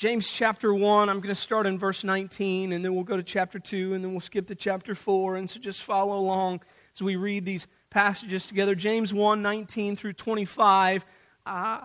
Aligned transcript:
James 0.00 0.30
chapter 0.30 0.72
1, 0.72 1.10
I'm 1.10 1.20
going 1.20 1.28
to 1.28 1.38
start 1.38 1.66
in 1.66 1.78
verse 1.78 2.04
19, 2.04 2.72
and 2.72 2.82
then 2.82 2.94
we'll 2.94 3.04
go 3.04 3.18
to 3.18 3.22
chapter 3.22 3.58
2, 3.58 3.92
and 3.92 4.02
then 4.02 4.12
we'll 4.12 4.22
skip 4.22 4.46
to 4.46 4.54
chapter 4.54 4.94
4. 4.94 5.36
And 5.36 5.50
so 5.50 5.60
just 5.60 5.82
follow 5.82 6.18
along 6.18 6.62
as 6.94 7.02
we 7.02 7.16
read 7.16 7.44
these 7.44 7.66
passages 7.90 8.46
together. 8.46 8.74
James 8.74 9.12
1 9.12 9.42
19 9.42 9.96
through 9.96 10.14
25 10.14 11.04
uh, 11.44 11.80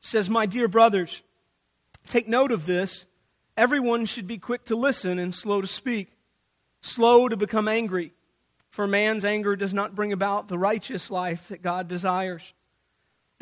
says, 0.00 0.28
My 0.28 0.46
dear 0.46 0.66
brothers, 0.66 1.22
take 2.08 2.26
note 2.26 2.50
of 2.50 2.66
this. 2.66 3.06
Everyone 3.56 4.04
should 4.04 4.26
be 4.26 4.38
quick 4.38 4.64
to 4.64 4.74
listen 4.74 5.20
and 5.20 5.32
slow 5.32 5.60
to 5.60 5.68
speak, 5.68 6.10
slow 6.80 7.28
to 7.28 7.36
become 7.36 7.68
angry, 7.68 8.14
for 8.68 8.88
man's 8.88 9.24
anger 9.24 9.54
does 9.54 9.74
not 9.74 9.94
bring 9.94 10.12
about 10.12 10.48
the 10.48 10.58
righteous 10.58 11.08
life 11.08 11.46
that 11.50 11.62
God 11.62 11.86
desires. 11.86 12.52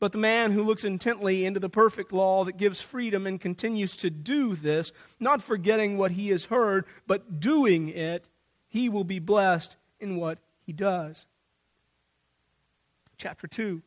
But 0.00 0.12
the 0.12 0.18
man 0.18 0.52
who 0.52 0.64
looks 0.64 0.82
intently 0.82 1.44
into 1.44 1.60
the 1.60 1.68
perfect 1.68 2.10
law 2.10 2.44
that 2.44 2.56
gives 2.56 2.80
freedom 2.80 3.26
and 3.26 3.38
continues 3.38 3.94
to 3.96 4.08
do 4.08 4.56
this, 4.56 4.92
not 5.20 5.42
forgetting 5.42 5.98
what 5.98 6.12
he 6.12 6.30
has 6.30 6.46
heard, 6.46 6.86
but 7.06 7.38
doing 7.38 7.88
it, 7.88 8.26
he 8.66 8.88
will 8.88 9.04
be 9.04 9.18
blessed 9.18 9.76
in 10.00 10.16
what 10.16 10.38
he 10.64 10.72
does. 10.72 11.26
Chapter 13.18 13.46
2, 13.46 13.82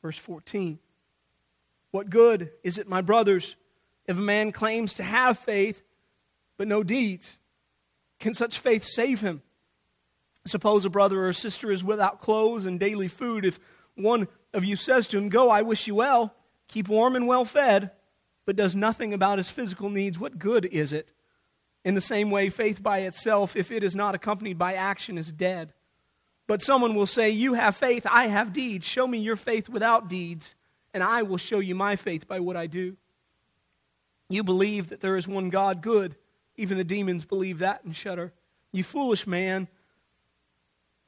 verse 0.00 0.16
14. 0.16 0.78
What 1.90 2.08
good 2.08 2.50
is 2.62 2.78
it, 2.78 2.88
my 2.88 3.00
brothers, 3.00 3.56
if 4.06 4.16
a 4.16 4.22
man 4.22 4.52
claims 4.52 4.94
to 4.94 5.02
have 5.02 5.38
faith 5.38 5.82
but 6.56 6.68
no 6.68 6.84
deeds? 6.84 7.36
Can 8.20 8.32
such 8.32 8.60
faith 8.60 8.84
save 8.84 9.22
him? 9.22 9.42
Suppose 10.46 10.84
a 10.84 10.90
brother 10.90 11.26
or 11.26 11.32
sister 11.32 11.72
is 11.72 11.82
without 11.82 12.20
clothes 12.20 12.64
and 12.64 12.78
daily 12.78 13.08
food. 13.08 13.44
If 13.44 13.58
one 13.96 14.28
of 14.54 14.64
you 14.64 14.76
says 14.76 15.06
to 15.08 15.18
him, 15.18 15.28
Go, 15.28 15.50
I 15.50 15.62
wish 15.62 15.86
you 15.86 15.94
well, 15.94 16.34
keep 16.66 16.88
warm 16.88 17.16
and 17.16 17.26
well 17.26 17.44
fed, 17.44 17.90
but 18.46 18.56
does 18.56 18.74
nothing 18.74 19.12
about 19.12 19.38
his 19.38 19.50
physical 19.50 19.90
needs, 19.90 20.18
what 20.18 20.38
good 20.38 20.64
is 20.66 20.92
it? 20.92 21.12
In 21.84 21.94
the 21.94 22.00
same 22.00 22.30
way, 22.30 22.48
faith 22.48 22.82
by 22.82 23.00
itself, 23.00 23.56
if 23.56 23.70
it 23.70 23.82
is 23.82 23.94
not 23.94 24.14
accompanied 24.14 24.58
by 24.58 24.74
action, 24.74 25.18
is 25.18 25.32
dead. 25.32 25.72
But 26.46 26.62
someone 26.62 26.94
will 26.94 27.06
say, 27.06 27.30
You 27.30 27.54
have 27.54 27.76
faith, 27.76 28.06
I 28.10 28.26
have 28.28 28.52
deeds. 28.52 28.86
Show 28.86 29.06
me 29.06 29.18
your 29.18 29.36
faith 29.36 29.68
without 29.68 30.08
deeds, 30.08 30.54
and 30.92 31.02
I 31.02 31.22
will 31.22 31.36
show 31.36 31.60
you 31.60 31.74
my 31.74 31.96
faith 31.96 32.26
by 32.26 32.40
what 32.40 32.56
I 32.56 32.66
do. 32.66 32.96
You 34.28 34.42
believe 34.42 34.88
that 34.88 35.00
there 35.00 35.16
is 35.16 35.28
one 35.28 35.50
God, 35.50 35.82
good. 35.82 36.16
Even 36.56 36.76
the 36.76 36.84
demons 36.84 37.24
believe 37.24 37.60
that 37.60 37.84
and 37.84 37.94
shudder. 37.94 38.32
You 38.72 38.82
foolish 38.82 39.26
man. 39.26 39.68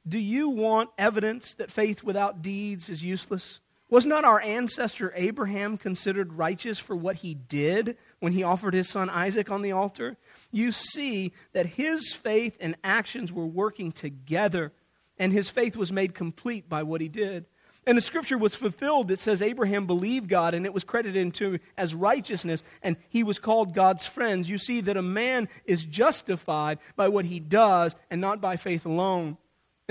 Do 0.07 0.19
you 0.19 0.49
want 0.49 0.89
evidence 0.97 1.53
that 1.55 1.71
faith 1.71 2.03
without 2.03 2.41
deeds 2.41 2.89
is 2.89 3.03
useless? 3.03 3.59
Was 3.89 4.05
not 4.05 4.23
our 4.23 4.41
ancestor 4.41 5.11
Abraham 5.15 5.77
considered 5.77 6.33
righteous 6.33 6.79
for 6.79 6.95
what 6.95 7.17
he 7.17 7.35
did 7.35 7.97
when 8.19 8.31
he 8.31 8.41
offered 8.41 8.73
his 8.73 8.89
son 8.89 9.09
Isaac 9.09 9.51
on 9.51 9.61
the 9.61 9.73
altar? 9.73 10.17
You 10.49 10.71
see 10.71 11.33
that 11.51 11.65
his 11.65 12.13
faith 12.13 12.57
and 12.61 12.77
actions 12.85 13.33
were 13.33 13.45
working 13.45 13.91
together, 13.91 14.71
and 15.19 15.33
his 15.33 15.49
faith 15.49 15.75
was 15.75 15.91
made 15.91 16.15
complete 16.15 16.69
by 16.69 16.83
what 16.83 17.01
he 17.01 17.09
did. 17.09 17.45
And 17.85 17.97
the 17.97 18.01
scripture 18.01 18.37
was 18.37 18.55
fulfilled 18.55 19.09
that 19.09 19.19
says 19.19 19.41
Abraham 19.41 19.87
believed 19.87 20.29
God 20.29 20.53
and 20.53 20.65
it 20.65 20.73
was 20.73 20.83
credited 20.83 21.33
to 21.33 21.53
him 21.53 21.59
as 21.75 21.95
righteousness 21.95 22.61
and 22.83 22.95
he 23.09 23.23
was 23.23 23.39
called 23.39 23.73
God's 23.73 24.05
friends. 24.05 24.47
You 24.47 24.59
see 24.59 24.81
that 24.81 24.97
a 24.97 25.01
man 25.01 25.49
is 25.65 25.83
justified 25.83 26.77
by 26.95 27.07
what 27.07 27.25
he 27.25 27.39
does 27.39 27.95
and 28.11 28.21
not 28.21 28.39
by 28.39 28.55
faith 28.55 28.85
alone. 28.85 29.37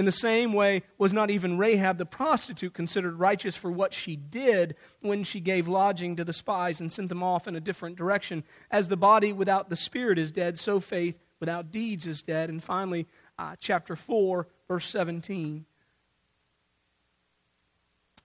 In 0.01 0.07
the 0.07 0.13
same 0.13 0.55
way, 0.55 0.85
was 0.97 1.13
not 1.13 1.29
even 1.29 1.59
Rahab 1.59 1.99
the 1.99 2.07
prostitute 2.07 2.73
considered 2.73 3.19
righteous 3.19 3.55
for 3.55 3.71
what 3.71 3.93
she 3.93 4.17
did 4.17 4.75
when 5.01 5.25
she 5.25 5.41
gave 5.41 5.69
lodging 5.69 6.17
to 6.17 6.25
the 6.25 6.33
spies 6.33 6.81
and 6.81 6.91
sent 6.91 7.11
them 7.11 7.23
off 7.23 7.47
in 7.47 7.55
a 7.55 7.61
different 7.61 7.97
direction? 7.97 8.43
As 8.71 8.89
the 8.89 8.97
body 8.97 9.31
without 9.31 9.69
the 9.69 9.77
spirit 9.77 10.19
is 10.19 10.33
dead, 10.33 10.59
so 10.59 10.81
faith 10.81 11.19
without 11.39 11.71
deeds 11.71 12.07
is 12.07 12.23
dead. 12.23 12.49
And 12.49 12.65
finally, 12.65 13.09
uh, 13.39 13.57
chapter 13.61 13.95
4, 13.95 14.49
verse 14.67 14.89
17. 14.89 15.67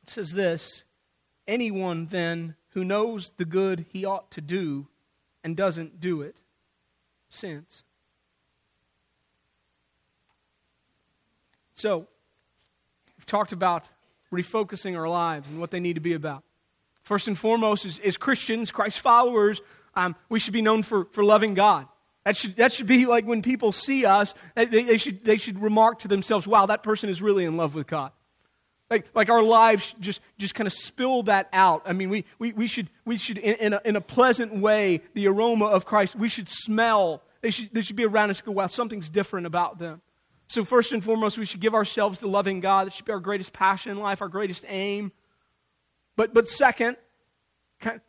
It 0.02 0.10
says 0.10 0.32
this 0.32 0.86
Anyone 1.46 2.06
then 2.06 2.56
who 2.70 2.86
knows 2.86 3.32
the 3.36 3.44
good 3.44 3.86
he 3.90 4.06
ought 4.06 4.32
to 4.32 4.40
do 4.40 4.88
and 5.44 5.58
doesn't 5.58 6.00
do 6.00 6.22
it 6.22 6.38
sins. 7.28 7.84
So, 11.76 12.08
we've 13.18 13.26
talked 13.26 13.52
about 13.52 13.88
refocusing 14.32 14.98
our 14.98 15.08
lives 15.08 15.48
and 15.50 15.60
what 15.60 15.72
they 15.72 15.80
need 15.80 15.94
to 15.94 16.02
be 16.02 16.14
about. 16.14 16.44
First 17.04 17.28
and 17.28 17.38
foremost, 17.38 17.86
as, 17.86 18.00
as 18.00 18.18
Christians, 18.18 18.72
Christ 18.72 19.00
followers, 19.00 19.62
um, 19.94 20.16
we 20.30 20.40
should 20.40 20.54
be 20.54 20.62
known 20.62 20.84
for, 20.84 21.06
for 21.12 21.24
loving 21.24 21.54
God. 21.54 21.88
That 22.24 22.36
should, 22.36 22.56
that 22.56 22.74
should 22.74 22.88
be 22.88 23.06
like 23.06 23.26
when 23.26 23.44
people 23.44 23.72
see 23.72 24.06
us, 24.06 24.34
they, 24.56 24.66
they, 24.66 24.98
should, 24.98 25.24
they 25.24 25.38
should 25.38 25.62
remark 25.62 26.00
to 26.00 26.08
themselves, 26.08 26.48
wow, 26.48 26.66
that 26.66 26.82
person 26.82 27.10
is 27.10 27.22
really 27.22 27.46
in 27.46 27.56
love 27.56 27.76
with 27.76 27.86
God. 27.86 28.12
Like, 28.90 29.08
like 29.14 29.30
our 29.30 29.44
lives 29.44 29.94
just, 30.00 30.22
just 30.38 30.56
kind 30.56 30.66
of 30.66 30.74
spill 30.74 31.24
that 31.24 31.50
out. 31.54 31.84
I 31.86 31.94
mean, 31.94 32.10
we, 32.10 32.26
we, 32.40 32.54
we 32.54 32.68
should, 32.68 32.90
we 33.04 33.18
should 33.18 33.38
in, 33.38 33.56
in, 33.56 33.74
a, 33.74 33.82
in 33.86 33.96
a 33.96 34.02
pleasant 34.02 34.56
way, 34.56 35.02
the 35.14 35.28
aroma 35.28 35.66
of 35.66 35.86
Christ, 35.86 36.16
we 36.16 36.30
should 36.30 36.50
smell. 36.50 37.22
They 37.42 37.52
should, 37.52 37.70
they 37.74 37.82
should 37.82 37.96
be 37.96 38.06
around 38.06 38.32
us 38.32 38.42
go, 38.42 38.52
wow, 38.52 38.68
something's 38.68 39.10
different 39.10 39.46
about 39.46 39.78
them. 39.78 40.02
So, 40.48 40.64
first 40.64 40.92
and 40.92 41.04
foremost, 41.04 41.38
we 41.38 41.46
should 41.46 41.60
give 41.60 41.74
ourselves 41.74 42.20
to 42.20 42.28
loving 42.28 42.60
God. 42.60 42.88
That 42.88 42.94
should 42.94 43.06
be 43.06 43.12
our 43.12 43.20
greatest 43.20 43.52
passion 43.52 43.92
in 43.92 44.00
life, 44.00 44.22
our 44.22 44.30
greatest 44.30 44.66
aim. 44.68 45.12
But, 46.16 46.34
but 46.34 46.48
second, 46.48 46.98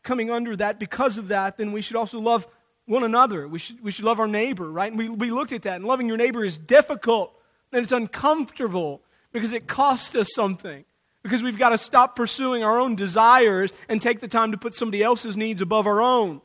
coming 0.02 0.30
under 0.30 0.54
that, 0.56 0.78
because 0.78 1.18
of 1.18 1.28
that, 1.28 1.56
then 1.56 1.72
we 1.72 1.80
should 1.80 1.96
also 1.96 2.20
love 2.20 2.46
one 2.86 3.02
another. 3.02 3.48
We 3.48 3.58
should, 3.58 3.82
we 3.82 3.90
should 3.90 4.04
love 4.04 4.20
our 4.20 4.28
neighbor, 4.28 4.70
right? 4.70 4.90
And 4.90 4.98
we, 4.98 5.08
we 5.08 5.30
looked 5.30 5.52
at 5.52 5.62
that. 5.62 5.76
And 5.76 5.84
loving 5.84 6.08
your 6.08 6.16
neighbor 6.16 6.44
is 6.44 6.56
difficult 6.56 7.32
and 7.72 7.82
it's 7.82 7.92
uncomfortable 7.92 9.02
because 9.32 9.52
it 9.52 9.66
costs 9.66 10.14
us 10.14 10.28
something. 10.34 10.84
Because 11.22 11.42
we've 11.42 11.58
got 11.58 11.70
to 11.70 11.78
stop 11.78 12.14
pursuing 12.14 12.62
our 12.62 12.78
own 12.78 12.94
desires 12.94 13.72
and 13.88 14.00
take 14.00 14.20
the 14.20 14.28
time 14.28 14.52
to 14.52 14.58
put 14.58 14.76
somebody 14.76 15.02
else's 15.02 15.36
needs 15.36 15.60
above 15.60 15.86
our 15.88 16.00
own. 16.00 16.40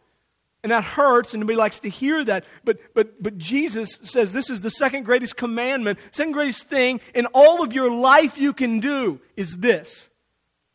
And 0.64 0.72
that 0.72 0.84
hurts, 0.84 1.34
and 1.34 1.42
nobody 1.42 1.58
likes 1.58 1.80
to 1.80 1.90
hear 1.90 2.24
that. 2.26 2.46
But, 2.64 2.80
but, 2.94 3.22
but 3.22 3.38
Jesus 3.38 3.98
says 4.04 4.32
this 4.32 4.50
is 4.50 4.62
the 4.62 4.70
second 4.70 5.04
greatest 5.04 5.36
commandment, 5.36 5.98
second 6.12 6.34
greatest 6.34 6.68
thing 6.68 7.02
in 7.16 7.26
all 7.28 7.64
of 7.64 7.74
your 7.74 7.92
life 7.92 8.38
you 8.38 8.54
can 8.54 8.80
do 8.80 9.20
is 9.36 9.58
this 9.58 10.10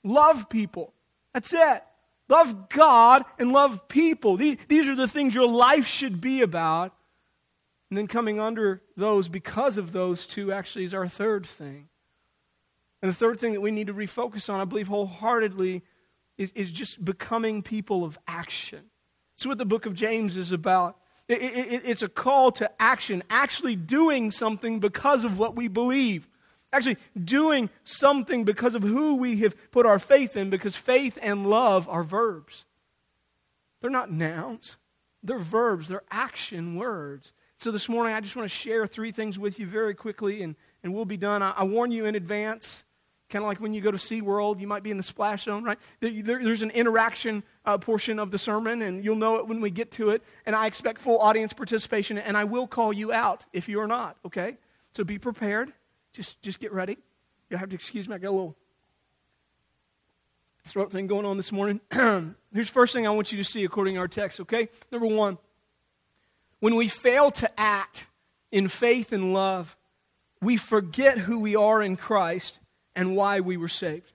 love 0.02 0.48
people. 0.48 0.92
That's 1.32 1.52
it. 1.52 1.84
Love 2.28 2.68
God 2.68 3.24
and 3.38 3.52
love 3.52 3.86
people. 3.88 4.36
These, 4.36 4.58
these 4.66 4.88
are 4.88 4.96
the 4.96 5.06
things 5.06 5.34
your 5.34 5.48
life 5.48 5.86
should 5.86 6.20
be 6.20 6.42
about. 6.42 6.92
And 7.88 7.96
then 7.96 8.08
coming 8.08 8.40
under 8.40 8.82
those, 8.96 9.28
because 9.28 9.78
of 9.78 9.92
those 9.92 10.26
two, 10.26 10.50
actually 10.50 10.84
is 10.84 10.94
our 10.94 11.06
third 11.06 11.46
thing. 11.46 11.88
And 13.00 13.10
the 13.10 13.14
third 13.14 13.38
thing 13.38 13.52
that 13.52 13.60
we 13.60 13.70
need 13.70 13.86
to 13.86 13.94
refocus 13.94 14.52
on, 14.52 14.58
I 14.60 14.64
believe 14.64 14.88
wholeheartedly, 14.88 15.82
is, 16.36 16.50
is 16.56 16.72
just 16.72 17.04
becoming 17.04 17.62
people 17.62 18.04
of 18.04 18.18
action. 18.26 18.80
That's 19.36 19.46
what 19.46 19.58
the 19.58 19.66
book 19.66 19.84
of 19.84 19.94
James 19.94 20.36
is 20.36 20.50
about. 20.50 20.96
It, 21.28 21.42
it, 21.42 21.82
it's 21.84 22.02
a 22.02 22.08
call 22.08 22.52
to 22.52 22.70
action, 22.80 23.22
actually 23.28 23.76
doing 23.76 24.30
something 24.30 24.80
because 24.80 25.24
of 25.24 25.38
what 25.38 25.54
we 25.54 25.68
believe. 25.68 26.26
Actually, 26.72 26.96
doing 27.22 27.68
something 27.84 28.44
because 28.44 28.74
of 28.74 28.82
who 28.82 29.16
we 29.16 29.38
have 29.40 29.54
put 29.70 29.86
our 29.86 29.98
faith 29.98 30.36
in, 30.36 30.50
because 30.50 30.74
faith 30.74 31.18
and 31.20 31.48
love 31.48 31.88
are 31.88 32.02
verbs. 32.02 32.64
They're 33.80 33.90
not 33.90 34.10
nouns, 34.10 34.76
they're 35.22 35.38
verbs, 35.38 35.88
they're 35.88 36.02
action 36.10 36.76
words. 36.76 37.32
So 37.58 37.70
this 37.70 37.88
morning, 37.88 38.14
I 38.14 38.20
just 38.20 38.36
want 38.36 38.48
to 38.48 38.54
share 38.54 38.86
three 38.86 39.10
things 39.10 39.38
with 39.38 39.58
you 39.58 39.66
very 39.66 39.94
quickly, 39.94 40.42
and, 40.42 40.56
and 40.82 40.94
we'll 40.94 41.04
be 41.04 41.16
done. 41.16 41.42
I, 41.42 41.50
I 41.52 41.64
warn 41.64 41.90
you 41.90 42.04
in 42.06 42.14
advance 42.14 42.84
Kind 43.28 43.42
of 43.42 43.48
like 43.48 43.60
when 43.60 43.74
you 43.74 43.80
go 43.80 43.90
to 43.90 43.96
SeaWorld, 43.96 44.60
you 44.60 44.68
might 44.68 44.84
be 44.84 44.92
in 44.92 44.96
the 44.96 45.02
splash 45.02 45.44
zone, 45.44 45.64
right? 45.64 45.78
There, 45.98 46.12
there's 46.22 46.62
an 46.62 46.70
interaction 46.70 47.42
uh, 47.64 47.76
portion 47.76 48.20
of 48.20 48.30
the 48.30 48.38
sermon, 48.38 48.82
and 48.82 49.04
you'll 49.04 49.16
know 49.16 49.36
it 49.36 49.48
when 49.48 49.60
we 49.60 49.70
get 49.70 49.90
to 49.92 50.10
it. 50.10 50.22
And 50.44 50.54
I 50.54 50.66
expect 50.66 51.00
full 51.00 51.18
audience 51.18 51.52
participation, 51.52 52.18
and 52.18 52.36
I 52.36 52.44
will 52.44 52.68
call 52.68 52.92
you 52.92 53.12
out 53.12 53.44
if 53.52 53.68
you 53.68 53.80
are 53.80 53.88
not, 53.88 54.16
okay? 54.24 54.58
So 54.94 55.02
be 55.02 55.18
prepared. 55.18 55.72
Just, 56.12 56.40
just 56.40 56.60
get 56.60 56.72
ready. 56.72 56.98
You'll 57.50 57.58
have 57.58 57.70
to 57.70 57.74
excuse 57.74 58.08
me. 58.08 58.14
I 58.14 58.18
got 58.18 58.28
a 58.28 58.30
little 58.30 58.56
throat 60.64 60.92
thing 60.92 61.06
going 61.06 61.26
on 61.26 61.36
this 61.36 61.52
morning. 61.52 61.80
Here's 61.92 62.66
the 62.66 62.72
first 62.72 62.92
thing 62.92 63.06
I 63.06 63.10
want 63.10 63.32
you 63.32 63.38
to 63.38 63.44
see 63.44 63.64
according 63.64 63.94
to 63.94 64.00
our 64.00 64.08
text, 64.08 64.40
okay? 64.40 64.68
Number 64.92 65.06
one, 65.06 65.38
when 66.60 66.76
we 66.76 66.88
fail 66.88 67.30
to 67.32 67.60
act 67.60 68.06
in 68.50 68.68
faith 68.68 69.12
and 69.12 69.32
love, 69.32 69.76
we 70.40 70.56
forget 70.56 71.18
who 71.18 71.38
we 71.38 71.56
are 71.56 71.82
in 71.82 71.96
Christ 71.96 72.58
and 72.96 73.14
why 73.14 73.40
we 73.40 73.56
were 73.56 73.68
saved. 73.68 74.12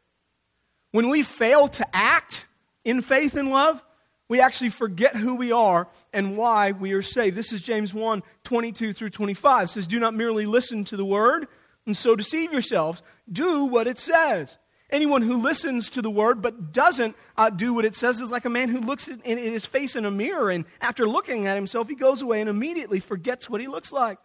When 0.91 1.09
we 1.09 1.23
fail 1.23 1.69
to 1.69 1.95
act 1.95 2.45
in 2.83 3.01
faith 3.01 3.35
and 3.37 3.49
love, 3.49 3.81
we 4.27 4.41
actually 4.41 4.69
forget 4.69 5.15
who 5.15 5.35
we 5.35 5.51
are 5.51 5.87
and 6.11 6.35
why 6.35 6.71
we 6.71 6.93
are 6.93 7.01
saved. 7.01 7.37
This 7.37 7.53
is 7.53 7.61
James 7.61 7.93
1 7.93 8.23
22 8.43 8.91
through 8.91 9.11
25. 9.11 9.63
It 9.63 9.67
says, 9.67 9.87
Do 9.87 9.99
not 9.99 10.13
merely 10.13 10.45
listen 10.45 10.83
to 10.85 10.97
the 10.97 11.05
word 11.05 11.47
and 11.85 11.95
so 11.95 12.15
deceive 12.15 12.51
yourselves. 12.51 13.03
Do 13.31 13.65
what 13.65 13.87
it 13.87 13.99
says. 13.99 14.57
Anyone 14.89 15.21
who 15.21 15.41
listens 15.41 15.89
to 15.91 16.01
the 16.01 16.09
word 16.09 16.41
but 16.41 16.73
doesn't 16.73 17.15
uh, 17.37 17.49
do 17.49 17.73
what 17.73 17.85
it 17.85 17.95
says 17.95 18.19
is 18.19 18.29
like 18.29 18.43
a 18.43 18.49
man 18.49 18.67
who 18.67 18.81
looks 18.81 19.07
in, 19.07 19.37
his 19.37 19.65
face 19.65 19.95
in 19.95 20.05
a 20.05 20.11
mirror 20.11 20.51
and 20.51 20.65
after 20.81 21.07
looking 21.07 21.47
at 21.47 21.55
himself, 21.55 21.87
he 21.87 21.95
goes 21.95 22.21
away 22.21 22.41
and 22.41 22.49
immediately 22.49 22.99
forgets 22.99 23.49
what 23.49 23.61
he 23.61 23.67
looks 23.67 23.93
like. 23.93 24.17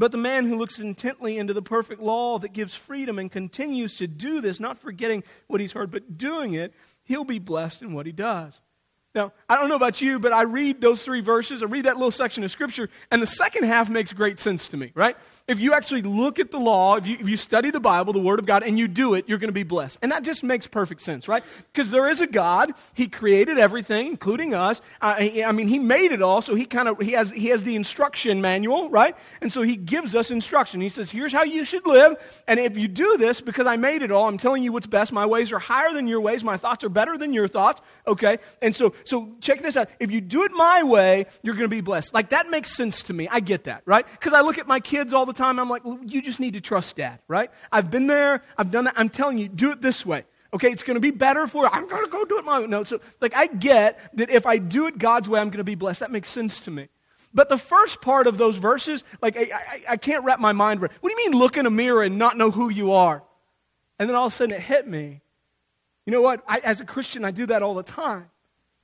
But 0.00 0.12
the 0.12 0.16
man 0.16 0.46
who 0.46 0.56
looks 0.56 0.78
intently 0.78 1.36
into 1.36 1.52
the 1.52 1.60
perfect 1.60 2.00
law 2.00 2.38
that 2.38 2.54
gives 2.54 2.74
freedom 2.74 3.18
and 3.18 3.30
continues 3.30 3.96
to 3.96 4.06
do 4.06 4.40
this, 4.40 4.58
not 4.58 4.78
forgetting 4.78 5.22
what 5.46 5.60
he's 5.60 5.72
heard, 5.72 5.90
but 5.90 6.16
doing 6.16 6.54
it, 6.54 6.72
he'll 7.04 7.22
be 7.22 7.38
blessed 7.38 7.82
in 7.82 7.92
what 7.92 8.06
he 8.06 8.12
does. 8.12 8.62
Now, 9.12 9.32
I 9.48 9.56
don't 9.56 9.68
know 9.68 9.74
about 9.74 10.00
you, 10.00 10.20
but 10.20 10.32
I 10.32 10.42
read 10.42 10.80
those 10.80 11.02
three 11.02 11.20
verses, 11.20 11.64
I 11.64 11.66
read 11.66 11.86
that 11.86 11.96
little 11.96 12.12
section 12.12 12.44
of 12.44 12.50
Scripture, 12.52 12.88
and 13.10 13.20
the 13.20 13.26
second 13.26 13.64
half 13.64 13.90
makes 13.90 14.12
great 14.12 14.38
sense 14.38 14.68
to 14.68 14.76
me, 14.76 14.92
right? 14.94 15.16
If 15.48 15.58
you 15.58 15.72
actually 15.74 16.02
look 16.02 16.38
at 16.38 16.52
the 16.52 16.60
law, 16.60 16.94
if 16.94 17.08
you, 17.08 17.16
if 17.18 17.28
you 17.28 17.36
study 17.36 17.72
the 17.72 17.80
Bible, 17.80 18.12
the 18.12 18.20
Word 18.20 18.38
of 18.38 18.46
God, 18.46 18.62
and 18.62 18.78
you 18.78 18.86
do 18.86 19.14
it, 19.14 19.28
you're 19.28 19.38
going 19.38 19.48
to 19.48 19.52
be 19.52 19.64
blessed. 19.64 19.98
And 20.00 20.12
that 20.12 20.22
just 20.22 20.44
makes 20.44 20.68
perfect 20.68 21.02
sense, 21.02 21.26
right? 21.26 21.42
Because 21.72 21.90
there 21.90 22.08
is 22.08 22.20
a 22.20 22.26
God, 22.28 22.72
He 22.94 23.08
created 23.08 23.58
everything, 23.58 24.06
including 24.06 24.54
us. 24.54 24.80
Uh, 25.00 25.16
he, 25.16 25.42
I 25.42 25.50
mean, 25.50 25.66
He 25.66 25.80
made 25.80 26.12
it 26.12 26.22
all, 26.22 26.40
so 26.40 26.54
He 26.54 26.64
kind 26.64 26.88
of, 26.88 27.00
he 27.00 27.10
has, 27.12 27.32
he 27.32 27.48
has 27.48 27.64
the 27.64 27.74
instruction 27.74 28.40
manual, 28.40 28.90
right? 28.90 29.16
And 29.40 29.52
so 29.52 29.62
He 29.62 29.74
gives 29.74 30.14
us 30.14 30.30
instruction. 30.30 30.80
He 30.80 30.88
says, 30.88 31.10
here's 31.10 31.32
how 31.32 31.42
you 31.42 31.64
should 31.64 31.84
live, 31.84 32.14
and 32.46 32.60
if 32.60 32.76
you 32.76 32.86
do 32.86 33.16
this, 33.16 33.40
because 33.40 33.66
I 33.66 33.74
made 33.74 34.02
it 34.02 34.12
all, 34.12 34.28
I'm 34.28 34.38
telling 34.38 34.62
you 34.62 34.70
what's 34.70 34.86
best. 34.86 35.12
My 35.12 35.26
ways 35.26 35.50
are 35.52 35.58
higher 35.58 35.92
than 35.92 36.06
your 36.06 36.20
ways, 36.20 36.44
my 36.44 36.56
thoughts 36.56 36.84
are 36.84 36.88
better 36.88 37.18
than 37.18 37.32
your 37.32 37.48
thoughts, 37.48 37.82
okay? 38.06 38.38
And 38.62 38.76
so 38.76 38.94
so 39.04 39.32
check 39.40 39.62
this 39.62 39.76
out. 39.76 39.88
If 39.98 40.10
you 40.10 40.20
do 40.20 40.42
it 40.44 40.52
my 40.52 40.82
way, 40.82 41.26
you're 41.42 41.54
going 41.54 41.68
to 41.68 41.68
be 41.68 41.80
blessed. 41.80 42.14
Like 42.14 42.30
that 42.30 42.50
makes 42.50 42.70
sense 42.70 43.02
to 43.04 43.12
me. 43.12 43.28
I 43.28 43.40
get 43.40 43.64
that, 43.64 43.82
right? 43.84 44.06
Because 44.10 44.32
I 44.32 44.40
look 44.40 44.58
at 44.58 44.66
my 44.66 44.80
kids 44.80 45.12
all 45.12 45.26
the 45.26 45.32
time. 45.32 45.58
I'm 45.58 45.68
like, 45.68 45.82
you 46.04 46.22
just 46.22 46.40
need 46.40 46.54
to 46.54 46.60
trust 46.60 46.96
dad, 46.96 47.20
right? 47.28 47.50
I've 47.70 47.90
been 47.90 48.06
there. 48.06 48.42
I've 48.56 48.70
done 48.70 48.84
that. 48.84 48.94
I'm 48.96 49.08
telling 49.08 49.38
you, 49.38 49.48
do 49.48 49.72
it 49.72 49.80
this 49.80 50.04
way. 50.04 50.24
Okay, 50.52 50.70
it's 50.70 50.82
going 50.82 50.96
to 50.96 51.00
be 51.00 51.12
better 51.12 51.46
for 51.46 51.64
you. 51.64 51.70
I'm 51.72 51.88
going 51.88 52.04
to 52.04 52.10
go 52.10 52.24
do 52.24 52.38
it 52.38 52.44
my 52.44 52.60
way. 52.60 52.66
No, 52.66 52.82
so 52.82 53.00
like 53.20 53.36
I 53.36 53.46
get 53.46 54.00
that 54.16 54.30
if 54.30 54.46
I 54.46 54.58
do 54.58 54.86
it 54.86 54.98
God's 54.98 55.28
way, 55.28 55.40
I'm 55.40 55.48
going 55.48 55.58
to 55.58 55.64
be 55.64 55.76
blessed. 55.76 56.00
That 56.00 56.10
makes 56.10 56.28
sense 56.28 56.60
to 56.60 56.70
me. 56.70 56.88
But 57.32 57.48
the 57.48 57.58
first 57.58 58.00
part 58.00 58.26
of 58.26 58.38
those 58.38 58.56
verses, 58.56 59.04
like 59.22 59.36
I, 59.36 59.42
I, 59.54 59.82
I 59.90 59.96
can't 59.96 60.24
wrap 60.24 60.40
my 60.40 60.52
mind 60.52 60.80
around. 60.80 60.92
What 61.00 61.10
do 61.10 61.22
you 61.22 61.30
mean 61.30 61.38
look 61.38 61.56
in 61.56 61.66
a 61.66 61.70
mirror 61.70 62.02
and 62.02 62.18
not 62.18 62.36
know 62.36 62.50
who 62.50 62.68
you 62.68 62.92
are? 62.92 63.22
And 63.98 64.08
then 64.08 64.16
all 64.16 64.26
of 64.26 64.32
a 64.32 64.36
sudden 64.36 64.56
it 64.56 64.62
hit 64.62 64.88
me. 64.88 65.20
You 66.06 66.12
know 66.12 66.22
what? 66.22 66.42
I, 66.48 66.58
as 66.58 66.80
a 66.80 66.84
Christian, 66.84 67.24
I 67.24 67.30
do 67.30 67.46
that 67.46 67.62
all 67.62 67.74
the 67.74 67.84
time. 67.84 68.30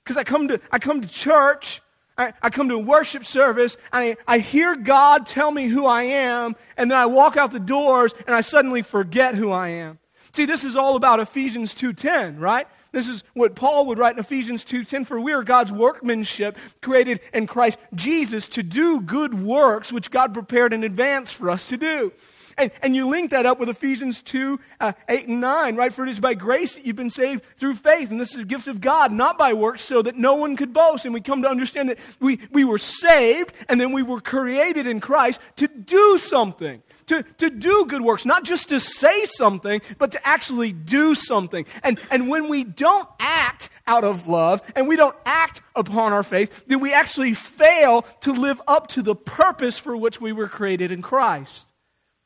Because 0.07 0.17
I 0.17 0.23
come 0.23 0.47
to 0.47 0.61
I 0.71 0.79
come 0.79 1.01
to 1.01 1.09
church, 1.09 1.83
I, 2.17 2.33
I 2.41 2.49
come 2.49 2.69
to 2.69 2.77
a 2.77 2.79
worship 2.79 3.27
service, 3.27 3.77
and 3.93 4.17
I, 4.29 4.35
I 4.35 4.39
hear 4.39 4.77
God 4.77 5.27
tell 5.27 5.51
me 5.51 5.67
who 5.67 5.85
I 5.85 6.05
am, 6.05 6.55
and 6.77 6.89
then 6.89 6.97
I 6.97 7.07
walk 7.07 7.37
out 7.37 7.51
the 7.51 7.59
doors 7.59 8.15
and 8.25 8.37
I 8.37 8.41
suddenly 8.41 8.83
forget 8.83 9.35
who 9.35 9.51
I 9.51 9.71
am. 9.71 9.99
See, 10.33 10.45
this 10.45 10.63
is 10.63 10.77
all 10.77 10.95
about 10.95 11.19
Ephesians 11.19 11.75
2:10, 11.75 12.39
right? 12.39 12.69
This 12.93 13.09
is 13.09 13.25
what 13.35 13.57
Paul 13.57 13.87
would 13.87 13.99
write 13.99 14.15
in 14.15 14.21
Ephesians 14.21 14.65
2:10 14.65 15.05
for 15.05 15.21
we 15.21 15.33
are 15.33 15.43
God's 15.43 15.73
workmanship 15.73 16.57
created 16.81 17.19
in 17.35 17.49
Christ 17.49 17.77
Jesus 17.93 18.47
to 18.49 18.63
do 18.63 19.01
good 19.01 19.35
works 19.35 19.93
which 19.93 20.13
God 20.13 20.33
prepared 20.33 20.73
in 20.73 20.85
advance 20.85 21.33
for 21.33 21.51
us 21.51 21.69
to 21.71 21.77
do. 21.77 22.13
And, 22.59 22.71
and 22.81 22.97
you 22.97 23.09
link 23.09 23.33
that 23.33 23.45
up 23.45 23.61
with 23.61 23.69
Ephesians 23.69 24.23
2, 24.23 24.59
uh, 24.81 24.93
8 25.09 25.29
and 25.29 25.41
9, 25.43 25.77
right? 25.77 25.93
For 25.93 26.07
it 26.07 26.09
is 26.09 26.21
by 26.21 26.33
grace 26.33 26.75
that 26.75 26.87
you've 26.87 26.97
been 26.97 27.11
saved 27.11 27.43
through 27.57 27.75
faith. 27.75 28.11
And 28.11 28.19
this 28.19 28.35
is 28.35 28.41
a 28.41 28.45
gift 28.45 28.67
of 28.67 28.81
God, 28.81 29.13
not 29.13 29.37
by 29.37 29.53
works, 29.53 29.83
so 29.83 30.01
that 30.01 30.17
no 30.17 30.35
one 30.35 30.57
could 30.57 30.73
boast. 30.73 31.05
And 31.05 31.13
we 31.13 31.21
come 31.21 31.43
to 31.43 31.49
understand 31.49 31.91
that 31.91 31.99
we, 32.19 32.41
we 32.51 32.65
were 32.65 32.79
saved 32.79 33.53
and 33.69 33.79
then 33.79 33.93
we 33.93 34.03
were 34.03 34.23
created 34.23 34.87
in 34.87 35.01
Christ 35.01 35.39
to 35.57 35.69
do 35.69 36.17
something. 36.19 36.83
To, 37.07 37.23
to 37.39 37.51
do 37.51 37.87
good 37.87 38.03
works, 38.03 38.25
not 38.25 38.43
just 38.43 38.71
to 38.71 38.81
say 38.81 39.27
something, 39.27 39.81
but 39.97 40.13
to 40.13 40.27
actually 40.27 40.73
do 40.73 41.15
something. 41.15 41.65
And, 41.85 42.01
and 42.11 42.29
when 42.29 42.49
we 42.49 42.65
don't 42.65 43.09
act 43.21 43.69
out 43.87 44.03
of 44.03 44.27
love 44.27 44.61
and 44.75 44.89
we 44.89 44.97
don't 44.97 45.15
act 45.25 45.61
upon 45.77 46.13
our 46.13 46.25
faith, 46.25 46.65
then 46.67 46.81
we 46.81 46.93
actually 46.93 47.35
fail 47.35 48.03
to 48.23 48.33
live 48.33 48.61
up 48.67 48.89
to 48.89 49.03
the 49.03 49.15
purpose 49.15 49.79
for 49.79 49.97
which 49.97 50.21
we 50.21 50.33
were 50.33 50.49
created 50.49 50.91
in 50.91 51.01
Christ. 51.01 51.67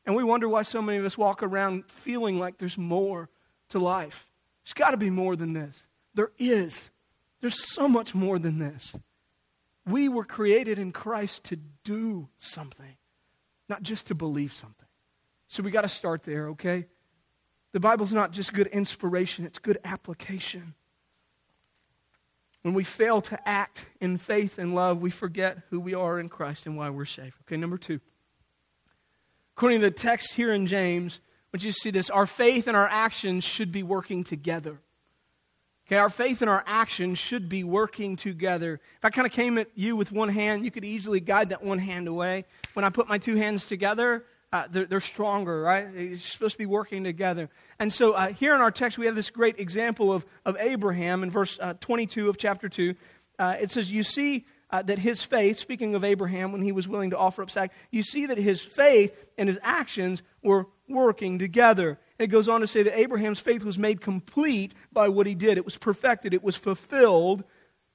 And 0.05 0.15
we 0.15 0.23
wonder 0.23 0.49
why 0.49 0.63
so 0.63 0.81
many 0.81 0.97
of 0.97 1.05
us 1.05 1.17
walk 1.17 1.43
around 1.43 1.85
feeling 1.87 2.39
like 2.39 2.57
there's 2.57 2.77
more 2.77 3.29
to 3.69 3.79
life. 3.79 4.27
There's 4.63 4.73
got 4.73 4.91
to 4.91 4.97
be 4.97 5.09
more 5.09 5.35
than 5.35 5.53
this. 5.53 5.85
There 6.13 6.31
is. 6.37 6.89
There's 7.39 7.61
so 7.61 7.87
much 7.87 8.13
more 8.13 8.39
than 8.39 8.59
this. 8.59 8.95
We 9.85 10.09
were 10.09 10.25
created 10.25 10.77
in 10.77 10.91
Christ 10.91 11.43
to 11.45 11.57
do 11.83 12.29
something, 12.37 12.97
not 13.67 13.81
just 13.81 14.07
to 14.07 14.15
believe 14.15 14.53
something. 14.53 14.87
So 15.47 15.63
we 15.63 15.71
got 15.71 15.81
to 15.81 15.89
start 15.89 16.23
there, 16.23 16.49
okay? 16.49 16.85
The 17.73 17.79
Bible's 17.79 18.13
not 18.13 18.31
just 18.31 18.53
good 18.53 18.67
inspiration, 18.67 19.45
it's 19.45 19.59
good 19.59 19.79
application. 19.83 20.75
When 22.61 22.73
we 22.75 22.83
fail 22.83 23.21
to 23.21 23.49
act 23.49 23.85
in 23.99 24.17
faith 24.17 24.59
and 24.59 24.75
love, 24.75 25.01
we 25.01 25.09
forget 25.09 25.59
who 25.69 25.79
we 25.79 25.95
are 25.95 26.19
in 26.19 26.29
Christ 26.29 26.67
and 26.67 26.77
why 26.77 26.91
we're 26.91 27.05
saved. 27.05 27.35
Okay, 27.41 27.57
number 27.57 27.77
two. 27.77 27.99
According 29.55 29.81
to 29.81 29.89
the 29.89 29.91
text 29.91 30.33
here 30.33 30.53
in 30.53 30.65
James, 30.65 31.19
want 31.53 31.63
you 31.63 31.71
see 31.71 31.91
this 31.91 32.09
our 32.09 32.25
faith 32.25 32.67
and 32.67 32.77
our 32.77 32.87
actions 32.87 33.43
should 33.43 33.71
be 33.71 33.83
working 33.83 34.23
together. 34.23 34.79
Okay, 35.87 35.97
our 35.97 36.09
faith 36.09 36.41
and 36.41 36.49
our 36.49 36.63
actions 36.65 37.17
should 37.17 37.49
be 37.49 37.65
working 37.65 38.15
together. 38.15 38.79
If 38.97 39.03
I 39.03 39.09
kind 39.09 39.25
of 39.25 39.33
came 39.33 39.57
at 39.57 39.67
you 39.75 39.97
with 39.97 40.11
one 40.11 40.29
hand, 40.29 40.63
you 40.63 40.71
could 40.71 40.85
easily 40.85 41.19
guide 41.19 41.49
that 41.49 41.63
one 41.63 41.79
hand 41.79 42.07
away. 42.07 42.45
When 42.73 42.85
I 42.85 42.89
put 42.89 43.09
my 43.09 43.17
two 43.17 43.35
hands 43.35 43.65
together, 43.65 44.23
uh, 44.53 44.67
they're, 44.69 44.85
they're, 44.85 44.99
stronger, 45.01 45.61
right? 45.61 45.93
They're 45.93 46.17
supposed 46.17 46.53
to 46.53 46.57
be 46.57 46.65
working 46.65 47.03
together. 47.03 47.49
And 47.77 47.91
so 47.91 48.13
uh, 48.13 48.31
here 48.31 48.55
in 48.55 48.61
our 48.61 48.71
text, 48.71 48.97
we 48.97 49.05
have 49.05 49.15
this 49.15 49.29
great 49.29 49.59
example 49.59 50.13
of, 50.13 50.25
of 50.45 50.55
Abraham 50.59 51.23
in 51.23 51.31
verse 51.31 51.57
uh, 51.61 51.73
22 51.81 52.29
of 52.29 52.37
chapter 52.37 52.69
2. 52.69 52.95
Uh, 53.37 53.55
it 53.59 53.71
says, 53.71 53.91
You 53.91 54.03
see 54.03 54.45
uh, 54.71 54.81
that 54.83 54.99
his 54.99 55.21
faith, 55.21 55.59
speaking 55.59 55.95
of 55.95 56.03
Abraham 56.03 56.51
when 56.51 56.61
he 56.61 56.71
was 56.71 56.87
willing 56.87 57.09
to 57.09 57.17
offer 57.17 57.43
up 57.43 57.51
sacrifice, 57.51 57.77
you 57.91 58.03
see 58.03 58.25
that 58.25 58.37
his 58.37 58.61
faith 58.61 59.15
and 59.37 59.49
his 59.49 59.59
actions 59.61 60.21
were 60.41 60.67
working 60.87 61.37
together. 61.37 61.99
And 62.17 62.25
it 62.25 62.27
goes 62.27 62.47
on 62.47 62.61
to 62.61 62.67
say 62.67 62.83
that 62.83 62.97
Abraham's 62.97 63.39
faith 63.39 63.63
was 63.63 63.77
made 63.77 64.01
complete 64.01 64.73
by 64.91 65.09
what 65.09 65.27
he 65.27 65.35
did. 65.35 65.57
It 65.57 65.65
was 65.65 65.77
perfected, 65.77 66.33
it 66.33 66.43
was 66.43 66.55
fulfilled. 66.55 67.43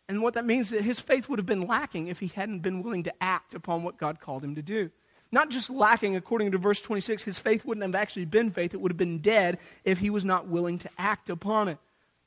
And 0.09 0.23
what 0.23 0.35
that 0.35 0.45
means 0.45 0.66
is 0.66 0.78
that 0.78 0.85
his 0.85 1.00
faith 1.00 1.28
would 1.28 1.38
have 1.38 1.47
been 1.47 1.66
lacking 1.66 2.06
if 2.06 2.21
he 2.21 2.28
hadn't 2.28 2.61
been 2.61 2.83
willing 2.83 3.02
to 3.04 3.14
act 3.21 3.54
upon 3.54 3.83
what 3.83 3.97
God 3.97 4.21
called 4.21 4.45
him 4.45 4.54
to 4.54 4.62
do. 4.62 4.90
Not 5.33 5.50
just 5.50 5.68
lacking, 5.68 6.14
according 6.14 6.52
to 6.52 6.59
verse 6.59 6.80
26, 6.80 7.25
his 7.25 7.38
faith 7.38 7.64
wouldn't 7.64 7.83
have 7.83 8.00
actually 8.00 8.26
been 8.26 8.50
faith. 8.50 8.75
It 8.75 8.80
would 8.80 8.92
have 8.92 8.97
been 8.97 9.18
dead 9.18 9.59
if 9.85 9.99
he 9.99 10.11
was 10.11 10.25
not 10.25 10.47
willing 10.47 10.78
to 10.78 10.90
act 10.97 11.28
upon 11.28 11.68
it. 11.68 11.78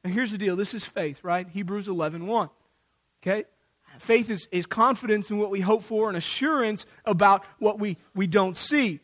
Now, 0.03 0.11
here's 0.11 0.31
the 0.31 0.37
deal 0.37 0.55
this 0.55 0.73
is 0.73 0.83
faith, 0.83 1.23
right? 1.23 1.47
Hebrews 1.47 1.87
11 1.87 2.27
1. 2.27 2.49
Okay? 3.21 3.45
Faith 3.99 4.29
is, 4.29 4.47
is 4.51 4.65
confidence 4.65 5.29
in 5.29 5.37
what 5.37 5.51
we 5.51 5.61
hope 5.61 5.83
for 5.83 6.07
and 6.07 6.17
assurance 6.17 6.85
about 7.05 7.43
what 7.59 7.79
we, 7.79 7.97
we 8.15 8.27
don't 8.27 8.57
see. 8.57 9.01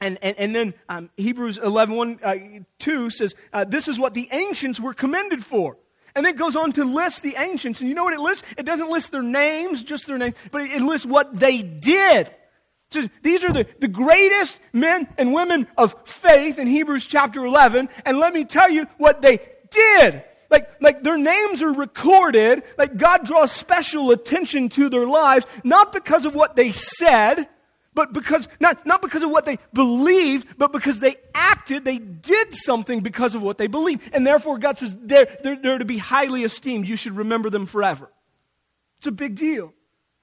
And, 0.00 0.18
and, 0.22 0.36
and 0.38 0.54
then 0.54 0.74
um, 0.88 1.10
Hebrews 1.16 1.58
11, 1.58 1.94
1, 1.94 2.20
uh, 2.22 2.36
2 2.78 3.10
says, 3.10 3.34
uh, 3.52 3.64
This 3.64 3.88
is 3.88 3.98
what 3.98 4.14
the 4.14 4.28
ancients 4.30 4.78
were 4.78 4.94
commended 4.94 5.44
for. 5.44 5.76
And 6.14 6.24
then 6.24 6.34
it 6.34 6.38
goes 6.38 6.56
on 6.56 6.72
to 6.72 6.84
list 6.84 7.22
the 7.22 7.34
ancients. 7.36 7.80
And 7.80 7.88
you 7.88 7.94
know 7.94 8.04
what 8.04 8.14
it 8.14 8.20
lists? 8.20 8.46
It 8.56 8.64
doesn't 8.64 8.90
list 8.90 9.10
their 9.10 9.22
names, 9.22 9.82
just 9.82 10.06
their 10.06 10.18
name, 10.18 10.34
but 10.50 10.62
it, 10.62 10.70
it 10.70 10.82
lists 10.82 11.06
what 11.06 11.34
they 11.34 11.62
did. 11.62 12.30
Says, 12.90 13.10
These 13.22 13.44
are 13.44 13.52
the, 13.52 13.66
the 13.80 13.88
greatest 13.88 14.60
men 14.72 15.08
and 15.18 15.34
women 15.34 15.66
of 15.76 15.96
faith 16.04 16.58
in 16.58 16.68
Hebrews 16.68 17.06
chapter 17.06 17.44
11. 17.44 17.88
And 18.04 18.18
let 18.18 18.32
me 18.32 18.44
tell 18.44 18.70
you 18.70 18.86
what 18.98 19.22
they 19.22 19.40
did. 19.70 20.22
Like, 20.50 20.70
like 20.80 21.02
their 21.02 21.18
names 21.18 21.62
are 21.62 21.72
recorded, 21.72 22.62
like 22.78 22.96
God 22.96 23.24
draws 23.24 23.52
special 23.52 24.10
attention 24.10 24.68
to 24.70 24.88
their 24.88 25.06
lives, 25.06 25.46
not 25.64 25.92
because 25.92 26.24
of 26.24 26.34
what 26.34 26.56
they 26.56 26.72
said, 26.72 27.48
but 27.94 28.12
because, 28.12 28.46
not, 28.60 28.84
not 28.84 29.00
because 29.00 29.22
of 29.22 29.30
what 29.30 29.46
they 29.46 29.58
believed, 29.72 30.58
but 30.58 30.70
because 30.70 31.00
they 31.00 31.16
acted, 31.34 31.84
they 31.84 31.98
did 31.98 32.54
something 32.54 33.00
because 33.00 33.34
of 33.34 33.42
what 33.42 33.56
they 33.56 33.66
believed. 33.68 34.10
And 34.12 34.26
therefore, 34.26 34.58
God 34.58 34.76
says 34.76 34.94
they're, 35.00 35.34
they're, 35.42 35.56
they're 35.56 35.78
to 35.78 35.84
be 35.86 35.98
highly 35.98 36.44
esteemed. 36.44 36.86
You 36.86 36.96
should 36.96 37.16
remember 37.16 37.48
them 37.48 37.64
forever. 37.64 38.12
It's 38.98 39.06
a 39.06 39.12
big 39.12 39.34
deal. 39.34 39.72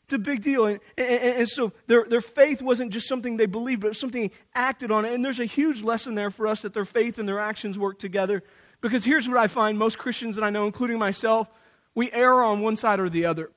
It's 0.03 0.13
a 0.13 0.19
big 0.19 0.41
deal. 0.41 0.67
And, 0.67 0.79
and, 0.97 1.37
and, 1.37 1.49
so 1.49 1.73
their, 1.87 2.05
their 2.05 2.21
faith 2.21 2.61
wasn't 2.61 2.91
just 2.91 3.07
something 3.07 3.37
they 3.37 3.45
believed, 3.47 3.81
but 3.81 3.91
it 3.91 3.95
something 3.95 4.29
acted 4.53 4.91
on. 4.91 5.05
And 5.05 5.25
there's 5.25 5.39
a 5.39 5.45
huge 5.45 5.81
lesson 5.81 6.13
there 6.13 6.29
for 6.29 6.45
us 6.45 6.61
that 6.61 6.73
their 6.73 6.85
faith 6.85 7.17
and 7.17 7.27
their 7.27 7.39
actions 7.39 7.79
work 7.79 7.97
together. 7.97 8.43
Because 8.83 9.05
here's 9.05 9.29
what 9.29 9.37
I 9.37 9.47
find 9.47 9.79
most 9.79 9.97
Christians 9.97 10.35
that 10.35 10.43
I 10.43 10.49
know, 10.49 10.65
including 10.65 10.99
myself, 10.99 11.47
we 11.95 12.11
err 12.11 12.43
on 12.43 12.59
one 12.59 12.75
side 12.75 12.99
or 12.99 13.09
the 13.09 13.25
other, 13.25 13.49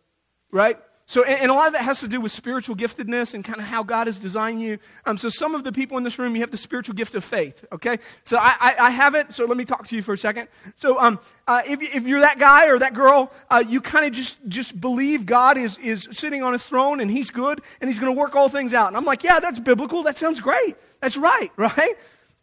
right? 0.52 0.78
so, 1.08 1.24
and, 1.24 1.50
a 1.50 1.54
lot 1.54 1.66
of 1.66 1.72
that 1.72 1.82
has 1.82 2.00
to 2.00 2.08
do 2.08 2.20
with 2.20 2.30
spiritual 2.30 2.76
giftedness 2.76 3.34
and 3.34 3.44
kind 3.44 3.60
of 3.60 3.66
how 3.66 3.82
God 3.82 4.06
has 4.06 4.20
designed 4.20 4.62
you. 4.62 4.78
Um, 5.04 5.16
so, 5.16 5.28
some 5.28 5.56
of 5.56 5.64
the 5.64 5.72
people 5.72 5.98
in 5.98 6.04
this 6.04 6.16
room, 6.16 6.36
you 6.36 6.42
have 6.42 6.52
the 6.52 6.56
spiritual 6.56 6.94
gift 6.94 7.16
of 7.16 7.24
faith, 7.24 7.64
okay? 7.72 7.98
So, 8.22 8.38
I, 8.38 8.54
I, 8.60 8.76
I 8.78 8.90
have 8.90 9.16
it, 9.16 9.32
so 9.32 9.46
let 9.46 9.56
me 9.56 9.64
talk 9.64 9.88
to 9.88 9.96
you 9.96 10.02
for 10.02 10.12
a 10.12 10.18
second. 10.18 10.46
So, 10.76 11.00
um, 11.00 11.18
uh, 11.48 11.62
if, 11.66 11.82
if 11.82 12.06
you're 12.06 12.20
that 12.20 12.38
guy 12.38 12.66
or 12.66 12.78
that 12.78 12.94
girl, 12.94 13.32
uh, 13.50 13.64
you 13.66 13.80
kind 13.80 14.06
of 14.06 14.12
just, 14.12 14.36
just 14.46 14.80
believe 14.80 15.26
God 15.26 15.58
is, 15.58 15.76
is 15.78 16.06
sitting 16.12 16.44
on 16.44 16.52
his 16.52 16.64
throne 16.64 17.00
and 17.00 17.10
he's 17.10 17.30
good 17.30 17.62
and 17.80 17.90
he's 17.90 17.98
going 17.98 18.14
to 18.14 18.18
work 18.18 18.36
all 18.36 18.48
things 18.48 18.72
out. 18.72 18.88
And 18.88 18.96
I'm 18.96 19.04
like, 19.04 19.24
yeah, 19.24 19.40
that's 19.40 19.58
biblical. 19.58 20.04
That 20.04 20.16
sounds 20.16 20.38
great. 20.38 20.76
That's 21.00 21.16
right, 21.16 21.50
right? 21.56 21.96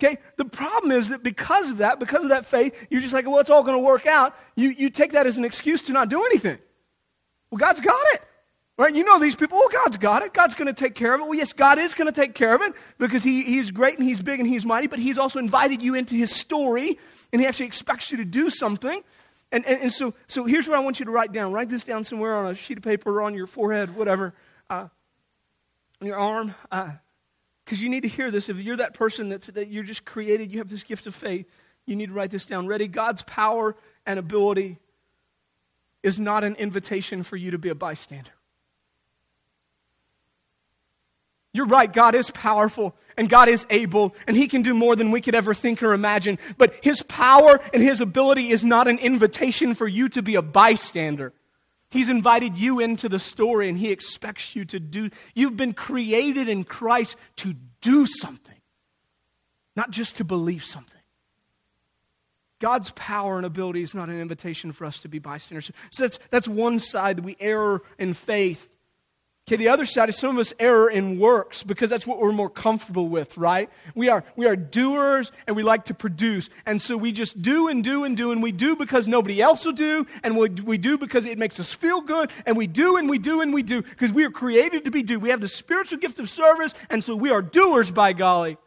Okay, 0.03 0.17
the 0.35 0.45
problem 0.45 0.91
is 0.91 1.09
that 1.09 1.23
because 1.23 1.69
of 1.69 1.77
that, 1.77 1.99
because 1.99 2.23
of 2.23 2.29
that 2.29 2.45
faith, 2.45 2.87
you're 2.89 2.99
just 2.99 3.13
like, 3.13 3.25
well, 3.25 3.39
it's 3.39 3.49
all 3.49 3.63
going 3.63 3.77
to 3.77 3.83
work 3.83 4.05
out. 4.05 4.35
You, 4.55 4.69
you 4.69 4.89
take 4.89 5.13
that 5.13 5.25
as 5.25 5.37
an 5.37 5.45
excuse 5.45 5.81
to 5.83 5.93
not 5.93 6.09
do 6.09 6.23
anything. 6.25 6.57
Well, 7.49 7.59
God's 7.59 7.79
got 7.79 8.01
it. 8.13 8.21
Right? 8.75 8.93
You 8.93 9.03
know 9.05 9.19
these 9.19 9.35
people, 9.35 9.59
well, 9.59 9.69
God's 9.69 9.97
got 9.97 10.23
it. 10.23 10.33
God's 10.33 10.55
going 10.55 10.65
to 10.65 10.73
take 10.73 10.95
care 10.95 11.13
of 11.13 11.21
it. 11.21 11.23
Well, 11.25 11.35
yes, 11.35 11.53
God 11.53 11.77
is 11.77 11.93
going 11.93 12.11
to 12.11 12.11
take 12.11 12.33
care 12.33 12.55
of 12.55 12.61
it 12.61 12.73
because 12.97 13.23
he, 13.23 13.43
He's 13.43 13.69
great 13.69 13.99
and 13.99 14.07
He's 14.07 14.21
big 14.21 14.39
and 14.39 14.49
He's 14.49 14.65
mighty, 14.65 14.87
but 14.87 14.97
He's 14.97 15.19
also 15.19 15.37
invited 15.37 15.81
you 15.81 15.93
into 15.93 16.15
His 16.15 16.31
story 16.35 16.97
and 17.31 17.39
He 17.39 17.47
actually 17.47 17.67
expects 17.67 18.11
you 18.11 18.17
to 18.17 18.25
do 18.25 18.49
something. 18.49 19.03
And, 19.51 19.63
and, 19.67 19.83
and 19.83 19.93
so, 19.93 20.15
so 20.27 20.45
here's 20.45 20.67
what 20.67 20.75
I 20.75 20.79
want 20.79 20.99
you 20.99 21.05
to 21.05 21.11
write 21.11 21.31
down. 21.31 21.53
Write 21.53 21.69
this 21.69 21.83
down 21.83 22.03
somewhere 22.03 22.35
on 22.35 22.51
a 22.51 22.55
sheet 22.55 22.77
of 22.77 22.83
paper 22.83 23.19
or 23.19 23.21
on 23.21 23.35
your 23.35 23.45
forehead, 23.45 23.95
whatever, 23.95 24.33
uh, 24.71 24.87
on 26.01 26.07
your 26.07 26.17
arm. 26.17 26.55
Because 27.63 27.81
you 27.81 27.89
need 27.89 28.01
to 28.01 28.09
hear 28.09 28.29
this. 28.29 28.49
If 28.49 28.57
you're 28.57 28.77
that 28.77 28.93
person 28.93 29.29
that's, 29.29 29.47
that 29.47 29.69
you're 29.69 29.83
just 29.83 30.05
created, 30.05 30.51
you 30.51 30.57
have 30.59 30.69
this 30.69 30.83
gift 30.83 31.07
of 31.07 31.15
faith, 31.15 31.45
you 31.85 31.95
need 31.95 32.07
to 32.07 32.13
write 32.13 32.31
this 32.31 32.45
down. 32.45 32.67
Ready? 32.67 32.87
God's 32.87 33.21
power 33.23 33.75
and 34.05 34.19
ability 34.19 34.79
is 36.01 36.19
not 36.19 36.43
an 36.43 36.55
invitation 36.55 37.23
for 37.23 37.37
you 37.37 37.51
to 37.51 37.57
be 37.57 37.69
a 37.69 37.75
bystander. 37.75 38.31
You're 41.53 41.67
right, 41.67 41.91
God 41.91 42.15
is 42.15 42.31
powerful 42.31 42.95
and 43.15 43.29
God 43.29 43.47
is 43.47 43.63
able 43.69 44.15
and 44.27 44.35
He 44.35 44.47
can 44.47 44.63
do 44.63 44.73
more 44.73 44.95
than 44.95 45.11
we 45.11 45.21
could 45.21 45.35
ever 45.35 45.53
think 45.53 45.83
or 45.83 45.93
imagine. 45.93 46.39
But 46.57 46.73
His 46.81 47.03
power 47.03 47.59
and 47.73 47.81
His 47.81 48.01
ability 48.01 48.49
is 48.49 48.63
not 48.63 48.87
an 48.87 48.97
invitation 48.97 49.75
for 49.75 49.87
you 49.87 50.09
to 50.09 50.23
be 50.23 50.35
a 50.35 50.41
bystander. 50.41 51.31
He's 51.93 52.09
invited 52.09 52.57
you 52.57 52.79
into 52.79 53.07
the 53.07 53.19
story 53.19 53.69
and 53.69 53.77
He 53.77 53.91
expects 53.91 54.55
you 54.55 54.65
to 54.65 54.79
do. 54.79 55.11
You've 55.35 55.55
been 55.55 55.73
created 55.73 56.49
in 56.49 56.63
Christ 56.63 57.15
to 57.35 57.53
do 57.81 58.07
something, 58.07 58.57
not 59.75 59.91
just 59.91 60.17
to 60.17 60.23
believe 60.23 60.65
something. 60.65 61.01
God's 62.57 62.89
power 62.95 63.37
and 63.37 63.45
ability 63.45 63.83
is 63.83 63.93
not 63.93 64.09
an 64.09 64.19
invitation 64.19 64.71
for 64.71 64.85
us 64.85 64.97
to 65.01 65.07
be 65.07 65.19
bystanders. 65.19 65.69
So 65.91 66.03
that's, 66.05 66.17
that's 66.31 66.47
one 66.47 66.79
side 66.79 67.17
that 67.17 67.25
we 67.25 67.37
err 67.39 67.81
in 67.99 68.15
faith 68.15 68.69
Okay, 69.45 69.57
the 69.57 69.67
other 69.67 69.83
side 69.83 70.07
is 70.07 70.17
some 70.17 70.29
of 70.29 70.37
us 70.37 70.53
err 70.57 70.87
in 70.87 71.19
works 71.19 71.63
because 71.63 71.89
that's 71.89 72.07
what 72.07 72.17
we're 72.17 72.31
more 72.31 72.49
comfortable 72.49 73.09
with, 73.09 73.37
right? 73.37 73.69
We 73.93 74.07
are, 74.07 74.23
we 74.37 74.45
are 74.45 74.55
doers 74.55 75.33
and 75.45 75.55
we 75.57 75.63
like 75.63 75.83
to 75.85 75.93
produce. 75.93 76.49
And 76.65 76.81
so 76.81 76.95
we 76.95 77.11
just 77.11 77.41
do 77.41 77.67
and 77.67 77.83
do 77.83 78.05
and 78.05 78.15
do 78.15 78.31
and 78.31 78.41
we 78.41 78.53
do 78.53 78.77
because 78.77 79.05
nobody 79.05 79.41
else 79.41 79.65
will 79.65 79.73
do 79.73 80.07
and 80.23 80.37
we, 80.37 80.47
we 80.47 80.77
do 80.77 80.97
because 80.97 81.25
it 81.25 81.37
makes 81.37 81.59
us 81.59 81.73
feel 81.73 81.99
good 81.99 82.31
and 82.45 82.55
we 82.55 82.67
do 82.67 82.95
and 82.95 83.09
we 83.09 83.19
do 83.19 83.41
and 83.41 83.53
we 83.53 83.63
do 83.63 83.81
because 83.81 84.13
we 84.13 84.23
are 84.23 84.31
created 84.31 84.85
to 84.85 84.91
be 84.91 85.03
do. 85.03 85.19
We 85.19 85.29
have 85.29 85.41
the 85.41 85.49
spiritual 85.49 85.99
gift 85.99 86.19
of 86.19 86.29
service 86.29 86.73
and 86.89 87.03
so 87.03 87.13
we 87.13 87.29
are 87.29 87.41
doers 87.41 87.91
by 87.91 88.13
golly. 88.13 88.57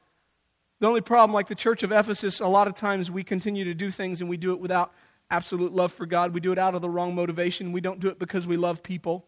The 0.81 0.89
only 0.89 1.01
problem, 1.01 1.33
like 1.33 1.49
the 1.49 1.55
church 1.55 1.85
of 1.85 1.91
Ephesus, 1.91 2.41
a 2.41 2.47
lot 2.47 2.69
of 2.69 2.75
times 2.75 3.11
we 3.11 3.25
continue 3.25 3.65
to 3.65 3.73
do 3.73 3.91
things 3.91 4.21
and 4.21 4.29
we 4.29 4.37
do 4.37 4.53
it 4.53 4.61
without 4.61 4.93
absolute 5.31 5.73
love 5.73 5.91
for 5.91 6.05
God. 6.05 6.35
We 6.35 6.41
do 6.41 6.53
it 6.53 6.59
out 6.59 6.75
of 6.75 6.83
the 6.83 6.91
wrong 6.91 7.15
motivation. 7.15 7.73
We 7.73 7.81
don't 7.81 7.99
do 7.99 8.09
it 8.09 8.19
because 8.19 8.47
we 8.47 8.59
love 8.59 8.83
people, 8.83 9.25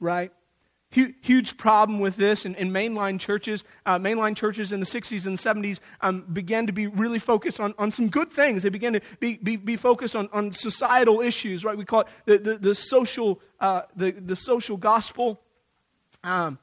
right? 0.00 0.32
Huge 0.92 1.56
problem 1.56 2.00
with 2.00 2.16
this 2.16 2.44
in, 2.44 2.54
in 2.56 2.70
mainline 2.70 3.18
churches. 3.18 3.64
Uh, 3.86 3.98
mainline 3.98 4.36
churches 4.36 4.72
in 4.72 4.80
the 4.80 4.84
60s 4.84 5.24
and 5.24 5.38
70s 5.38 5.80
um, 6.02 6.20
began 6.30 6.66
to 6.66 6.72
be 6.72 6.86
really 6.86 7.18
focused 7.18 7.58
on, 7.60 7.72
on 7.78 7.90
some 7.90 8.10
good 8.10 8.30
things. 8.30 8.62
They 8.62 8.68
began 8.68 8.92
to 8.92 9.00
be, 9.18 9.38
be, 9.38 9.56
be 9.56 9.76
focused 9.76 10.14
on, 10.14 10.28
on 10.34 10.52
societal 10.52 11.22
issues, 11.22 11.64
right? 11.64 11.78
We 11.78 11.86
call 11.86 12.00
it 12.02 12.08
the, 12.26 12.38
the, 12.38 12.58
the 12.58 12.74
social, 12.74 13.40
uh, 13.58 13.82
the, 13.96 14.10
the 14.10 14.36
social 14.36 14.76
gospel. 14.76 15.40
Um, 16.24 16.58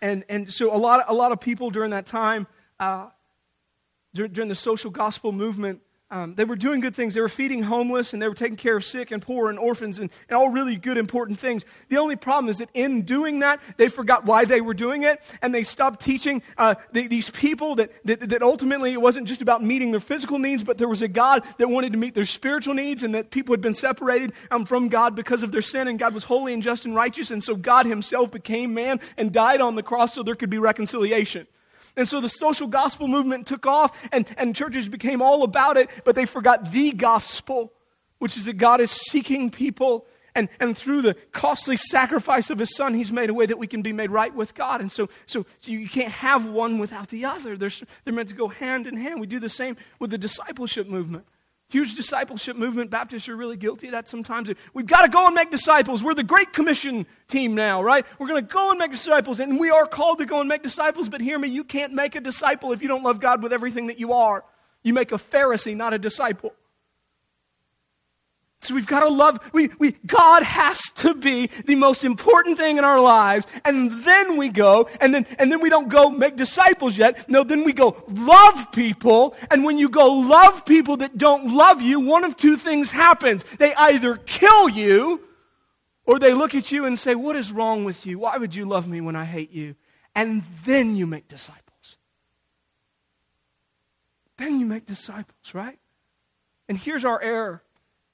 and, 0.00 0.24
and 0.28 0.52
so 0.52 0.74
a 0.74 0.76
lot, 0.76 0.98
of, 0.98 1.04
a 1.08 1.14
lot 1.14 1.30
of 1.30 1.40
people 1.40 1.70
during 1.70 1.92
that 1.92 2.06
time, 2.06 2.48
uh, 2.80 3.10
during, 4.12 4.32
during 4.32 4.48
the 4.48 4.56
social 4.56 4.90
gospel 4.90 5.30
movement, 5.30 5.82
um, 6.12 6.34
they 6.34 6.44
were 6.44 6.56
doing 6.56 6.80
good 6.80 6.94
things. 6.94 7.14
They 7.14 7.22
were 7.22 7.28
feeding 7.30 7.62
homeless 7.62 8.12
and 8.12 8.20
they 8.20 8.28
were 8.28 8.34
taking 8.34 8.58
care 8.58 8.76
of 8.76 8.84
sick 8.84 9.10
and 9.10 9.22
poor 9.22 9.48
and 9.48 9.58
orphans 9.58 9.98
and, 9.98 10.10
and 10.28 10.36
all 10.36 10.50
really 10.50 10.76
good, 10.76 10.98
important 10.98 11.38
things. 11.38 11.64
The 11.88 11.96
only 11.96 12.16
problem 12.16 12.50
is 12.50 12.58
that 12.58 12.68
in 12.74 13.02
doing 13.02 13.38
that, 13.38 13.60
they 13.78 13.88
forgot 13.88 14.26
why 14.26 14.44
they 14.44 14.60
were 14.60 14.74
doing 14.74 15.04
it 15.04 15.24
and 15.40 15.54
they 15.54 15.62
stopped 15.62 16.00
teaching 16.00 16.42
uh, 16.58 16.74
the, 16.92 17.08
these 17.08 17.30
people 17.30 17.76
that, 17.76 17.92
that, 18.04 18.28
that 18.28 18.42
ultimately 18.42 18.92
it 18.92 19.00
wasn't 19.00 19.26
just 19.26 19.40
about 19.40 19.62
meeting 19.62 19.90
their 19.90 20.00
physical 20.00 20.38
needs, 20.38 20.62
but 20.62 20.76
there 20.76 20.86
was 20.86 21.00
a 21.00 21.08
God 21.08 21.44
that 21.56 21.68
wanted 21.68 21.92
to 21.92 21.98
meet 21.98 22.14
their 22.14 22.26
spiritual 22.26 22.74
needs 22.74 23.02
and 23.02 23.14
that 23.14 23.30
people 23.30 23.54
had 23.54 23.62
been 23.62 23.74
separated 23.74 24.34
um, 24.50 24.66
from 24.66 24.90
God 24.90 25.16
because 25.16 25.42
of 25.42 25.50
their 25.50 25.62
sin 25.62 25.88
and 25.88 25.98
God 25.98 26.12
was 26.12 26.24
holy 26.24 26.52
and 26.52 26.62
just 26.62 26.84
and 26.84 26.94
righteous. 26.94 27.30
And 27.30 27.42
so 27.42 27.56
God 27.56 27.86
Himself 27.86 28.30
became 28.30 28.74
man 28.74 29.00
and 29.16 29.32
died 29.32 29.62
on 29.62 29.76
the 29.76 29.82
cross 29.82 30.12
so 30.12 30.22
there 30.22 30.34
could 30.34 30.50
be 30.50 30.58
reconciliation. 30.58 31.46
And 31.96 32.08
so 32.08 32.20
the 32.20 32.28
social 32.28 32.66
gospel 32.66 33.08
movement 33.08 33.46
took 33.46 33.66
off, 33.66 34.08
and, 34.12 34.26
and 34.36 34.56
churches 34.56 34.88
became 34.88 35.20
all 35.20 35.42
about 35.42 35.76
it, 35.76 35.90
but 36.04 36.14
they 36.14 36.24
forgot 36.24 36.72
the 36.72 36.92
gospel, 36.92 37.72
which 38.18 38.36
is 38.36 38.46
that 38.46 38.54
God 38.54 38.80
is 38.80 38.90
seeking 38.90 39.50
people. 39.50 40.06
And, 40.34 40.48
and 40.58 40.76
through 40.76 41.02
the 41.02 41.14
costly 41.32 41.76
sacrifice 41.76 42.48
of 42.48 42.58
his 42.58 42.74
son, 42.74 42.94
he's 42.94 43.12
made 43.12 43.28
a 43.28 43.34
way 43.34 43.44
that 43.44 43.58
we 43.58 43.66
can 43.66 43.82
be 43.82 43.92
made 43.92 44.10
right 44.10 44.34
with 44.34 44.54
God. 44.54 44.80
And 44.80 44.90
so, 44.90 45.10
so, 45.26 45.44
you 45.64 45.86
can't 45.88 46.10
have 46.10 46.46
one 46.46 46.78
without 46.78 47.08
the 47.08 47.26
other. 47.26 47.54
They're, 47.54 47.70
they're 48.04 48.14
meant 48.14 48.30
to 48.30 48.34
go 48.34 48.48
hand 48.48 48.86
in 48.86 48.96
hand. 48.96 49.20
We 49.20 49.26
do 49.26 49.38
the 49.38 49.50
same 49.50 49.76
with 49.98 50.10
the 50.10 50.16
discipleship 50.16 50.88
movement. 50.88 51.26
Huge 51.72 51.94
discipleship 51.94 52.54
movement. 52.54 52.90
Baptists 52.90 53.30
are 53.30 53.34
really 53.34 53.56
guilty 53.56 53.86
of 53.86 53.92
that 53.92 54.06
sometimes. 54.06 54.50
We've 54.74 54.84
got 54.84 55.02
to 55.02 55.08
go 55.08 55.24
and 55.24 55.34
make 55.34 55.50
disciples. 55.50 56.04
We're 56.04 56.12
the 56.12 56.22
Great 56.22 56.52
Commission 56.52 57.06
team 57.28 57.54
now, 57.54 57.82
right? 57.82 58.04
We're 58.18 58.28
going 58.28 58.46
to 58.46 58.52
go 58.52 58.68
and 58.68 58.78
make 58.78 58.90
disciples, 58.90 59.40
and 59.40 59.58
we 59.58 59.70
are 59.70 59.86
called 59.86 60.18
to 60.18 60.26
go 60.26 60.40
and 60.40 60.50
make 60.50 60.62
disciples, 60.62 61.08
but 61.08 61.22
hear 61.22 61.38
me, 61.38 61.48
you 61.48 61.64
can't 61.64 61.94
make 61.94 62.14
a 62.14 62.20
disciple 62.20 62.72
if 62.72 62.82
you 62.82 62.88
don't 62.88 63.02
love 63.02 63.20
God 63.20 63.42
with 63.42 63.54
everything 63.54 63.86
that 63.86 63.98
you 63.98 64.12
are. 64.12 64.44
You 64.82 64.92
make 64.92 65.12
a 65.12 65.14
Pharisee, 65.14 65.74
not 65.74 65.94
a 65.94 65.98
disciple. 65.98 66.52
So 68.62 68.76
we've 68.76 68.86
got 68.86 69.00
to 69.00 69.08
love, 69.08 69.40
we, 69.52 69.70
we, 69.80 69.92
God 70.06 70.44
has 70.44 70.80
to 70.96 71.14
be 71.14 71.48
the 71.66 71.74
most 71.74 72.04
important 72.04 72.56
thing 72.56 72.78
in 72.78 72.84
our 72.84 73.00
lives. 73.00 73.44
And 73.64 73.90
then 74.04 74.36
we 74.36 74.50
go, 74.50 74.88
and 75.00 75.12
then, 75.12 75.26
and 75.36 75.50
then 75.50 75.60
we 75.60 75.68
don't 75.68 75.88
go 75.88 76.10
make 76.10 76.36
disciples 76.36 76.96
yet. 76.96 77.28
No, 77.28 77.42
then 77.42 77.64
we 77.64 77.72
go 77.72 78.04
love 78.08 78.70
people. 78.70 79.34
And 79.50 79.64
when 79.64 79.78
you 79.78 79.88
go 79.88 80.06
love 80.12 80.64
people 80.64 80.98
that 80.98 81.18
don't 81.18 81.56
love 81.56 81.82
you, 81.82 81.98
one 81.98 82.22
of 82.22 82.36
two 82.36 82.56
things 82.56 82.92
happens. 82.92 83.44
They 83.58 83.74
either 83.74 84.16
kill 84.16 84.68
you, 84.68 85.22
or 86.04 86.20
they 86.20 86.32
look 86.32 86.54
at 86.54 86.70
you 86.70 86.84
and 86.86 86.98
say, 86.98 87.14
What 87.14 87.36
is 87.36 87.50
wrong 87.50 87.84
with 87.84 88.06
you? 88.06 88.20
Why 88.20 88.36
would 88.36 88.54
you 88.54 88.64
love 88.64 88.86
me 88.86 89.00
when 89.00 89.16
I 89.16 89.24
hate 89.24 89.50
you? 89.50 89.74
And 90.14 90.44
then 90.64 90.94
you 90.94 91.06
make 91.06 91.26
disciples. 91.26 91.96
Then 94.36 94.60
you 94.60 94.66
make 94.66 94.86
disciples, 94.86 95.54
right? 95.54 95.78
And 96.68 96.78
here's 96.78 97.04
our 97.04 97.20
error 97.20 97.62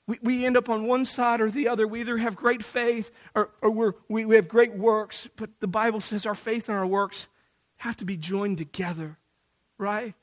we, 0.09 0.19
we 0.23 0.47
end 0.47 0.57
up 0.57 0.71
on 0.71 0.87
one 0.87 1.05
side 1.05 1.41
or 1.41 1.51
the 1.51 1.69
other. 1.69 1.87
We 1.87 2.01
either 2.01 2.17
have 2.17 2.35
great 2.35 2.65
faith 2.65 3.11
or, 3.35 3.51
or 3.61 3.71
we're, 3.71 3.93
we, 4.09 4.25
we 4.25 4.37
have 4.37 4.49
great 4.49 4.75
works, 4.75 5.29
but 5.37 5.51
the 5.61 5.69
Bible 5.69 6.01
says 6.01 6.25
our 6.25 6.35
faith 6.35 6.69
and 6.69 6.77
our 6.77 6.87
works 6.87 7.29
have 7.77 7.97
to 7.99 8.07
be 8.07 8.17
joined 8.17 8.57
together, 8.57 9.19
right? 9.77 10.15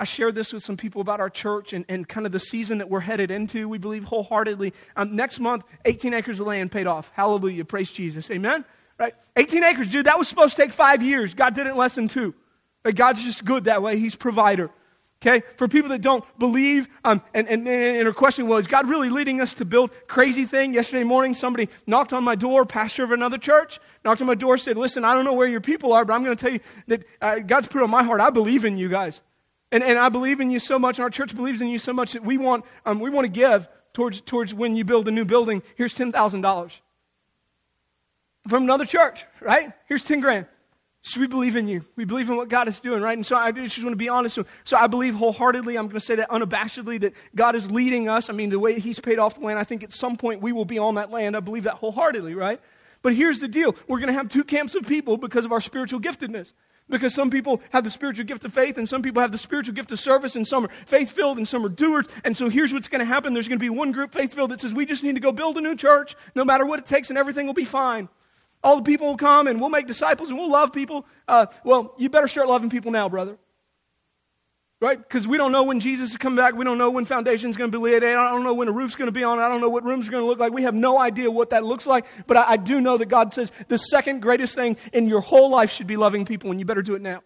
I 0.00 0.04
shared 0.04 0.34
this 0.34 0.52
with 0.52 0.64
some 0.64 0.78
people 0.78 1.02
about 1.02 1.20
our 1.20 1.28
church 1.28 1.74
and, 1.74 1.84
and 1.90 2.08
kind 2.08 2.24
of 2.26 2.32
the 2.32 2.40
season 2.40 2.78
that 2.78 2.88
we're 2.88 3.00
headed 3.00 3.30
into. 3.30 3.68
We 3.68 3.76
believe 3.76 4.04
wholeheartedly. 4.04 4.72
Um, 4.96 5.14
next 5.14 5.38
month, 5.38 5.64
18 5.84 6.14
acres 6.14 6.40
of 6.40 6.46
land 6.46 6.72
paid 6.72 6.86
off. 6.86 7.12
Hallelujah. 7.14 7.66
Praise 7.66 7.92
Jesus. 7.92 8.30
Amen? 8.30 8.64
Right? 8.98 9.14
18 9.36 9.62
acres, 9.62 9.88
dude, 9.88 10.06
that 10.06 10.18
was 10.18 10.26
supposed 10.26 10.56
to 10.56 10.62
take 10.62 10.72
five 10.72 11.02
years. 11.02 11.34
God 11.34 11.54
did 11.54 11.66
it 11.66 11.70
in 11.70 11.76
less 11.76 11.94
than 11.94 12.08
two. 12.08 12.34
God's 12.94 13.22
just 13.22 13.44
good 13.44 13.64
that 13.64 13.82
way. 13.82 13.98
He's 13.98 14.14
provider. 14.14 14.70
Okay? 15.24 15.42
For 15.56 15.68
people 15.68 15.88
that 15.88 16.02
don't 16.02 16.22
believe, 16.38 16.86
um, 17.02 17.22
and, 17.32 17.48
and, 17.48 17.66
and 17.66 18.06
her 18.06 18.12
question 18.12 18.46
was, 18.46 18.66
God 18.66 18.88
really 18.88 19.08
leading 19.08 19.40
us 19.40 19.54
to 19.54 19.64
build 19.64 19.90
crazy 20.06 20.44
thing? 20.44 20.74
Yesterday 20.74 21.02
morning, 21.02 21.32
somebody 21.32 21.70
knocked 21.86 22.12
on 22.12 22.22
my 22.22 22.34
door, 22.34 22.66
pastor 22.66 23.04
of 23.04 23.10
another 23.10 23.38
church, 23.38 23.80
knocked 24.04 24.20
on 24.20 24.26
my 24.26 24.34
door, 24.34 24.58
said, 24.58 24.76
listen, 24.76 25.02
I 25.02 25.14
don't 25.14 25.24
know 25.24 25.32
where 25.32 25.48
your 25.48 25.62
people 25.62 25.94
are, 25.94 26.04
but 26.04 26.12
I'm 26.12 26.24
going 26.24 26.36
to 26.36 26.40
tell 26.40 26.52
you 26.52 26.60
that 26.88 27.04
uh, 27.22 27.38
God's 27.38 27.68
put 27.68 27.82
on 27.82 27.88
my 27.88 28.02
heart, 28.02 28.20
I 28.20 28.28
believe 28.28 28.66
in 28.66 28.76
you 28.76 28.90
guys. 28.90 29.22
And, 29.72 29.82
and 29.82 29.98
I 29.98 30.10
believe 30.10 30.40
in 30.40 30.50
you 30.50 30.58
so 30.58 30.78
much, 30.78 31.00
our 31.00 31.08
church 31.08 31.34
believes 31.34 31.62
in 31.62 31.68
you 31.68 31.78
so 31.78 31.94
much 31.94 32.12
that 32.12 32.22
we 32.22 32.36
want, 32.36 32.66
um, 32.84 33.00
we 33.00 33.08
want 33.08 33.24
to 33.24 33.30
give 33.30 33.66
towards, 33.94 34.20
towards 34.20 34.52
when 34.52 34.76
you 34.76 34.84
build 34.84 35.08
a 35.08 35.10
new 35.10 35.24
building. 35.24 35.62
Here's 35.74 35.94
$10,000. 35.94 36.80
From 38.46 38.64
another 38.64 38.84
church, 38.84 39.24
right? 39.40 39.72
Here's 39.88 40.04
10 40.04 40.20
grand. 40.20 40.46
So 41.06 41.20
we 41.20 41.26
believe 41.26 41.54
in 41.54 41.68
you. 41.68 41.84
We 41.96 42.06
believe 42.06 42.30
in 42.30 42.36
what 42.36 42.48
God 42.48 42.66
is 42.66 42.80
doing, 42.80 43.02
right? 43.02 43.12
And 43.12 43.26
so 43.26 43.36
I 43.36 43.52
just 43.52 43.78
want 43.78 43.92
to 43.92 43.96
be 43.96 44.08
honest. 44.08 44.38
So, 44.64 44.76
I 44.76 44.86
believe 44.86 45.14
wholeheartedly, 45.14 45.76
I'm 45.76 45.84
going 45.84 46.00
to 46.00 46.04
say 46.04 46.14
that 46.14 46.30
unabashedly, 46.30 46.98
that 47.02 47.12
God 47.34 47.54
is 47.54 47.70
leading 47.70 48.08
us. 48.08 48.30
I 48.30 48.32
mean, 48.32 48.48
the 48.48 48.58
way 48.58 48.80
He's 48.80 49.00
paid 49.00 49.18
off 49.18 49.34
the 49.34 49.42
land, 49.42 49.58
I 49.58 49.64
think 49.64 49.82
at 49.82 49.92
some 49.92 50.16
point 50.16 50.40
we 50.40 50.50
will 50.50 50.64
be 50.64 50.78
on 50.78 50.94
that 50.94 51.10
land. 51.10 51.36
I 51.36 51.40
believe 51.40 51.64
that 51.64 51.74
wholeheartedly, 51.74 52.34
right? 52.34 52.58
But 53.02 53.12
here's 53.14 53.38
the 53.38 53.48
deal 53.48 53.76
we're 53.86 53.98
going 53.98 54.08
to 54.08 54.14
have 54.14 54.30
two 54.30 54.44
camps 54.44 54.74
of 54.74 54.88
people 54.88 55.18
because 55.18 55.44
of 55.44 55.52
our 55.52 55.60
spiritual 55.60 56.00
giftedness. 56.00 56.52
Because 56.88 57.14
some 57.14 57.30
people 57.30 57.60
have 57.70 57.84
the 57.84 57.90
spiritual 57.90 58.24
gift 58.24 58.46
of 58.46 58.54
faith, 58.54 58.78
and 58.78 58.88
some 58.88 59.02
people 59.02 59.20
have 59.20 59.32
the 59.32 59.38
spiritual 59.38 59.74
gift 59.74 59.92
of 59.92 60.00
service, 60.00 60.36
and 60.36 60.48
some 60.48 60.64
are 60.64 60.70
faith 60.86 61.10
filled, 61.10 61.36
and 61.36 61.46
some 61.46 61.66
are 61.66 61.70
doers. 61.70 62.06
And 62.24 62.34
so 62.34 62.48
here's 62.48 62.72
what's 62.72 62.88
going 62.88 63.00
to 63.00 63.04
happen 63.04 63.34
there's 63.34 63.48
going 63.48 63.58
to 63.58 63.62
be 63.62 63.70
one 63.70 63.92
group, 63.92 64.14
faith 64.14 64.32
filled, 64.32 64.52
that 64.52 64.60
says, 64.60 64.72
We 64.72 64.86
just 64.86 65.02
need 65.02 65.16
to 65.16 65.20
go 65.20 65.32
build 65.32 65.58
a 65.58 65.60
new 65.60 65.76
church, 65.76 66.16
no 66.34 66.46
matter 66.46 66.64
what 66.64 66.78
it 66.78 66.86
takes, 66.86 67.10
and 67.10 67.18
everything 67.18 67.46
will 67.46 67.52
be 67.52 67.66
fine. 67.66 68.08
All 68.64 68.76
the 68.76 68.82
people 68.82 69.06
will 69.06 69.16
come, 69.16 69.46
and 69.46 69.60
we'll 69.60 69.70
make 69.70 69.86
disciples, 69.86 70.30
and 70.30 70.38
we'll 70.38 70.50
love 70.50 70.72
people. 70.72 71.06
Uh, 71.28 71.46
well, 71.62 71.94
you 71.98 72.08
better 72.08 72.26
start 72.26 72.48
loving 72.48 72.70
people 72.70 72.90
now, 72.90 73.08
brother 73.08 73.38
right? 74.84 74.98
Because 74.98 75.26
we 75.26 75.38
don't 75.38 75.50
know 75.50 75.62
when 75.62 75.80
Jesus 75.80 76.10
is 76.10 76.16
coming 76.18 76.36
back. 76.36 76.54
We 76.54 76.64
don't 76.64 76.76
know 76.76 76.90
when 76.90 77.06
foundation's 77.06 77.56
going 77.56 77.72
to 77.72 77.78
be 77.78 77.82
laid. 77.82 78.04
I 78.04 78.12
don't 78.12 78.44
know 78.44 78.52
when 78.52 78.68
a 78.68 78.72
roof's 78.72 78.94
going 78.94 79.06
to 79.06 79.12
be 79.12 79.24
on. 79.24 79.38
I 79.38 79.48
don't 79.48 79.62
know 79.62 79.70
what 79.70 79.82
room's 79.82 80.08
are 80.08 80.10
going 80.10 80.22
to 80.22 80.26
look 80.26 80.38
like. 80.38 80.52
We 80.52 80.64
have 80.64 80.74
no 80.74 80.98
idea 80.98 81.30
what 81.30 81.50
that 81.50 81.64
looks 81.64 81.86
like. 81.86 82.06
But 82.26 82.36
I, 82.36 82.52
I 82.52 82.56
do 82.58 82.80
know 82.80 82.98
that 82.98 83.06
God 83.06 83.32
says 83.32 83.50
the 83.68 83.78
second 83.78 84.20
greatest 84.20 84.54
thing 84.54 84.76
in 84.92 85.08
your 85.08 85.20
whole 85.20 85.50
life 85.50 85.70
should 85.70 85.86
be 85.86 85.96
loving 85.96 86.26
people, 86.26 86.50
and 86.50 86.60
you 86.60 86.66
better 86.66 86.82
do 86.82 86.94
it 86.94 87.02
now. 87.02 87.22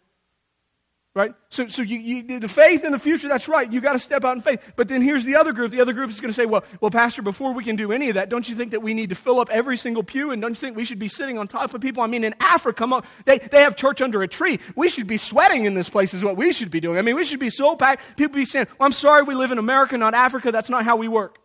Right? 1.18 1.34
So, 1.48 1.66
so 1.66 1.82
you, 1.82 1.98
you, 1.98 2.38
the 2.38 2.46
faith 2.46 2.84
in 2.84 2.92
the 2.92 2.98
future, 2.98 3.26
that's 3.26 3.48
right. 3.48 3.72
You 3.72 3.80
got 3.80 3.94
to 3.94 3.98
step 3.98 4.24
out 4.24 4.36
in 4.36 4.40
faith. 4.40 4.74
But 4.76 4.86
then 4.86 5.02
here's 5.02 5.24
the 5.24 5.34
other 5.34 5.52
group. 5.52 5.72
The 5.72 5.80
other 5.80 5.92
group 5.92 6.10
is 6.10 6.20
going 6.20 6.30
to 6.30 6.34
say, 6.34 6.46
well, 6.46 6.62
well, 6.80 6.92
Pastor, 6.92 7.22
before 7.22 7.52
we 7.52 7.64
can 7.64 7.74
do 7.74 7.90
any 7.90 8.08
of 8.08 8.14
that, 8.14 8.28
don't 8.28 8.48
you 8.48 8.54
think 8.54 8.70
that 8.70 8.82
we 8.82 8.94
need 8.94 9.08
to 9.08 9.16
fill 9.16 9.40
up 9.40 9.50
every 9.50 9.76
single 9.76 10.04
pew? 10.04 10.30
And 10.30 10.40
don't 10.40 10.52
you 10.52 10.54
think 10.54 10.76
we 10.76 10.84
should 10.84 11.00
be 11.00 11.08
sitting 11.08 11.36
on 11.36 11.48
top 11.48 11.74
of 11.74 11.80
people? 11.80 12.04
I 12.04 12.06
mean, 12.06 12.22
in 12.22 12.36
Africa, 12.38 12.78
come 12.78 13.02
they, 13.24 13.38
they 13.38 13.62
have 13.62 13.74
church 13.74 14.00
under 14.00 14.22
a 14.22 14.28
tree. 14.28 14.60
We 14.76 14.88
should 14.88 15.08
be 15.08 15.16
sweating 15.16 15.64
in 15.64 15.74
this 15.74 15.88
place, 15.88 16.14
is 16.14 16.22
what 16.22 16.36
we 16.36 16.52
should 16.52 16.70
be 16.70 16.78
doing. 16.78 16.98
I 16.98 17.02
mean, 17.02 17.16
we 17.16 17.24
should 17.24 17.40
be 17.40 17.50
so 17.50 17.74
packed. 17.74 18.16
People 18.16 18.36
be 18.36 18.44
saying, 18.44 18.68
well, 18.78 18.86
I'm 18.86 18.92
sorry 18.92 19.24
we 19.24 19.34
live 19.34 19.50
in 19.50 19.58
America, 19.58 19.98
not 19.98 20.14
Africa. 20.14 20.52
That's 20.52 20.70
not 20.70 20.84
how 20.84 20.94
we 20.94 21.08
work. 21.08 21.40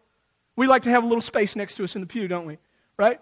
We 0.55 0.67
like 0.67 0.83
to 0.83 0.91
have 0.91 1.03
a 1.03 1.07
little 1.07 1.19
space 1.19 1.55
next 1.55 1.77
to 1.77 1.83
us 1.83 1.95
in 1.95 2.01
the 2.01 2.07
pew, 2.07 2.27
don't 2.27 2.45
we? 2.45 2.59
Right? 2.95 3.19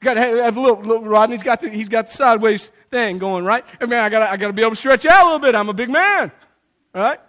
Got 0.00 0.14
to 0.14 0.20
have 0.20 0.56
a 0.56 0.60
little, 0.60 0.80
little 0.80 1.04
Rodney's 1.04 1.42
got 1.42 1.60
the, 1.60 1.70
he's 1.70 1.88
got 1.88 2.06
the 2.06 2.12
sideways 2.12 2.70
thing 2.90 3.18
going, 3.18 3.44
right? 3.44 3.64
I 3.80 3.86
mean, 3.86 3.98
I 3.98 4.08
got 4.08 4.22
I 4.22 4.36
got 4.36 4.48
to 4.48 4.52
be 4.52 4.62
able 4.62 4.72
to 4.72 4.76
stretch 4.76 5.06
out 5.06 5.22
a 5.22 5.24
little 5.24 5.38
bit. 5.38 5.54
I'm 5.54 5.68
a 5.68 5.74
big 5.74 5.90
man. 5.90 6.32
right? 6.94 7.20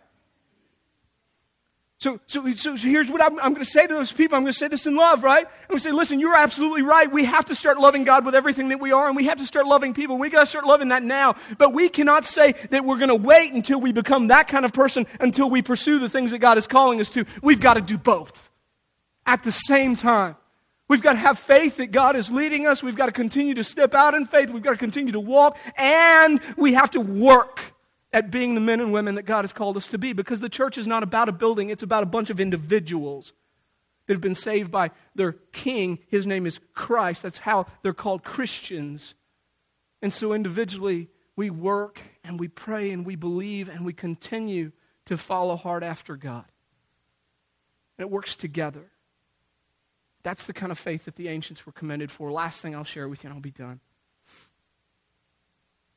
So, 1.99 2.17
so, 2.27 2.49
so, 2.51 2.77
so 2.77 2.87
here's 2.87 3.11
what 3.11 3.21
I'm, 3.21 3.37
I'm 3.39 3.53
going 3.53 3.65
to 3.65 3.69
say 3.69 3.85
to 3.85 3.93
those 3.93 4.13
people. 4.13 4.37
I'm 4.37 4.43
going 4.43 4.53
to 4.53 4.57
say 4.57 4.69
this 4.69 4.87
in 4.87 4.95
love, 4.95 5.21
right? 5.21 5.45
I'm 5.45 5.67
going 5.67 5.79
to 5.79 5.83
say, 5.83 5.91
listen, 5.91 6.21
you're 6.21 6.35
absolutely 6.35 6.81
right. 6.81 7.11
We 7.11 7.25
have 7.25 7.43
to 7.47 7.55
start 7.55 7.77
loving 7.77 8.05
God 8.05 8.23
with 8.23 8.35
everything 8.35 8.69
that 8.69 8.79
we 8.79 8.93
are, 8.93 9.07
and 9.07 9.17
we 9.17 9.25
have 9.25 9.39
to 9.39 9.45
start 9.45 9.67
loving 9.67 9.93
people. 9.93 10.17
We 10.17 10.29
got 10.29 10.39
to 10.39 10.45
start 10.45 10.65
loving 10.65 10.87
that 10.89 11.03
now. 11.03 11.35
But 11.57 11.73
we 11.73 11.89
cannot 11.89 12.23
say 12.23 12.53
that 12.69 12.85
we're 12.85 12.95
going 12.99 13.09
to 13.09 13.15
wait 13.15 13.51
until 13.51 13.81
we 13.81 13.91
become 13.91 14.27
that 14.27 14.47
kind 14.47 14.63
of 14.63 14.71
person 14.71 15.07
until 15.19 15.49
we 15.49 15.61
pursue 15.61 15.99
the 15.99 16.07
things 16.07 16.31
that 16.31 16.39
God 16.39 16.57
is 16.57 16.67
calling 16.67 17.01
us 17.01 17.09
to. 17.09 17.25
We've 17.43 17.59
got 17.59 17.73
to 17.73 17.81
do 17.81 17.97
both 17.97 18.49
at 19.25 19.43
the 19.43 19.51
same 19.51 19.97
time. 19.97 20.37
We've 20.89 21.01
got 21.01 21.13
to 21.13 21.19
have 21.19 21.37
faith 21.37 21.77
that 21.77 21.91
God 21.91 22.15
is 22.15 22.31
leading 22.31 22.65
us. 22.65 22.81
We've 22.81 22.95
got 22.95 23.05
to 23.05 23.11
continue 23.11 23.53
to 23.53 23.63
step 23.63 23.93
out 23.93 24.15
in 24.15 24.25
faith. 24.25 24.49
We've 24.49 24.63
got 24.63 24.71
to 24.71 24.77
continue 24.77 25.13
to 25.13 25.19
walk, 25.19 25.57
and 25.77 26.41
we 26.57 26.73
have 26.73 26.91
to 26.91 26.99
work 26.99 27.61
at 28.11 28.31
being 28.31 28.55
the 28.55 28.61
men 28.61 28.79
and 28.81 28.91
women 28.91 29.13
that 29.15 29.23
God 29.23 29.43
has 29.43 29.53
called 29.53 29.77
us 29.77 29.87
to 29.89 29.99
be 29.99 30.13
because 30.13 30.39
the 30.39 30.49
church 30.49 30.79
is 30.79 30.87
not 30.87 31.03
about 31.03 31.29
a 31.29 31.31
building, 31.31 31.69
it's 31.69 31.83
about 31.83 32.01
a 32.01 32.07
bunch 32.07 32.31
of 32.31 32.39
individuals 32.39 33.33
that 34.07 34.13
have 34.15 34.21
been 34.21 34.33
saved 34.33 34.71
by 34.71 34.89
their 35.13 35.33
king. 35.33 35.99
His 36.07 36.25
name 36.25 36.47
is 36.47 36.59
Christ. 36.73 37.21
That's 37.21 37.37
how 37.37 37.67
they're 37.83 37.93
called 37.93 38.23
Christians. 38.23 39.13
And 40.01 40.11
so 40.11 40.33
individually, 40.33 41.09
we 41.35 41.51
work 41.51 42.01
and 42.23 42.39
we 42.39 42.47
pray 42.47 42.89
and 42.89 43.05
we 43.05 43.15
believe 43.15 43.69
and 43.69 43.85
we 43.85 43.93
continue 43.93 44.71
to 45.05 45.17
follow 45.17 45.55
hard 45.55 45.83
after 45.83 46.17
God. 46.17 46.45
And 47.99 48.07
it 48.07 48.09
works 48.09 48.35
together. 48.35 48.89
That's 50.23 50.45
the 50.45 50.53
kind 50.53 50.71
of 50.71 50.77
faith 50.77 51.05
that 51.05 51.15
the 51.15 51.27
ancients 51.29 51.65
were 51.65 51.71
commended 51.71 52.11
for. 52.11 52.31
Last 52.31 52.61
thing 52.61 52.75
I'll 52.75 52.83
share 52.83 53.07
with 53.07 53.23
you, 53.23 53.29
and 53.29 53.35
I'll 53.35 53.41
be 53.41 53.51
done. 53.51 53.79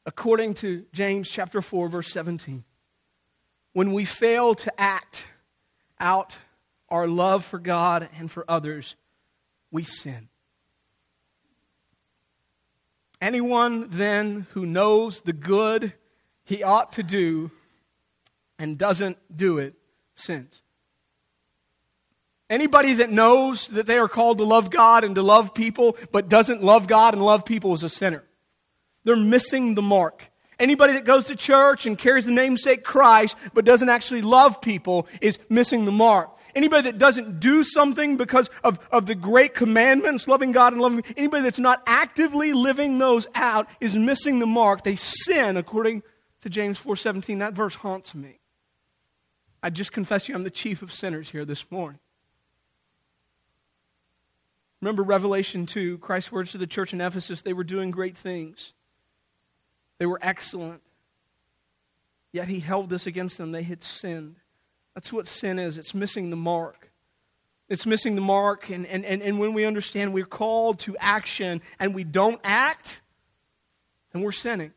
According 0.05 0.55
to 0.55 0.85
James 0.93 1.31
chapter 1.31 1.63
4 1.63 1.89
verse 1.89 2.11
17 2.13 2.65
when 3.73 3.93
we 3.93 4.05
fail 4.05 4.55
to 4.55 4.81
act 4.81 5.27
out 6.01 6.37
our 6.89 7.07
love 7.07 7.45
for 7.45 7.59
God 7.59 8.09
and 8.19 8.31
for 8.31 8.45
others 8.49 8.97
we 9.71 9.85
sin. 9.85 10.29
Anyone 13.21 13.89
then 13.91 14.47
who 14.53 14.67
knows 14.67 15.21
the 15.21 15.33
good 15.33 15.93
he 16.45 16.63
ought 16.63 16.93
to 16.95 17.05
do 17.05 17.53
and 18.59 18.77
doesn't 18.77 19.17
do 19.35 19.59
it 19.59 19.75
sins 20.17 20.63
Anybody 22.53 22.93
that 22.97 23.11
knows 23.11 23.69
that 23.69 23.87
they 23.87 23.97
are 23.97 24.09
called 24.09 24.37
to 24.37 24.45
love 24.45 24.69
God 24.69 25.05
and 25.05 25.15
to 25.15 25.23
love 25.23 25.55
people, 25.55 25.97
but 26.11 26.29
doesn't 26.29 26.63
love 26.63 26.87
God 26.87 27.15
and 27.15 27.25
love 27.25 27.47
people 27.47 27.73
is 27.73 27.83
a 27.83 27.89
sinner. 27.89 28.25
They're 29.05 29.17
missing 29.17 29.75
the 29.75 29.81
mark. 29.81 30.25
Anybody 30.59 30.93
that 30.93 31.07
goes 31.07 31.25
to 31.25 31.35
church 31.35 31.87
and 31.87 31.97
carries 31.97 32.27
the 32.27 32.31
namesake 32.31 32.85
Christ 32.85 33.37
but 33.55 33.65
doesn't 33.65 33.89
actually 33.89 34.21
love 34.21 34.61
people 34.61 35.07
is 35.23 35.39
missing 35.49 35.87
the 35.87 35.93
mark. 35.93 36.29
Anybody 36.55 36.83
that 36.91 36.99
doesn't 36.99 37.41
do 37.41 37.65
something 37.65 38.19
because 38.19 38.51
of, 38.63 38.79
of 38.91 39.07
the 39.07 39.15
great 39.15 39.55
commandments, 39.55 40.29
loving 40.29 40.53
God 40.53 40.75
and 40.75 40.83
loving, 40.83 41.05
anybody 41.17 41.45
that's 41.45 41.59
not 41.59 41.83
actively 41.87 42.53
living 42.53 42.99
those 42.99 43.27
out 43.35 43.67
is 43.81 43.95
missing 43.95 44.41
the 44.41 44.47
mark. 44.47 44.85
They 44.85 44.97
sin 44.97 45.57
according 45.57 46.03
to 46.43 46.51
James 46.51 46.79
4:17. 46.79 47.39
That 47.39 47.55
verse 47.55 47.77
haunts 47.77 48.15
me. 48.15 48.41
I 49.63 49.71
just 49.71 49.91
confess 49.91 50.29
you 50.29 50.35
I'm 50.35 50.45
the 50.45 50.51
chief 50.51 50.83
of 50.83 50.93
sinners 50.93 51.31
here 51.31 51.47
this 51.47 51.71
morning. 51.71 52.02
Remember 54.83 55.05
Revelation 55.05 55.65
2, 55.65 55.99
Christ's 55.99 56.33
words 56.33 56.51
to 56.53 56.59
the 56.59 56.67
church 56.67 56.93
in 56.93 57.01
Ephesus, 57.01 57.41
they 57.41 57.53
were 57.53 57.63
doing 57.63 57.93
great 57.93 58.19
things. 58.19 58.73
They 59.99 60.07
were 60.07 60.19
excellent. 60.21 60.83
Yet 62.33 62.49
he 62.49 62.59
held 62.59 62.91
this 62.91 63.07
against 63.07 63.39
them. 63.39 63.53
They 63.53 63.63
had 63.63 63.83
sinned. 63.83 64.37
That's 64.95 65.13
what 65.13 65.29
sin 65.29 65.61
is 65.61 65.79
it's 65.79 65.95
missing 65.95 66.31
the 66.31 66.37
mark. 66.37 66.91
It's 67.69 67.87
missing 67.87 68.17
the 68.17 68.23
mark. 68.23 68.71
And, 68.71 68.85
and, 68.87 69.05
and, 69.05 69.23
and 69.23 69.39
when 69.39 69.53
we 69.53 69.65
understand 69.65 70.13
we're 70.13 70.27
called 70.27 70.81
to 70.81 70.97
action 70.99 71.63
and 71.79 71.95
we 71.95 72.03
don't 72.03 72.41
act, 72.43 73.01
then 74.13 74.23
we're 74.23 74.33
sinning. 74.33 74.73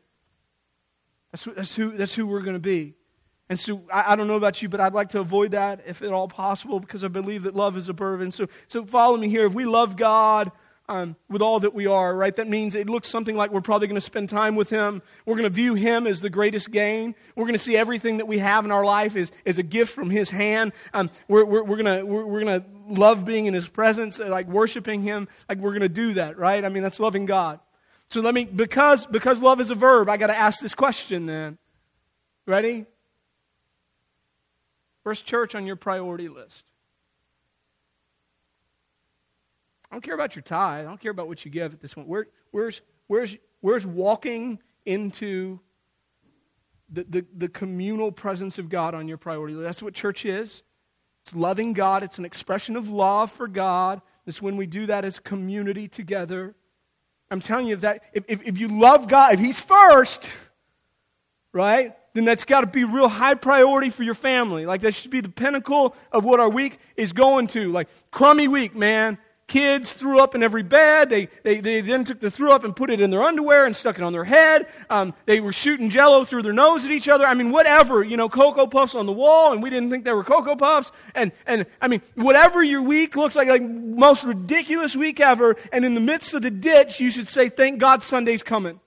That's, 1.32 1.44
that's, 1.44 1.74
who, 1.74 1.96
that's 1.96 2.14
who 2.14 2.28
we're 2.28 2.42
going 2.42 2.54
to 2.54 2.60
be. 2.60 2.94
And 3.48 3.58
so 3.60 3.82
I, 3.92 4.12
I, 4.12 4.16
don't 4.16 4.26
know 4.26 4.36
about 4.36 4.60
you, 4.60 4.68
but 4.68 4.80
I'd 4.80 4.92
like 4.92 5.10
to 5.10 5.20
avoid 5.20 5.52
that 5.52 5.82
if 5.86 6.02
at 6.02 6.12
all 6.12 6.28
possible 6.28 6.80
because 6.80 7.04
I 7.04 7.08
believe 7.08 7.44
that 7.44 7.54
love 7.54 7.76
is 7.76 7.88
a 7.88 7.92
burden. 7.92 8.32
So, 8.32 8.48
so 8.66 8.84
follow 8.84 9.16
me 9.16 9.28
here. 9.28 9.46
If 9.46 9.54
we 9.54 9.64
love 9.66 9.96
God, 9.96 10.50
um, 10.88 11.16
with 11.28 11.42
all 11.42 11.60
that 11.60 11.74
we 11.74 11.86
are, 11.86 12.14
right? 12.14 12.34
That 12.36 12.48
means 12.48 12.74
it 12.74 12.88
looks 12.88 13.08
something 13.08 13.36
like 13.36 13.50
we're 13.50 13.60
probably 13.60 13.88
going 13.88 13.96
to 13.96 14.00
spend 14.00 14.28
time 14.28 14.54
with 14.54 14.70
Him. 14.70 15.02
We're 15.24 15.34
going 15.34 15.44
to 15.44 15.54
view 15.54 15.74
Him 15.74 16.06
as 16.06 16.20
the 16.20 16.30
greatest 16.30 16.70
gain. 16.70 17.14
We're 17.34 17.44
going 17.44 17.54
to 17.54 17.58
see 17.58 17.76
everything 17.76 18.18
that 18.18 18.26
we 18.26 18.38
have 18.38 18.64
in 18.64 18.70
our 18.70 18.84
life 18.84 19.16
as, 19.16 19.32
as 19.44 19.58
a 19.58 19.62
gift 19.62 19.92
from 19.92 20.10
His 20.10 20.30
hand. 20.30 20.72
Um, 20.94 21.10
we're, 21.28 21.44
we're, 21.44 21.64
we're 21.64 21.82
going 21.82 21.98
to, 21.98 22.06
we're, 22.06 22.24
we're 22.24 22.44
to 22.44 22.64
love 22.88 23.24
being 23.24 23.46
in 23.46 23.54
His 23.54 23.66
presence, 23.66 24.20
uh, 24.20 24.28
like 24.28 24.46
worshiping 24.46 25.02
Him. 25.02 25.28
Like 25.48 25.58
we're 25.58 25.72
going 25.72 25.80
to 25.80 25.88
do 25.88 26.14
that, 26.14 26.38
right? 26.38 26.64
I 26.64 26.68
mean, 26.68 26.82
that's 26.82 27.00
loving 27.00 27.26
God. 27.26 27.58
So 28.08 28.20
let 28.20 28.34
me, 28.34 28.44
because, 28.44 29.06
because 29.06 29.42
love 29.42 29.60
is 29.60 29.70
a 29.70 29.74
verb, 29.74 30.08
I 30.08 30.16
got 30.16 30.28
to 30.28 30.36
ask 30.36 30.60
this 30.60 30.74
question 30.74 31.26
then. 31.26 31.58
Ready? 32.46 32.86
First 35.06 35.24
church 35.24 35.54
on 35.54 35.68
your 35.68 35.76
priority 35.76 36.28
list. 36.28 36.64
I 39.88 39.94
don't 39.94 40.00
care 40.00 40.16
about 40.16 40.34
your 40.34 40.42
tithe. 40.42 40.84
I 40.84 40.88
don't 40.88 41.00
care 41.00 41.12
about 41.12 41.28
what 41.28 41.44
you 41.44 41.50
give 41.52 41.72
at 41.72 41.80
this 41.80 41.94
point. 41.94 42.08
Where, 42.08 42.26
where's, 42.50 42.80
where's, 43.06 43.36
where's 43.60 43.86
walking 43.86 44.58
into 44.84 45.60
the, 46.90 47.06
the, 47.08 47.26
the 47.36 47.48
communal 47.48 48.10
presence 48.10 48.58
of 48.58 48.68
God 48.68 48.96
on 48.96 49.06
your 49.06 49.16
priority 49.16 49.54
list? 49.54 49.66
That's 49.66 49.82
what 49.84 49.94
church 49.94 50.24
is. 50.24 50.64
It's 51.22 51.36
loving 51.36 51.72
God, 51.72 52.02
it's 52.02 52.18
an 52.18 52.24
expression 52.24 52.74
of 52.74 52.88
love 52.88 53.30
for 53.30 53.46
God. 53.46 54.02
It's 54.26 54.42
when 54.42 54.56
we 54.56 54.66
do 54.66 54.86
that 54.86 55.04
as 55.04 55.20
community 55.20 55.86
together. 55.86 56.56
I'm 57.30 57.40
telling 57.40 57.68
you 57.68 57.76
that 57.76 58.02
if, 58.12 58.24
if, 58.26 58.42
if 58.42 58.58
you 58.58 58.80
love 58.80 59.06
God, 59.06 59.34
if 59.34 59.38
He's 59.38 59.60
first, 59.60 60.28
right, 61.52 61.94
then 62.16 62.24
that's 62.24 62.44
got 62.44 62.62
to 62.62 62.66
be 62.66 62.84
real 62.84 63.08
high 63.08 63.34
priority 63.34 63.90
for 63.90 64.02
your 64.02 64.14
family. 64.14 64.66
Like 64.66 64.80
that 64.82 64.94
should 64.94 65.10
be 65.10 65.20
the 65.20 65.28
pinnacle 65.28 65.94
of 66.12 66.24
what 66.24 66.40
our 66.40 66.48
week 66.48 66.78
is 66.96 67.12
going 67.12 67.48
to. 67.48 67.70
Like 67.70 67.88
crummy 68.10 68.48
week, 68.48 68.74
man 68.74 69.18
kids 69.46 69.92
threw 69.92 70.20
up 70.20 70.34
in 70.34 70.42
every 70.42 70.62
bed. 70.62 71.08
They, 71.08 71.28
they, 71.42 71.60
they 71.60 71.80
then 71.80 72.04
took 72.04 72.20
the 72.20 72.30
threw 72.30 72.52
up 72.52 72.64
and 72.64 72.74
put 72.74 72.90
it 72.90 73.00
in 73.00 73.10
their 73.10 73.22
underwear 73.22 73.64
and 73.64 73.76
stuck 73.76 73.96
it 73.96 74.02
on 74.02 74.12
their 74.12 74.24
head. 74.24 74.66
Um, 74.90 75.14
they 75.24 75.40
were 75.40 75.52
shooting 75.52 75.90
jello 75.90 76.24
through 76.24 76.42
their 76.42 76.52
nose 76.52 76.84
at 76.84 76.90
each 76.90 77.08
other. 77.08 77.26
I 77.26 77.34
mean, 77.34 77.50
whatever, 77.50 78.02
you 78.02 78.16
know, 78.16 78.28
Cocoa 78.28 78.66
Puffs 78.66 78.94
on 78.94 79.06
the 79.06 79.12
wall, 79.12 79.52
and 79.52 79.62
we 79.62 79.70
didn't 79.70 79.90
think 79.90 80.04
they 80.04 80.12
were 80.12 80.24
Cocoa 80.24 80.56
Puffs. 80.56 80.90
And, 81.14 81.32
and 81.46 81.66
I 81.80 81.88
mean, 81.88 82.02
whatever 82.14 82.62
your 82.62 82.82
week 82.82 83.16
looks 83.16 83.36
like, 83.36 83.48
like 83.48 83.62
most 83.62 84.24
ridiculous 84.24 84.96
week 84.96 85.20
ever, 85.20 85.56
and 85.72 85.84
in 85.84 85.94
the 85.94 86.00
midst 86.00 86.34
of 86.34 86.42
the 86.42 86.50
ditch, 86.50 87.00
you 87.00 87.10
should 87.10 87.28
say, 87.28 87.48
thank 87.48 87.78
God 87.78 88.02
Sunday's 88.02 88.42
coming. 88.42 88.80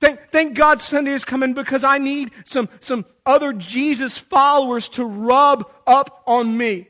Thank, 0.00 0.30
thank 0.30 0.54
God 0.54 0.80
Sunday 0.80 1.12
is 1.12 1.24
coming 1.24 1.54
because 1.54 1.82
I 1.82 1.98
need 1.98 2.32
some, 2.44 2.68
some 2.80 3.06
other 3.24 3.52
Jesus 3.52 4.18
followers 4.18 4.88
to 4.90 5.04
rub 5.04 5.70
up 5.86 6.22
on 6.26 6.56
me. 6.56 6.88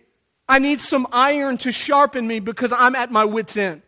I 0.48 0.58
need 0.58 0.80
some 0.80 1.06
iron 1.12 1.58
to 1.58 1.72
sharpen 1.72 2.26
me 2.26 2.40
because 2.40 2.72
I'm 2.72 2.94
at 2.94 3.10
my 3.10 3.24
wits' 3.24 3.56
end. 3.56 3.82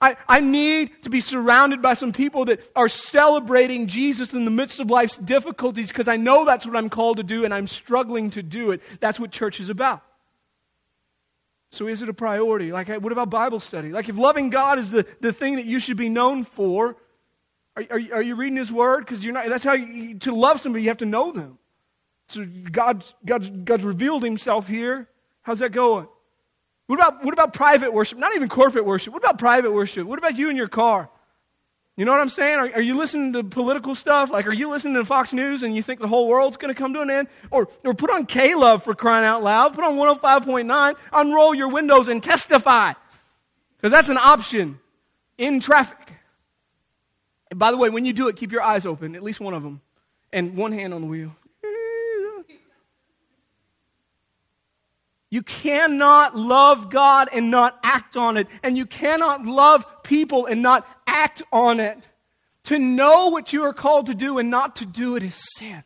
I, 0.00 0.16
I 0.28 0.40
need 0.40 1.02
to 1.04 1.10
be 1.10 1.20
surrounded 1.20 1.80
by 1.80 1.94
some 1.94 2.12
people 2.12 2.46
that 2.46 2.68
are 2.74 2.88
celebrating 2.88 3.86
Jesus 3.86 4.32
in 4.32 4.44
the 4.44 4.50
midst 4.50 4.80
of 4.80 4.90
life's 4.90 5.16
difficulties 5.16 5.88
because 5.88 6.08
I 6.08 6.16
know 6.16 6.44
that's 6.44 6.66
what 6.66 6.76
I'm 6.76 6.88
called 6.88 7.18
to 7.18 7.22
do 7.22 7.44
and 7.44 7.54
I'm 7.54 7.68
struggling 7.68 8.30
to 8.30 8.42
do 8.42 8.72
it. 8.72 8.82
That's 9.00 9.20
what 9.20 9.30
church 9.30 9.60
is 9.60 9.68
about. 9.68 10.02
So, 11.70 11.86
is 11.86 12.02
it 12.02 12.08
a 12.08 12.12
priority? 12.12 12.72
Like, 12.72 12.88
what 12.88 13.12
about 13.12 13.30
Bible 13.30 13.60
study? 13.60 13.92
Like, 13.92 14.08
if 14.08 14.18
loving 14.18 14.50
God 14.50 14.78
is 14.78 14.90
the, 14.90 15.06
the 15.20 15.32
thing 15.32 15.56
that 15.56 15.64
you 15.64 15.78
should 15.78 15.96
be 15.96 16.08
known 16.08 16.44
for, 16.44 16.96
are, 17.76 17.84
are, 17.90 18.00
are 18.14 18.22
you 18.22 18.34
reading 18.34 18.56
His 18.56 18.72
Word? 18.72 19.00
Because 19.00 19.24
you're 19.24 19.34
not. 19.34 19.48
That's 19.48 19.64
how 19.64 19.74
you, 19.74 20.18
to 20.20 20.34
love 20.34 20.60
somebody, 20.60 20.84
you 20.84 20.90
have 20.90 20.98
to 20.98 21.06
know 21.06 21.32
them. 21.32 21.58
So, 22.28 22.46
God's, 22.70 23.14
God's, 23.24 23.50
God's 23.50 23.84
revealed 23.84 24.22
Himself 24.22 24.68
here. 24.68 25.08
How's 25.42 25.58
that 25.58 25.72
going? 25.72 26.06
What 26.86 26.96
about, 26.96 27.24
what 27.24 27.32
about 27.32 27.52
private 27.52 27.92
worship? 27.92 28.18
Not 28.18 28.34
even 28.34 28.48
corporate 28.48 28.84
worship. 28.84 29.12
What 29.12 29.22
about 29.22 29.38
private 29.38 29.72
worship? 29.72 30.06
What 30.06 30.18
about 30.18 30.36
you 30.36 30.50
in 30.50 30.56
your 30.56 30.68
car? 30.68 31.08
You 31.96 32.06
know 32.06 32.12
what 32.12 32.20
I'm 32.20 32.28
saying? 32.30 32.58
Are, 32.58 32.70
are, 32.74 32.80
you 32.80 32.96
listening 32.96 33.34
to 33.34 33.44
political 33.44 33.94
stuff? 33.94 34.30
Like, 34.30 34.46
are 34.46 34.52
you 34.52 34.70
listening 34.70 34.94
to 34.94 35.04
Fox 35.04 35.32
News 35.32 35.62
and 35.62 35.76
you 35.76 35.82
think 35.82 36.00
the 36.00 36.08
whole 36.08 36.26
world's 36.26 36.56
going 36.56 36.74
to 36.74 36.78
come 36.78 36.94
to 36.94 37.00
an 37.00 37.10
end? 37.10 37.28
Or, 37.50 37.68
or 37.84 37.92
put 37.92 38.10
on 38.10 38.24
K 38.24 38.54
Love 38.54 38.82
for 38.82 38.94
crying 38.94 39.26
out 39.26 39.42
loud. 39.42 39.74
Put 39.74 39.84
on 39.84 39.96
105.9. 39.96 40.94
Unroll 41.12 41.54
your 41.54 41.68
windows 41.68 42.08
and 42.08 42.22
testify. 42.22 42.94
Because 43.76 43.92
that's 43.92 44.08
an 44.08 44.18
option 44.18 44.78
in 45.36 45.60
traffic. 45.60 46.14
By 47.62 47.70
the 47.70 47.76
way, 47.76 47.90
when 47.90 48.04
you 48.04 48.12
do 48.12 48.26
it, 48.26 48.34
keep 48.34 48.50
your 48.50 48.60
eyes 48.60 48.84
open, 48.86 49.14
at 49.14 49.22
least 49.22 49.38
one 49.38 49.54
of 49.54 49.62
them, 49.62 49.82
and 50.32 50.56
one 50.56 50.72
hand 50.72 50.92
on 50.92 51.00
the 51.00 51.06
wheel. 51.06 51.36
You 55.30 55.44
cannot 55.44 56.36
love 56.36 56.90
God 56.90 57.28
and 57.32 57.52
not 57.52 57.78
act 57.84 58.16
on 58.16 58.36
it. 58.36 58.48
And 58.64 58.76
you 58.76 58.84
cannot 58.84 59.44
love 59.44 60.02
people 60.02 60.46
and 60.46 60.60
not 60.60 60.84
act 61.06 61.44
on 61.52 61.78
it. 61.78 62.08
To 62.64 62.80
know 62.80 63.28
what 63.28 63.52
you 63.52 63.62
are 63.62 63.72
called 63.72 64.06
to 64.06 64.14
do 64.16 64.38
and 64.38 64.50
not 64.50 64.74
to 64.76 64.84
do 64.84 65.14
it 65.14 65.22
is 65.22 65.40
sin. 65.56 65.84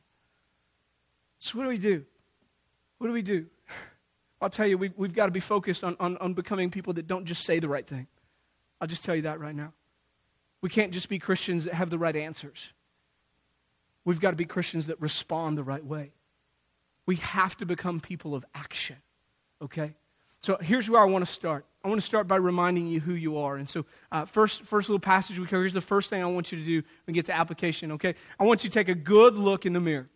So, 1.41 1.59
what 1.59 1.65
do 1.65 1.69
we 1.69 1.77
do? 1.77 2.07
What 2.97 3.09
do 3.09 3.13
we 3.13 3.21
do? 3.21 3.49
I'll 4.41 4.49
tell 4.49 4.67
you, 4.67 4.79
we, 4.79 4.93
we've 4.97 5.13
got 5.13 5.27
to 5.27 5.31
be 5.31 5.41
focused 5.41 5.85
on, 5.85 5.95
on, 6.01 6.17
on 6.17 6.33
becoming 6.33 6.71
people 6.71 6.95
that 6.95 7.07
don't 7.07 7.27
just 7.27 7.45
say 7.45 7.59
the 7.59 7.69
right 7.69 7.87
thing. 7.87 8.07
I'll 8.81 8.89
just 8.89 9.05
tell 9.05 9.15
you 9.15 9.23
that 9.23 9.41
right 9.41 9.55
now. 9.55 9.75
We 10.61 10.69
can't 10.69 10.93
just 10.93 11.09
be 11.09 11.19
Christians 11.19 11.65
that 11.65 11.75
have 11.75 11.91
the 11.91 11.99
right 11.99 12.17
answers. 12.17 12.71
We've 14.05 14.21
got 14.21 14.31
to 14.31 14.37
be 14.37 14.45
Christians 14.45 14.87
that 14.87 15.01
respond 15.01 15.59
the 15.59 15.65
right 15.65 15.85
way. 15.85 16.13
We 17.07 17.17
have 17.17 17.57
to 17.59 17.67
become 17.67 18.01
people 18.01 18.35
of 18.35 18.45
action. 18.55 18.97
Okay? 19.63 19.95
So 20.43 20.57
here's 20.61 20.89
where 20.89 21.01
I 21.01 21.05
want 21.07 21.27
to 21.27 21.31
start. 21.31 21.67
I 21.85 21.89
want 21.89 22.01
to 22.01 22.07
start 22.07 22.29
by 22.29 22.37
reminding 22.37 22.87
you 22.87 23.01
who 23.01 23.15
you 23.15 23.39
are. 23.39 23.57
And 23.57 23.69
so, 23.69 23.85
uh, 24.13 24.25
first, 24.25 24.63
first 24.63 24.89
little 24.89 25.01
passage 25.01 25.39
we 25.39 25.45
cover. 25.47 25.63
Here's 25.63 25.73
the 25.73 25.81
first 25.81 26.11
thing 26.11 26.23
I 26.23 26.27
want 26.27 26.53
you 26.53 26.59
to 26.59 26.65
do 26.65 26.75
when 26.75 26.83
we 27.09 27.13
get 27.15 27.27
to 27.27 27.35
application. 27.35 27.93
Okay, 27.93 28.15
I 28.39 28.45
want 28.45 28.63
you 28.65 28.71
to 28.71 28.75
take 28.75 28.89
a 28.89 28.95
good 28.95 29.35
look 29.35 29.67
in 29.67 29.73
the 29.73 29.81
mirror. 29.81 30.09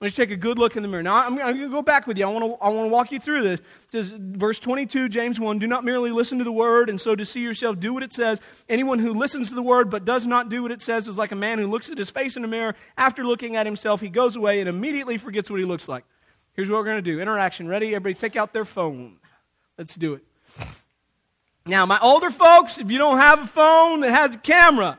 Want 0.00 0.14
take 0.14 0.30
a 0.30 0.36
good 0.36 0.60
look 0.60 0.76
in 0.76 0.82
the 0.82 0.88
mirror. 0.88 1.02
Now, 1.02 1.26
I'm, 1.26 1.32
I'm 1.32 1.56
going 1.56 1.58
to 1.58 1.68
go 1.70 1.82
back 1.82 2.06
with 2.06 2.16
you. 2.18 2.24
I 2.24 2.30
want 2.30 2.44
to, 2.44 2.64
I 2.64 2.68
want 2.68 2.88
to 2.88 2.92
walk 2.92 3.10
you 3.10 3.18
through 3.18 3.42
this. 3.42 3.58
It 3.58 3.90
says, 3.90 4.14
verse 4.16 4.60
22, 4.60 5.08
James 5.08 5.40
1 5.40 5.58
Do 5.58 5.66
not 5.66 5.84
merely 5.84 6.12
listen 6.12 6.38
to 6.38 6.44
the 6.44 6.52
word 6.52 6.88
and 6.88 7.00
so 7.00 7.16
deceive 7.16 7.42
yourself. 7.42 7.80
Do 7.80 7.92
what 7.92 8.04
it 8.04 8.12
says. 8.12 8.40
Anyone 8.68 9.00
who 9.00 9.12
listens 9.12 9.48
to 9.48 9.56
the 9.56 9.62
word 9.62 9.90
but 9.90 10.04
does 10.04 10.24
not 10.24 10.50
do 10.50 10.62
what 10.62 10.70
it 10.70 10.82
says 10.82 11.08
is 11.08 11.18
like 11.18 11.32
a 11.32 11.36
man 11.36 11.58
who 11.58 11.66
looks 11.66 11.90
at 11.90 11.98
his 11.98 12.10
face 12.10 12.36
in 12.36 12.42
the 12.42 12.48
mirror. 12.48 12.76
After 12.96 13.24
looking 13.24 13.56
at 13.56 13.66
himself, 13.66 14.00
he 14.00 14.08
goes 14.08 14.36
away 14.36 14.60
and 14.60 14.68
immediately 14.68 15.18
forgets 15.18 15.50
what 15.50 15.58
he 15.58 15.66
looks 15.66 15.88
like. 15.88 16.04
Here's 16.52 16.70
what 16.70 16.78
we're 16.78 16.84
going 16.84 16.98
to 16.98 17.02
do 17.02 17.20
interaction. 17.20 17.66
Ready? 17.66 17.88
Everybody 17.88 18.14
take 18.14 18.36
out 18.36 18.52
their 18.52 18.64
phone. 18.64 19.16
Let's 19.76 19.96
do 19.96 20.14
it. 20.14 20.22
Now, 21.66 21.86
my 21.86 21.98
older 21.98 22.30
folks, 22.30 22.78
if 22.78 22.88
you 22.88 22.98
don't 22.98 23.18
have 23.18 23.42
a 23.42 23.46
phone 23.46 24.00
that 24.00 24.12
has 24.12 24.36
a 24.36 24.38
camera, 24.38 24.98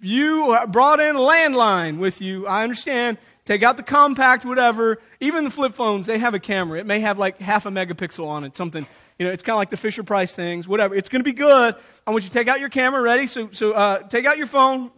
you 0.00 0.56
brought 0.68 1.00
in 1.00 1.16
a 1.16 1.18
landline 1.18 1.98
with 1.98 2.20
you, 2.20 2.46
I 2.46 2.62
understand. 2.62 3.18
Take 3.48 3.62
out 3.62 3.78
the 3.78 3.82
compact, 3.82 4.44
whatever. 4.44 4.98
Even 5.20 5.44
the 5.44 5.50
flip 5.50 5.74
phones, 5.74 6.04
they 6.04 6.18
have 6.18 6.34
a 6.34 6.38
camera. 6.38 6.80
It 6.80 6.84
may 6.84 7.00
have 7.00 7.18
like 7.18 7.40
half 7.40 7.64
a 7.64 7.70
megapixel 7.70 8.26
on 8.26 8.44
it, 8.44 8.54
something. 8.54 8.86
You 9.18 9.24
know, 9.24 9.32
it's 9.32 9.42
kind 9.42 9.54
of 9.54 9.58
like 9.58 9.70
the 9.70 9.78
Fisher 9.78 10.02
Price 10.02 10.34
things, 10.34 10.68
whatever. 10.68 10.94
It's 10.94 11.08
going 11.08 11.20
to 11.20 11.24
be 11.24 11.32
good. 11.32 11.74
I 12.06 12.10
want 12.10 12.24
you 12.24 12.28
to 12.28 12.34
take 12.34 12.46
out 12.48 12.60
your 12.60 12.68
camera. 12.68 13.00
Ready? 13.00 13.26
So, 13.26 13.48
so 13.52 13.72
uh, 13.72 14.00
take 14.00 14.26
out 14.26 14.36
your 14.36 14.48
phone. 14.48 14.90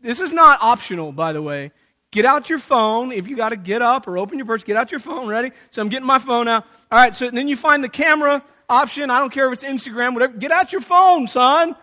This 0.00 0.18
is 0.18 0.32
not 0.32 0.60
optional, 0.62 1.12
by 1.12 1.34
the 1.34 1.42
way. 1.42 1.72
Get 2.10 2.24
out 2.24 2.48
your 2.48 2.58
phone. 2.58 3.12
If 3.12 3.28
you 3.28 3.36
got 3.36 3.50
to 3.50 3.56
get 3.56 3.82
up 3.82 4.08
or 4.08 4.16
open 4.16 4.38
your 4.38 4.46
purse, 4.46 4.64
get 4.64 4.78
out 4.78 4.90
your 4.90 4.98
phone. 4.98 5.28
Ready? 5.28 5.50
So 5.70 5.82
I'm 5.82 5.90
getting 5.90 6.06
my 6.06 6.18
phone 6.18 6.48
out. 6.48 6.64
All 6.90 6.98
right. 6.98 7.14
So 7.14 7.30
then 7.30 7.48
you 7.48 7.56
find 7.56 7.84
the 7.84 7.90
camera 7.90 8.42
option. 8.66 9.10
I 9.10 9.18
don't 9.18 9.30
care 9.30 9.46
if 9.52 9.62
it's 9.62 9.62
Instagram, 9.62 10.14
whatever. 10.14 10.32
Get 10.32 10.52
out 10.52 10.72
your 10.72 10.80
phone, 10.80 11.26
son. 11.26 11.76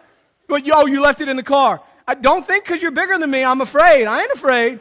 But 0.48 0.64
oh, 0.74 0.88
you 0.88 1.00
left 1.00 1.22
it 1.22 1.30
in 1.30 1.38
the 1.38 1.44
car. 1.44 1.80
I 2.08 2.16
don't 2.16 2.44
think 2.44 2.64
because 2.64 2.82
you're 2.82 2.90
bigger 2.90 3.20
than 3.20 3.30
me. 3.30 3.44
I'm 3.44 3.62
afraid. 3.62 4.08
I 4.08 4.24
ain't 4.24 4.32
afraid. 4.32 4.80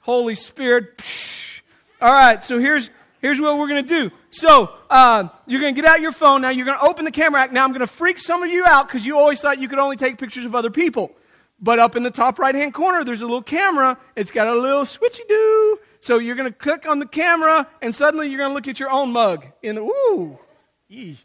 Holy 0.00 0.34
Spirit. 0.34 0.98
Psh. 0.98 1.60
All 2.00 2.12
right. 2.12 2.42
So 2.42 2.58
here's 2.58 2.90
here's 3.20 3.40
what 3.40 3.58
we're 3.58 3.68
going 3.68 3.86
to 3.86 3.88
do. 3.88 4.10
So 4.30 4.70
uh, 4.90 5.28
you're 5.46 5.60
going 5.60 5.74
to 5.74 5.80
get 5.80 5.88
out 5.88 6.00
your 6.00 6.12
phone 6.12 6.42
now. 6.42 6.50
You're 6.50 6.66
going 6.66 6.78
to 6.78 6.84
open 6.84 7.04
the 7.04 7.10
camera 7.10 7.42
app. 7.42 7.52
Now 7.52 7.64
I'm 7.64 7.70
going 7.70 7.80
to 7.80 7.86
freak 7.86 8.18
some 8.18 8.42
of 8.42 8.50
you 8.50 8.64
out 8.66 8.88
because 8.88 9.04
you 9.04 9.18
always 9.18 9.40
thought 9.40 9.58
you 9.58 9.68
could 9.68 9.78
only 9.78 9.96
take 9.96 10.18
pictures 10.18 10.44
of 10.44 10.54
other 10.54 10.70
people. 10.70 11.12
But 11.60 11.78
up 11.78 11.96
in 11.96 12.04
the 12.04 12.10
top 12.10 12.38
right 12.38 12.54
hand 12.54 12.72
corner, 12.72 13.04
there's 13.04 13.20
a 13.20 13.26
little 13.26 13.42
camera. 13.42 13.98
It's 14.14 14.30
got 14.30 14.46
a 14.46 14.54
little 14.54 14.84
switchy 14.84 15.26
doo. 15.28 15.78
So 16.00 16.18
you're 16.18 16.36
going 16.36 16.50
to 16.50 16.56
click 16.56 16.86
on 16.86 17.00
the 17.00 17.06
camera, 17.06 17.66
and 17.82 17.92
suddenly 17.92 18.28
you're 18.28 18.38
going 18.38 18.50
to 18.50 18.54
look 18.54 18.68
at 18.68 18.78
your 18.78 18.90
own 18.90 19.12
mug. 19.12 19.44
In 19.62 19.74
the, 19.74 19.80
ooh, 19.80 20.38
eesh, 20.88 21.18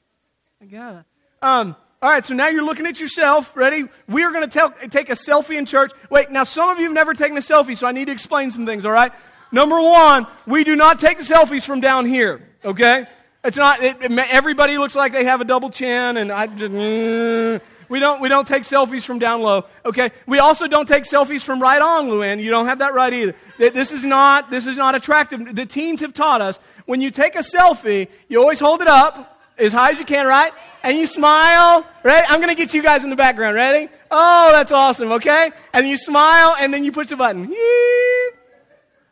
I 0.60 0.66
got 0.66 0.96
it. 0.96 1.06
Um, 1.44 1.76
all 2.04 2.10
right, 2.10 2.26
so 2.26 2.34
now 2.34 2.50
you're 2.50 2.66
looking 2.66 2.86
at 2.86 3.00
yourself. 3.00 3.56
Ready? 3.56 3.86
We 4.10 4.24
are 4.24 4.32
going 4.34 4.50
to 4.50 4.74
take 4.90 5.10
a 5.10 5.14
selfie 5.14 5.58
in 5.58 5.66
church. 5.66 5.94
Wait, 6.10 6.30
now 6.30 6.44
some 6.44 6.70
of 6.70 6.78
you 6.78 6.84
have 6.84 6.94
never 6.94 7.14
taken 7.14 7.38
a 7.38 7.40
selfie, 7.40 7.78
so 7.78 7.88
I 7.88 7.94
need 7.94 8.06
to 8.06 8.12
explain 8.12 8.52
some 8.52 8.66
things, 8.66 8.86
all 8.86 8.92
right? 8.92 9.14
Number 9.54 9.82
one, 9.82 10.28
we 10.46 10.66
do 10.66 10.76
not 10.76 11.00
take 11.00 11.20
selfies 11.20 11.66
from 11.66 11.80
down 11.80 12.06
here, 12.06 12.42
okay? 12.66 13.06
It's 13.46 13.56
not, 13.56 13.82
it, 13.82 14.02
everybody 14.02 14.78
looks 14.78 14.98
like 14.98 15.14
they 15.14 15.24
have 15.24 15.40
a 15.40 15.46
double 15.46 15.70
chin, 15.70 16.18
and 16.18 16.30
I 16.30 16.48
just, 16.48 16.74
mm, 16.74 17.62
we 17.88 18.00
don't, 18.00 18.20
we 18.20 18.28
don't 18.28 18.48
take 18.48 18.64
selfies 18.64 19.06
from 19.06 19.20
down 19.20 19.42
low. 19.42 19.66
Okay. 19.86 20.12
We 20.26 20.40
also 20.40 20.68
don't 20.68 20.88
take 20.88 21.04
selfies 21.04 21.42
from 21.42 21.62
right 21.62 21.82
on, 21.82 22.08
Luann. 22.08 22.42
You 22.42 22.50
don't 22.50 22.66
have 22.66 22.80
that 22.80 22.94
right 22.94 23.14
either. 23.14 23.36
This 23.58 23.92
is 23.92 24.04
not, 24.04 24.50
this 24.50 24.68
is 24.68 24.78
not 24.78 24.96
attractive. 24.96 25.56
The 25.56 25.66
teens 25.66 26.02
have 26.02 26.14
taught 26.14 26.42
us 26.42 26.60
when 26.86 27.02
you 27.02 27.12
take 27.12 27.36
a 27.36 27.44
selfie, 27.44 28.10
you 28.28 28.42
always 28.42 28.60
hold 28.60 28.82
it 28.82 28.88
up 28.88 29.33
as 29.58 29.74
high 29.74 29.92
as 29.92 30.00
you 30.00 30.06
can, 30.06 30.26
right? 30.26 30.54
And 30.84 30.98
you 30.98 31.06
smile, 31.06 31.86
right? 32.04 32.24
I'm 32.28 32.40
to 32.50 32.56
get 32.56 32.74
you 32.74 32.82
guys 32.82 33.04
in 33.04 33.10
the 33.10 33.16
background. 33.16 33.56
Ready? 33.56 33.90
Oh, 34.10 34.52
that's 34.52 34.72
awesome. 34.72 35.12
Okay. 35.14 35.52
And 35.74 35.88
you 35.88 35.98
smile 35.98 36.56
and 36.60 36.74
then 36.74 36.84
you 36.84 36.92
push 36.92 37.10
the 37.10 37.16
button. 37.16 37.54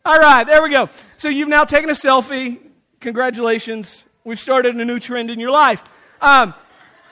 All 0.04 0.17
right. 0.17 0.45
There 0.45 0.62
we 0.63 0.69
go. 0.69 0.89
So 1.17 1.30
you've 1.30 1.49
now 1.49 1.63
taken 1.63 1.89
a 1.89 1.93
selfie. 1.93 2.60
Congratulations. 2.99 4.04
We've 4.23 4.39
started 4.39 4.75
a 4.75 4.86
new 4.86 4.99
trend 4.99 5.32
in 5.32 5.39
your 5.39 5.51
life. 5.51 5.84
Um, 6.21 6.54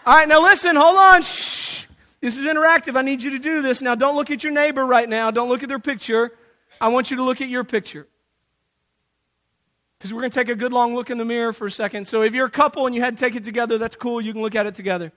all 0.05 0.15
right, 0.15 0.27
now 0.27 0.41
listen, 0.41 0.75
hold 0.75 0.97
on. 0.97 1.23
Shh. 1.23 1.85
This 2.21 2.37
is 2.37 2.45
interactive. 2.45 2.95
I 2.95 3.01
need 3.01 3.23
you 3.23 3.31
to 3.31 3.39
do 3.39 3.61
this. 3.61 3.81
Now, 3.81 3.95
don't 3.95 4.15
look 4.15 4.29
at 4.29 4.43
your 4.43 4.51
neighbor 4.51 4.85
right 4.85 5.07
now. 5.07 5.31
Don't 5.31 5.49
look 5.49 5.63
at 5.63 5.69
their 5.69 5.79
picture. 5.79 6.31
I 6.81 6.89
want 6.89 7.11
you 7.11 7.17
to 7.17 7.23
look 7.23 7.41
at 7.41 7.49
your 7.49 7.63
picture. 7.63 8.07
Because 9.99 10.13
we're 10.13 10.21
going 10.21 10.31
to 10.31 10.35
take 10.35 10.47
a 10.47 10.55
good 10.55 10.71
long 10.71 10.95
look 10.95 11.09
in 11.09 11.17
the 11.17 11.25
mirror 11.25 11.51
for 11.51 11.67
a 11.67 11.71
second. 11.71 12.07
So, 12.07 12.21
if 12.21 12.33
you're 12.33 12.45
a 12.45 12.51
couple 12.51 12.87
and 12.87 12.95
you 12.95 13.01
had 13.01 13.17
to 13.17 13.23
take 13.23 13.35
it 13.35 13.43
together, 13.43 13.77
that's 13.77 13.97
cool. 13.97 14.21
You 14.21 14.31
can 14.31 14.41
look 14.41 14.55
at 14.55 14.65
it 14.65 14.73
together. 14.73 15.11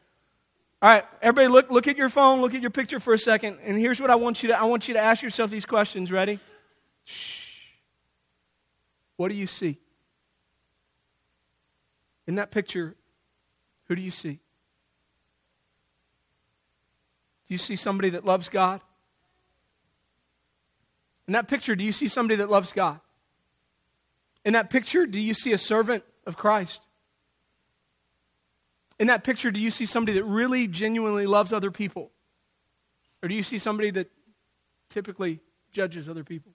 All 0.83 0.89
right, 0.89 1.05
everybody, 1.21 1.47
look, 1.47 1.71
look 1.71 1.87
at 1.87 1.97
your 1.97 2.09
phone, 2.09 2.41
look 2.41 2.55
at 2.55 2.61
your 2.61 2.73
picture 2.73 2.99
for 2.99 3.15
a 3.15 3.19
second. 3.19 3.59
And 3.65 3.79
here's 3.79 4.01
what 4.01 4.11
I 4.11 4.17
want 4.17 4.43
you 4.43 4.49
to 4.49 4.59
I 4.59 4.65
want 4.65 4.89
you 4.89 4.95
to 4.95 5.01
ask 5.01 5.23
yourself 5.23 5.51
these 5.51 5.65
questions. 5.65 6.11
Ready? 6.11 6.41
Shh. 7.05 7.51
What 9.17 9.29
do 9.29 9.35
you 9.35 9.47
see? 9.47 9.79
In 12.27 12.35
that 12.35 12.51
picture, 12.51 12.97
who 13.87 13.95
do 13.95 14.03
you 14.03 14.11
see? 14.11 14.41
Do 17.47 17.55
you 17.55 17.59
see 17.59 17.77
somebody 17.77 18.11
that 18.11 18.25
loves 18.25 18.49
God? 18.49 18.81
In 21.29 21.35
that 21.35 21.47
picture, 21.47 21.77
do 21.77 21.85
you 21.85 21.93
see 21.93 22.09
somebody 22.09 22.37
that 22.37 22.51
loves 22.51 22.73
God? 22.73 22.99
In 24.45 24.55
that 24.55 24.71
picture, 24.71 25.07
do 25.07 25.21
you 25.21 25.35
see 25.35 25.53
a 25.53 25.59
servant 25.59 26.05
of 26.27 26.37
Christ? 26.37 26.81
In 28.99 29.07
that 29.09 29.25
picture, 29.25 29.51
do 29.51 29.61
you 29.61 29.71
see 29.71 29.87
somebody 29.87 30.19
that 30.19 30.25
really 30.25 30.67
genuinely 30.67 31.27
loves 31.27 31.53
other 31.53 31.71
people? 31.71 32.11
Or 33.23 33.29
do 33.29 33.35
you 33.35 33.43
see 33.43 33.59
somebody 33.59 33.91
that 33.93 34.11
typically 34.89 35.41
judges 35.71 36.09
other 36.09 36.25
people? 36.25 36.53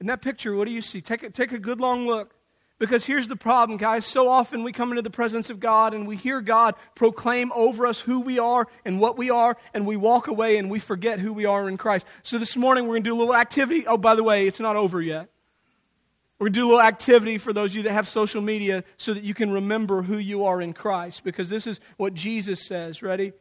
In 0.00 0.06
that 0.06 0.20
picture, 0.20 0.54
what 0.54 0.66
do 0.66 0.72
you 0.72 0.82
see? 0.82 1.00
Take 1.00 1.22
a, 1.22 1.30
take 1.30 1.52
a 1.52 1.58
good 1.58 1.80
long 1.80 2.06
look. 2.06 2.34
Because 2.78 3.04
here's 3.04 3.28
the 3.28 3.36
problem, 3.36 3.78
guys. 3.78 4.04
So 4.04 4.28
often 4.28 4.64
we 4.64 4.72
come 4.72 4.90
into 4.90 5.02
the 5.02 5.10
presence 5.10 5.50
of 5.50 5.60
God 5.60 5.94
and 5.94 6.06
we 6.06 6.16
hear 6.16 6.40
God 6.40 6.74
proclaim 6.96 7.52
over 7.54 7.86
us 7.86 8.00
who 8.00 8.20
we 8.20 8.38
are 8.38 8.66
and 8.84 8.98
what 8.98 9.16
we 9.16 9.30
are, 9.30 9.56
and 9.72 9.86
we 9.86 9.96
walk 9.96 10.26
away 10.26 10.56
and 10.56 10.68
we 10.68 10.80
forget 10.80 11.20
who 11.20 11.32
we 11.32 11.44
are 11.44 11.68
in 11.68 11.76
Christ. 11.76 12.06
So 12.22 12.38
this 12.38 12.56
morning 12.56 12.84
we're 12.84 12.94
going 12.94 13.04
to 13.04 13.10
do 13.10 13.16
a 13.16 13.20
little 13.20 13.36
activity. 13.36 13.86
Oh, 13.86 13.96
by 13.96 14.16
the 14.16 14.24
way, 14.24 14.46
it's 14.48 14.58
not 14.58 14.74
over 14.74 15.00
yet. 15.00 15.28
We're 16.38 16.46
going 16.46 16.54
to 16.54 16.60
do 16.60 16.66
a 16.66 16.70
little 16.70 16.82
activity 16.82 17.38
for 17.38 17.52
those 17.52 17.70
of 17.70 17.76
you 17.76 17.82
that 17.84 17.92
have 17.92 18.08
social 18.08 18.42
media 18.42 18.82
so 18.96 19.14
that 19.14 19.22
you 19.22 19.32
can 19.32 19.52
remember 19.52 20.02
who 20.02 20.18
you 20.18 20.44
are 20.44 20.60
in 20.60 20.72
Christ 20.72 21.22
because 21.22 21.48
this 21.48 21.68
is 21.68 21.78
what 21.98 22.14
Jesus 22.14 22.66
says. 22.66 23.00
Ready? 23.00 23.32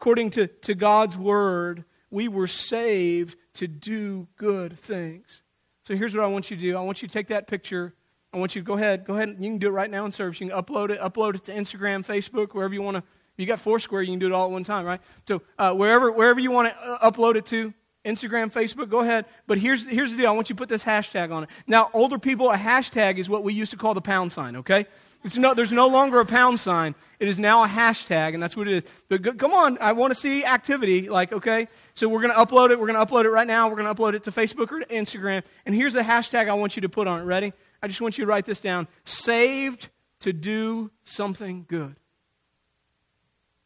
According 0.00 0.30
to, 0.30 0.46
to 0.46 0.74
God's 0.74 1.18
word, 1.18 1.84
we 2.10 2.28
were 2.28 2.46
saved 2.46 3.36
to 3.54 3.66
do 3.66 4.28
good 4.36 4.78
things. 4.78 5.42
So 5.82 5.96
here's 5.96 6.14
what 6.14 6.24
I 6.24 6.28
want 6.28 6.50
you 6.50 6.56
to 6.56 6.62
do 6.62 6.76
I 6.78 6.80
want 6.80 7.02
you 7.02 7.08
to 7.08 7.12
take 7.12 7.28
that 7.28 7.46
picture. 7.46 7.92
I 8.34 8.38
want 8.38 8.56
you 8.56 8.62
to 8.62 8.66
go 8.66 8.74
ahead, 8.74 9.04
go 9.04 9.14
ahead. 9.14 9.36
You 9.38 9.50
can 9.50 9.58
do 9.58 9.68
it 9.68 9.70
right 9.70 9.90
now 9.90 10.04
in 10.04 10.12
service. 10.12 10.40
You 10.40 10.48
can 10.48 10.58
upload 10.60 10.90
it, 10.90 11.00
upload 11.00 11.36
it 11.36 11.44
to 11.44 11.52
Instagram, 11.52 12.04
Facebook, 12.04 12.52
wherever 12.52 12.74
you 12.74 12.82
want 12.82 12.96
to. 12.96 13.02
You 13.36 13.46
got 13.46 13.60
Foursquare, 13.60 14.02
you 14.02 14.12
can 14.12 14.18
do 14.18 14.26
it 14.26 14.32
all 14.32 14.46
at 14.46 14.50
one 14.50 14.64
time, 14.64 14.84
right? 14.84 15.00
So 15.26 15.42
uh, 15.58 15.72
wherever 15.72 16.10
wherever 16.10 16.40
you 16.40 16.50
want 16.50 16.68
to 16.68 16.76
uh, 16.76 17.10
upload 17.10 17.36
it 17.36 17.46
to, 17.46 17.72
Instagram, 18.04 18.52
Facebook, 18.52 18.88
go 18.90 19.00
ahead. 19.00 19.24
But 19.46 19.58
here's, 19.58 19.86
here's 19.86 20.10
the 20.10 20.18
deal. 20.18 20.26
I 20.28 20.32
want 20.32 20.50
you 20.50 20.54
to 20.54 20.58
put 20.58 20.68
this 20.68 20.84
hashtag 20.84 21.32
on 21.32 21.44
it. 21.44 21.50
Now, 21.66 21.90
older 21.94 22.18
people, 22.18 22.50
a 22.50 22.56
hashtag 22.56 23.18
is 23.18 23.28
what 23.28 23.42
we 23.42 23.54
used 23.54 23.70
to 23.70 23.78
call 23.78 23.94
the 23.94 24.00
pound 24.00 24.30
sign, 24.30 24.56
okay? 24.56 24.86
It's 25.24 25.38
no, 25.38 25.54
there's 25.54 25.72
no 25.72 25.88
longer 25.88 26.20
a 26.20 26.26
pound 26.26 26.60
sign. 26.60 26.94
It 27.18 27.28
is 27.28 27.38
now 27.38 27.64
a 27.64 27.66
hashtag, 27.66 28.34
and 28.34 28.42
that's 28.42 28.58
what 28.58 28.68
it 28.68 28.74
is. 28.74 28.82
But 29.08 29.22
go, 29.22 29.32
come 29.32 29.54
on, 29.54 29.78
I 29.80 29.92
want 29.92 30.12
to 30.12 30.14
see 30.14 30.44
activity. 30.44 31.08
Like, 31.08 31.32
okay, 31.32 31.66
so 31.94 32.10
we're 32.10 32.20
going 32.20 32.34
to 32.34 32.38
upload 32.38 32.70
it. 32.70 32.78
We're 32.78 32.88
going 32.88 32.98
to 32.98 33.10
upload 33.10 33.24
it 33.24 33.30
right 33.30 33.46
now. 33.46 33.68
We're 33.68 33.76
going 33.76 33.92
to 33.92 33.94
upload 33.94 34.12
it 34.12 34.24
to 34.24 34.30
Facebook 34.30 34.70
or 34.70 34.80
to 34.80 34.86
Instagram. 34.86 35.42
And 35.64 35.74
here's 35.74 35.94
the 35.94 36.02
hashtag 36.02 36.50
I 36.50 36.52
want 36.52 36.76
you 36.76 36.82
to 36.82 36.90
put 36.90 37.08
on 37.08 37.20
it. 37.20 37.24
Ready? 37.24 37.54
I 37.82 37.88
just 37.88 38.00
want 38.00 38.18
you 38.18 38.24
to 38.24 38.28
write 38.28 38.44
this 38.44 38.60
down. 38.60 38.88
Saved 39.04 39.88
to 40.20 40.32
do 40.32 40.90
something 41.04 41.66
good. 41.68 41.96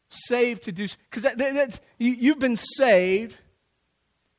Saved 0.09 0.63
to 0.63 0.71
do, 0.71 0.87
because 1.09 1.23
that, 1.23 1.37
that, 1.37 1.79
you, 1.97 2.11
you've 2.11 2.39
been 2.39 2.57
saved 2.57 3.37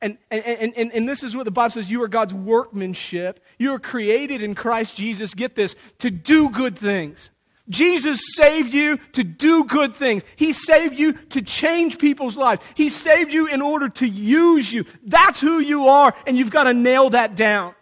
and, 0.01 0.17
and, 0.31 0.73
and, 0.75 0.91
and, 0.91 1.07
this 1.07 1.21
is 1.21 1.35
what 1.35 1.45
the 1.45 1.51
Bible 1.51 1.69
says 1.69 1.91
you 1.91 2.01
are 2.01 2.07
God's 2.07 2.33
workmanship. 2.33 3.39
You 3.59 3.73
are 3.73 3.79
created 3.79 4.41
in 4.41 4.55
Christ 4.55 4.95
Jesus, 4.95 5.35
get 5.35 5.55
this, 5.55 5.75
to 5.99 6.09
do 6.09 6.49
good 6.49 6.75
things. 6.77 7.29
Jesus 7.69 8.19
saved 8.35 8.73
you 8.73 8.97
to 9.13 9.23
do 9.23 9.63
good 9.63 9.95
things. 9.95 10.23
He 10.35 10.53
saved 10.53 10.97
you 10.97 11.13
to 11.13 11.41
change 11.43 11.99
people's 11.99 12.35
lives. 12.35 12.63
He 12.73 12.89
saved 12.89 13.31
you 13.31 13.45
in 13.45 13.61
order 13.61 13.89
to 13.89 14.07
use 14.07 14.73
you. 14.73 14.85
That's 15.03 15.39
who 15.39 15.59
you 15.59 15.87
are, 15.87 16.15
and 16.25 16.35
you've 16.35 16.49
got 16.49 16.63
to 16.63 16.73
nail 16.73 17.11
that 17.11 17.35
down. 17.35 17.75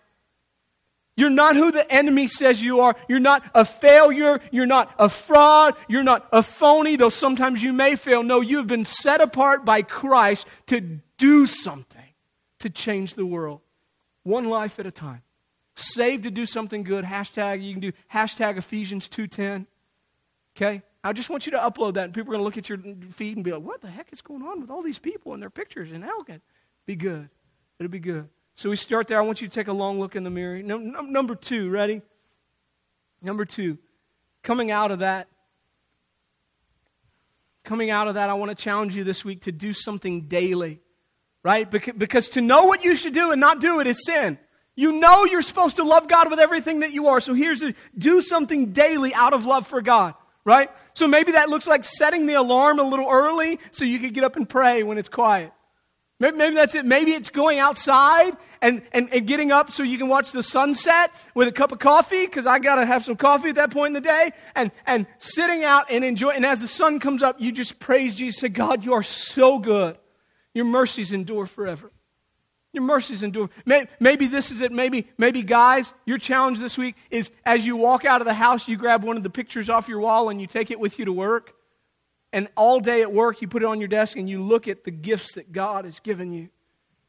You're 1.19 1.29
not 1.29 1.57
who 1.57 1.69
the 1.69 1.91
enemy 1.91 2.27
says 2.27 2.61
you 2.61 2.79
are. 2.79 2.95
You're 3.09 3.19
not 3.19 3.43
a 3.53 3.65
failure. 3.65 4.39
You're 4.51 4.65
not 4.65 4.95
a 4.97 5.09
fraud. 5.09 5.75
You're 5.89 6.01
not 6.01 6.29
a 6.31 6.41
phony, 6.41 6.95
though 6.95 7.09
sometimes 7.09 7.61
you 7.61 7.73
may 7.73 7.97
fail. 7.97 8.23
No, 8.23 8.39
you 8.39 8.55
have 8.55 8.67
been 8.67 8.85
set 8.85 9.19
apart 9.19 9.65
by 9.65 9.81
Christ 9.81 10.47
to 10.67 11.01
do 11.17 11.45
something 11.45 12.13
to 12.59 12.69
change 12.69 13.15
the 13.15 13.25
world, 13.25 13.59
one 14.23 14.47
life 14.47 14.79
at 14.79 14.85
a 14.85 14.91
time. 14.91 15.21
Saved 15.75 16.23
to 16.23 16.31
do 16.31 16.45
something 16.45 16.83
good. 16.83 17.03
Hashtag, 17.03 17.63
you 17.63 17.73
can 17.73 17.81
do 17.81 17.91
hashtag 18.13 18.57
Ephesians 18.57 19.09
2.10. 19.09 19.65
Okay? 20.55 20.83
I 21.03 21.11
just 21.11 21.29
want 21.29 21.45
you 21.45 21.51
to 21.51 21.57
upload 21.57 21.95
that, 21.95 22.05
and 22.05 22.13
people 22.13 22.33
are 22.33 22.37
going 22.37 22.39
to 22.39 22.45
look 22.45 22.57
at 22.57 22.69
your 22.69 22.79
feed 23.11 23.35
and 23.35 23.43
be 23.43 23.51
like, 23.51 23.63
what 23.63 23.81
the 23.81 23.89
heck 23.89 24.07
is 24.13 24.21
going 24.21 24.41
on 24.43 24.61
with 24.61 24.69
all 24.69 24.81
these 24.81 24.99
people 24.99 25.33
and 25.33 25.41
their 25.41 25.49
pictures 25.49 25.91
and 25.91 26.05
Elgin? 26.05 26.39
Be 26.85 26.95
good. 26.95 27.27
It'll 27.77 27.89
be 27.89 27.99
good. 27.99 28.29
So 28.59 28.69
we 28.69 28.75
start 28.75 29.07
there. 29.07 29.17
I 29.17 29.21
want 29.21 29.41
you 29.41 29.47
to 29.47 29.53
take 29.53 29.69
a 29.69 29.73
long 29.73 30.01
look 30.01 30.17
in 30.17 30.23
the 30.23 30.29
mirror. 30.29 30.61
Number 30.61 31.33
two, 31.35 31.69
ready? 31.69 32.01
Number 33.21 33.45
two, 33.45 33.77
coming 34.43 34.69
out 34.69 34.91
of 34.91 34.99
that, 34.99 35.27
coming 37.63 37.89
out 37.89 38.09
of 38.09 38.15
that, 38.15 38.29
I 38.29 38.33
want 38.33 38.49
to 38.49 38.55
challenge 38.55 38.95
you 38.97 39.05
this 39.05 39.23
week 39.23 39.43
to 39.43 39.53
do 39.53 39.71
something 39.71 40.23
daily 40.23 40.81
right? 41.43 41.69
Because 41.69 42.29
to 42.29 42.41
know 42.41 42.65
what 42.65 42.83
you 42.83 42.95
should 42.95 43.13
do 43.13 43.31
and 43.31 43.39
not 43.39 43.61
do 43.61 43.79
it 43.79 43.87
is 43.87 44.03
sin. 44.05 44.37
You 44.75 44.99
know 44.99 45.23
you're 45.25 45.41
supposed 45.41 45.77
to 45.77 45.83
love 45.83 46.07
God 46.07 46.29
with 46.29 46.39
everything 46.39 46.81
that 46.81 46.91
you 46.91 47.07
are. 47.07 47.21
So 47.21 47.33
here's 47.33 47.61
to 47.61 47.73
do 47.97 48.21
something 48.21 48.71
daily 48.71 49.13
out 49.13 49.33
of 49.33 49.45
love 49.45 49.67
for 49.67 49.81
God, 49.81 50.15
right? 50.43 50.69
So 50.93 51.07
maybe 51.07 51.33
that 51.33 51.49
looks 51.49 51.67
like 51.67 51.83
setting 51.83 52.25
the 52.25 52.35
alarm 52.35 52.79
a 52.79 52.83
little 52.83 53.09
early 53.09 53.59
so 53.71 53.85
you 53.85 53.99
can 53.99 54.11
get 54.11 54.23
up 54.23 54.35
and 54.35 54.47
pray 54.47 54.83
when 54.83 54.97
it's 54.97 55.09
quiet. 55.09 55.53
Maybe, 56.19 56.35
maybe 56.35 56.55
that's 56.55 56.75
it. 56.75 56.85
Maybe 56.85 57.13
it's 57.13 57.29
going 57.29 57.59
outside 57.59 58.35
and, 58.61 58.81
and, 58.91 59.07
and 59.13 59.25
getting 59.25 59.53
up 59.53 59.71
so 59.71 59.83
you 59.83 59.97
can 59.97 60.09
watch 60.09 60.33
the 60.33 60.43
sunset 60.43 61.11
with 61.33 61.47
a 61.47 61.51
cup 61.51 61.71
of 61.71 61.79
coffee, 61.79 62.25
because 62.25 62.45
I 62.45 62.59
got 62.59 62.75
to 62.75 62.85
have 62.85 63.05
some 63.05 63.15
coffee 63.15 63.49
at 63.49 63.55
that 63.55 63.71
point 63.71 63.95
in 63.95 64.03
the 64.03 64.07
day, 64.07 64.31
and, 64.53 64.71
and 64.85 65.07
sitting 65.19 65.63
out 65.63 65.89
and 65.89 66.03
enjoy. 66.03 66.31
And 66.31 66.45
as 66.45 66.59
the 66.59 66.67
sun 66.67 66.99
comes 66.99 67.23
up, 67.23 67.39
you 67.39 67.53
just 67.53 67.79
praise 67.79 68.15
Jesus. 68.15 68.41
Say, 68.41 68.49
God, 68.49 68.83
you 68.83 68.93
are 68.93 69.03
so 69.03 69.59
good. 69.59 69.97
Your 70.53 70.65
mercies 70.65 71.13
endure 71.13 71.45
forever. 71.45 71.89
Your 72.73 72.83
mercies 72.83 73.23
endure. 73.23 73.49
Maybe 73.99 74.27
this 74.27 74.51
is 74.51 74.61
it. 74.61 74.71
Maybe, 74.71 75.07
maybe, 75.17 75.41
guys, 75.41 75.93
your 76.05 76.17
challenge 76.17 76.59
this 76.59 76.77
week 76.77 76.95
is 77.09 77.31
as 77.45 77.65
you 77.65 77.77
walk 77.77 78.03
out 78.03 78.19
of 78.21 78.27
the 78.27 78.33
house, 78.33 78.67
you 78.67 78.77
grab 78.77 79.03
one 79.03 79.15
of 79.15 79.23
the 79.23 79.29
pictures 79.29 79.69
off 79.69 79.87
your 79.87 79.99
wall 80.01 80.29
and 80.29 80.41
you 80.41 80.47
take 80.47 80.69
it 80.69 80.79
with 80.79 80.99
you 80.99 81.05
to 81.05 81.13
work. 81.13 81.55
And 82.31 82.47
all 82.55 82.79
day 82.79 83.01
at 83.01 83.11
work, 83.11 83.41
you 83.41 83.47
put 83.47 83.63
it 83.63 83.65
on 83.65 83.79
your 83.79 83.87
desk 83.87 84.17
and 84.17 84.29
you 84.29 84.43
look 84.43 84.67
at 84.67 84.83
the 84.83 84.91
gifts 84.91 85.33
that 85.33 85.51
God 85.51 85.85
has 85.85 85.99
given 85.99 86.31
you. 86.31 86.49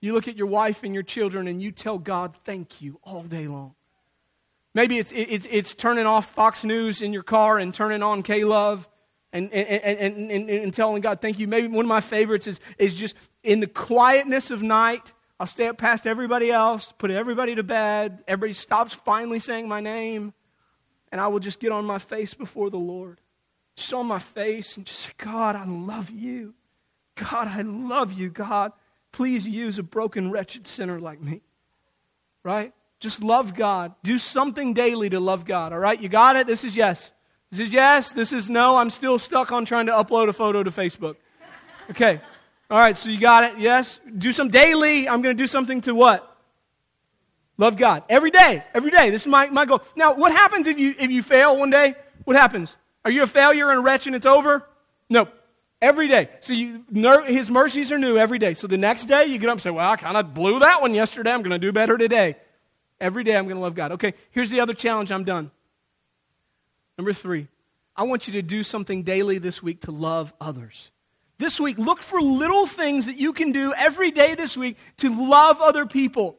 You 0.01 0.15
look 0.15 0.29
at 0.29 0.37
your 0.37 0.47
wife 0.47 0.83
and 0.83 0.95
your 0.95 1.03
children 1.03 1.47
and 1.47 1.61
you 1.61 1.73
tell 1.73 1.99
God, 1.99 2.35
thank 2.45 2.81
you 2.81 2.99
all 3.05 3.23
day 3.23 3.47
long. 3.47 3.75
Maybe 4.73 4.99
it's, 4.99 5.13
it's, 5.15 5.47
it's 5.51 5.75
turning 5.75 6.07
off 6.07 6.31
Fox 6.31 6.65
News 6.65 7.03
in 7.03 7.13
your 7.13 7.23
car 7.23 7.59
and 7.59 7.75
turning 7.75 8.03
on 8.03 8.23
K 8.23 8.45
Love 8.45 8.89
and, 9.33 9.53
and, 9.53 10.01
and, 10.01 10.31
and, 10.31 10.49
and 10.51 10.75
telling 10.75 11.03
God, 11.03 11.21
thank 11.21 11.39
you. 11.39 11.47
Maybe 11.47 11.69
one 11.69 11.85
of 11.85 11.89
my 11.89 12.01
favorites 12.01 12.47
is, 12.47 12.61
is 12.79 12.95
just 12.95 13.15
in 13.43 13.61
the 13.61 13.67
quietness 13.67 14.51
of 14.51 14.63
night, 14.63 15.13
I'll 15.39 15.47
stay 15.47 15.69
up 15.69 15.79
past 15.79 16.07
everybody 16.07 16.51
else, 16.51 16.93
put 16.99 17.11
everybody 17.11 17.55
to 17.55 17.63
bed. 17.63 18.23
Everybody 18.29 18.53
stops 18.53 18.93
finally 18.93 19.39
saying 19.39 19.69
my 19.69 19.81
name, 19.81 20.35
and 21.11 21.21
I 21.21 21.29
will 21.29 21.41
just 21.41 21.61
get 21.61 21.73
on 21.73 21.85
my 21.85 21.99
face 21.99 22.35
before 22.35 22.71
the 22.71 22.79
Lord. 22.79 23.20
Just 23.81 23.95
on 23.95 24.09
my 24.09 24.19
face 24.19 24.77
and 24.77 24.85
just 24.85 25.16
God, 25.16 25.57
I 25.57 25.64
love 25.64 26.11
you. 26.11 26.53
God, 27.14 27.49
I 27.49 27.62
love 27.62 28.12
you. 28.12 28.29
God, 28.29 28.73
please 29.11 29.47
use 29.47 29.79
a 29.79 29.83
broken, 29.83 30.31
wretched 30.31 30.66
sinner 30.66 31.01
like 31.01 31.19
me. 31.19 31.40
Right? 32.43 32.75
Just 32.99 33.25
love 33.25 33.55
God. 33.55 33.95
Do 34.03 34.19
something 34.19 34.75
daily 34.75 35.09
to 35.09 35.19
love 35.19 35.47
God. 35.47 35.73
All 35.73 35.79
right? 35.79 35.99
You 35.99 36.11
got 36.11 36.37
it? 36.37 36.47
This 36.47 36.62
is 36.62 36.77
yes. 36.77 37.12
This 37.51 37.61
is 37.61 37.73
yes. 37.73 38.12
This 38.12 38.35
is 38.35 38.51
no. 38.51 38.77
I'm 38.77 38.90
still 38.90 39.19
stuck 39.19 39.51
on 39.51 39.64
trying 39.64 39.87
to 39.87 39.93
upload 39.93 40.29
a 40.29 40.35
photo 40.35 40.62
to 40.62 40.71
Facebook. 40.71 41.16
Okay. 41.88 42.21
All 42.71 42.79
right, 42.79 42.99
so 42.99 43.09
you 43.09 43.19
got 43.19 43.45
it. 43.45 43.59
Yes. 43.59 43.99
Do 44.19 44.31
some 44.31 44.51
daily. 44.51 45.09
I'm 45.09 45.23
going 45.23 45.35
to 45.35 45.43
do 45.43 45.47
something 45.47 45.81
to 45.83 45.95
what? 45.95 46.37
Love 47.57 47.79
God. 47.79 48.03
Every 48.11 48.31
day. 48.31 48.62
Every 48.75 48.90
day. 48.90 49.09
This 49.09 49.23
is 49.23 49.29
my, 49.29 49.49
my 49.49 49.64
goal. 49.64 49.81
Now, 49.97 50.12
what 50.12 50.33
happens 50.33 50.66
if 50.66 50.79
you, 50.79 50.95
if 50.99 51.11
you 51.11 51.23
fail 51.23 51.57
one 51.57 51.71
day? 51.71 51.95
What 52.25 52.37
happens? 52.37 52.77
Are 53.05 53.11
you 53.11 53.23
a 53.23 53.27
failure 53.27 53.71
and 53.71 53.79
a 53.79 53.83
wretch 53.83 54.07
and 54.07 54.15
it's 54.15 54.27
over? 54.27 54.67
No. 55.09 55.29
Every 55.83 56.09
day. 56.09 56.29
So 56.41 56.53
you, 56.53 56.85
his 57.27 57.51
mercies 57.51 57.91
are 57.91 57.99
new 57.99 58.19
every 58.19 58.39
day. 58.39 58.53
So 58.53 58.67
the 58.67 58.77
next 58.77 59.07
day 59.07 59.25
you 59.27 59.39
get 59.39 59.49
up 59.49 59.55
and 59.55 59.63
say, 59.63 59.71
well, 59.71 59.91
I 59.91 59.97
kind 59.97 60.17
of 60.17 60.35
blew 60.35 60.59
that 60.59 60.83
one 60.83 60.93
yesterday. 60.93 61.31
I'm 61.31 61.43
going 61.43 61.53
to 61.53 61.59
do 61.59 61.73
better 61.73 61.97
today. 61.97 62.37
Every 63.01 63.25
day 63.25 63.35
I'm 63.35 63.45
going 63.45 63.57
to 63.57 63.63
love 63.63 63.75
God. 63.75 63.93
Okay, 63.93 64.13
here's 64.31 64.51
the 64.51 64.61
other 64.61 64.75
challenge. 64.75 65.11
I'm 65.11 65.25
done. 65.25 65.51
Number 66.99 67.15
three, 67.15 67.49
I 67.97 68.03
want 68.03 68.27
you 68.27 68.35
to 68.35 68.43
do 68.43 68.63
something 68.63 69.03
daily 69.05 69.39
this 69.39 69.63
week 69.63 69.83
to 69.83 69.91
love 69.91 70.35
others. 70.39 70.91
This 71.39 71.59
week, 71.59 71.79
look 71.79 72.03
for 72.03 72.21
little 72.21 72.67
things 72.67 73.07
that 73.07 73.17
you 73.17 73.33
can 73.33 73.53
do 73.53 73.73
every 73.73 74.11
day 74.11 74.35
this 74.35 74.55
week 74.55 74.77
to 74.99 75.27
love 75.27 75.63
other 75.63 75.87
people. 75.87 76.37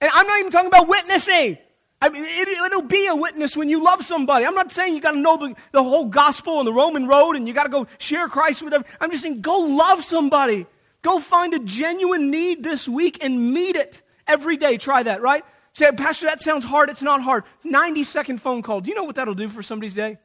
And 0.00 0.10
I'm 0.12 0.26
not 0.26 0.40
even 0.40 0.50
talking 0.50 0.66
about 0.66 0.88
witnessing. 0.88 1.58
I 2.02 2.08
mean, 2.08 2.24
it, 2.26 2.72
will 2.72 2.82
be 2.82 3.06
a 3.08 3.14
witness 3.14 3.56
when 3.56 3.68
you 3.68 3.84
love 3.84 4.02
somebody. 4.04 4.46
I'm 4.46 4.54
not 4.54 4.72
saying 4.72 4.94
you 4.94 5.02
got 5.02 5.10
to 5.10 5.18
know 5.18 5.36
the, 5.36 5.54
the 5.72 5.82
whole 5.82 6.06
gospel 6.06 6.58
and 6.58 6.66
the 6.66 6.72
Roman 6.72 7.06
road 7.06 7.36
and 7.36 7.46
you 7.46 7.52
got 7.52 7.64
to 7.64 7.68
go 7.68 7.86
share 7.98 8.26
Christ 8.28 8.62
with 8.62 8.72
them. 8.72 8.84
I'm 9.00 9.10
just 9.10 9.22
saying 9.22 9.42
go 9.42 9.58
love 9.58 10.02
somebody. 10.02 10.66
Go 11.02 11.18
find 11.18 11.52
a 11.52 11.58
genuine 11.58 12.30
need 12.30 12.62
this 12.62 12.88
week 12.88 13.22
and 13.22 13.52
meet 13.52 13.76
it 13.76 14.00
every 14.26 14.56
day. 14.56 14.78
Try 14.78 15.02
that, 15.02 15.20
right? 15.20 15.44
Say, 15.74 15.90
Pastor, 15.92 16.26
that 16.26 16.40
sounds 16.40 16.64
hard. 16.64 16.90
It's 16.90 17.02
not 17.02 17.22
hard. 17.22 17.44
90 17.64 18.04
second 18.04 18.40
phone 18.40 18.62
call. 18.62 18.80
Do 18.80 18.90
you 18.90 18.96
know 18.96 19.04
what 19.04 19.16
that'll 19.16 19.34
do 19.34 19.48
for 19.48 19.62
somebody's 19.62 19.94
day? 19.94 20.18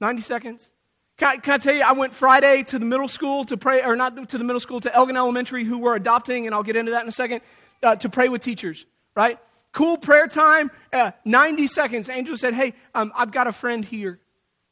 90 0.00 0.22
seconds? 0.22 0.68
Can 1.16 1.28
I, 1.28 1.36
can 1.36 1.54
I, 1.54 1.58
tell 1.58 1.74
you, 1.74 1.82
I 1.82 1.92
went 1.92 2.12
Friday 2.12 2.64
to 2.64 2.78
the 2.78 2.84
middle 2.84 3.06
school 3.06 3.44
to 3.44 3.56
pray, 3.56 3.82
or 3.82 3.94
not 3.94 4.30
to 4.30 4.38
the 4.38 4.44
middle 4.44 4.58
school, 4.58 4.80
to 4.80 4.92
Elgin 4.92 5.16
Elementary, 5.16 5.64
who 5.64 5.78
we're 5.78 5.94
adopting, 5.94 6.46
and 6.46 6.54
I'll 6.54 6.64
get 6.64 6.74
into 6.74 6.90
that 6.90 7.02
in 7.02 7.08
a 7.08 7.12
second, 7.12 7.40
uh, 7.84 7.94
to 7.96 8.08
pray 8.08 8.28
with 8.28 8.42
teachers, 8.42 8.84
right? 9.14 9.38
Cool 9.74 9.98
prayer 9.98 10.28
time, 10.28 10.70
uh, 10.92 11.10
90 11.24 11.66
seconds. 11.66 12.08
Angel 12.08 12.36
said, 12.36 12.54
Hey, 12.54 12.74
um, 12.94 13.12
I've 13.16 13.32
got 13.32 13.48
a 13.48 13.52
friend 13.52 13.84
here 13.84 14.20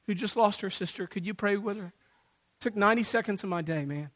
who 0.06 0.14
just 0.14 0.36
lost 0.36 0.60
her 0.60 0.70
sister. 0.70 1.08
Could 1.08 1.26
you 1.26 1.34
pray 1.34 1.56
with 1.56 1.76
her? 1.76 1.92
Took 2.60 2.76
90 2.76 3.02
seconds 3.02 3.42
of 3.42 3.50
my 3.50 3.62
day, 3.62 3.84
man. 3.84 4.10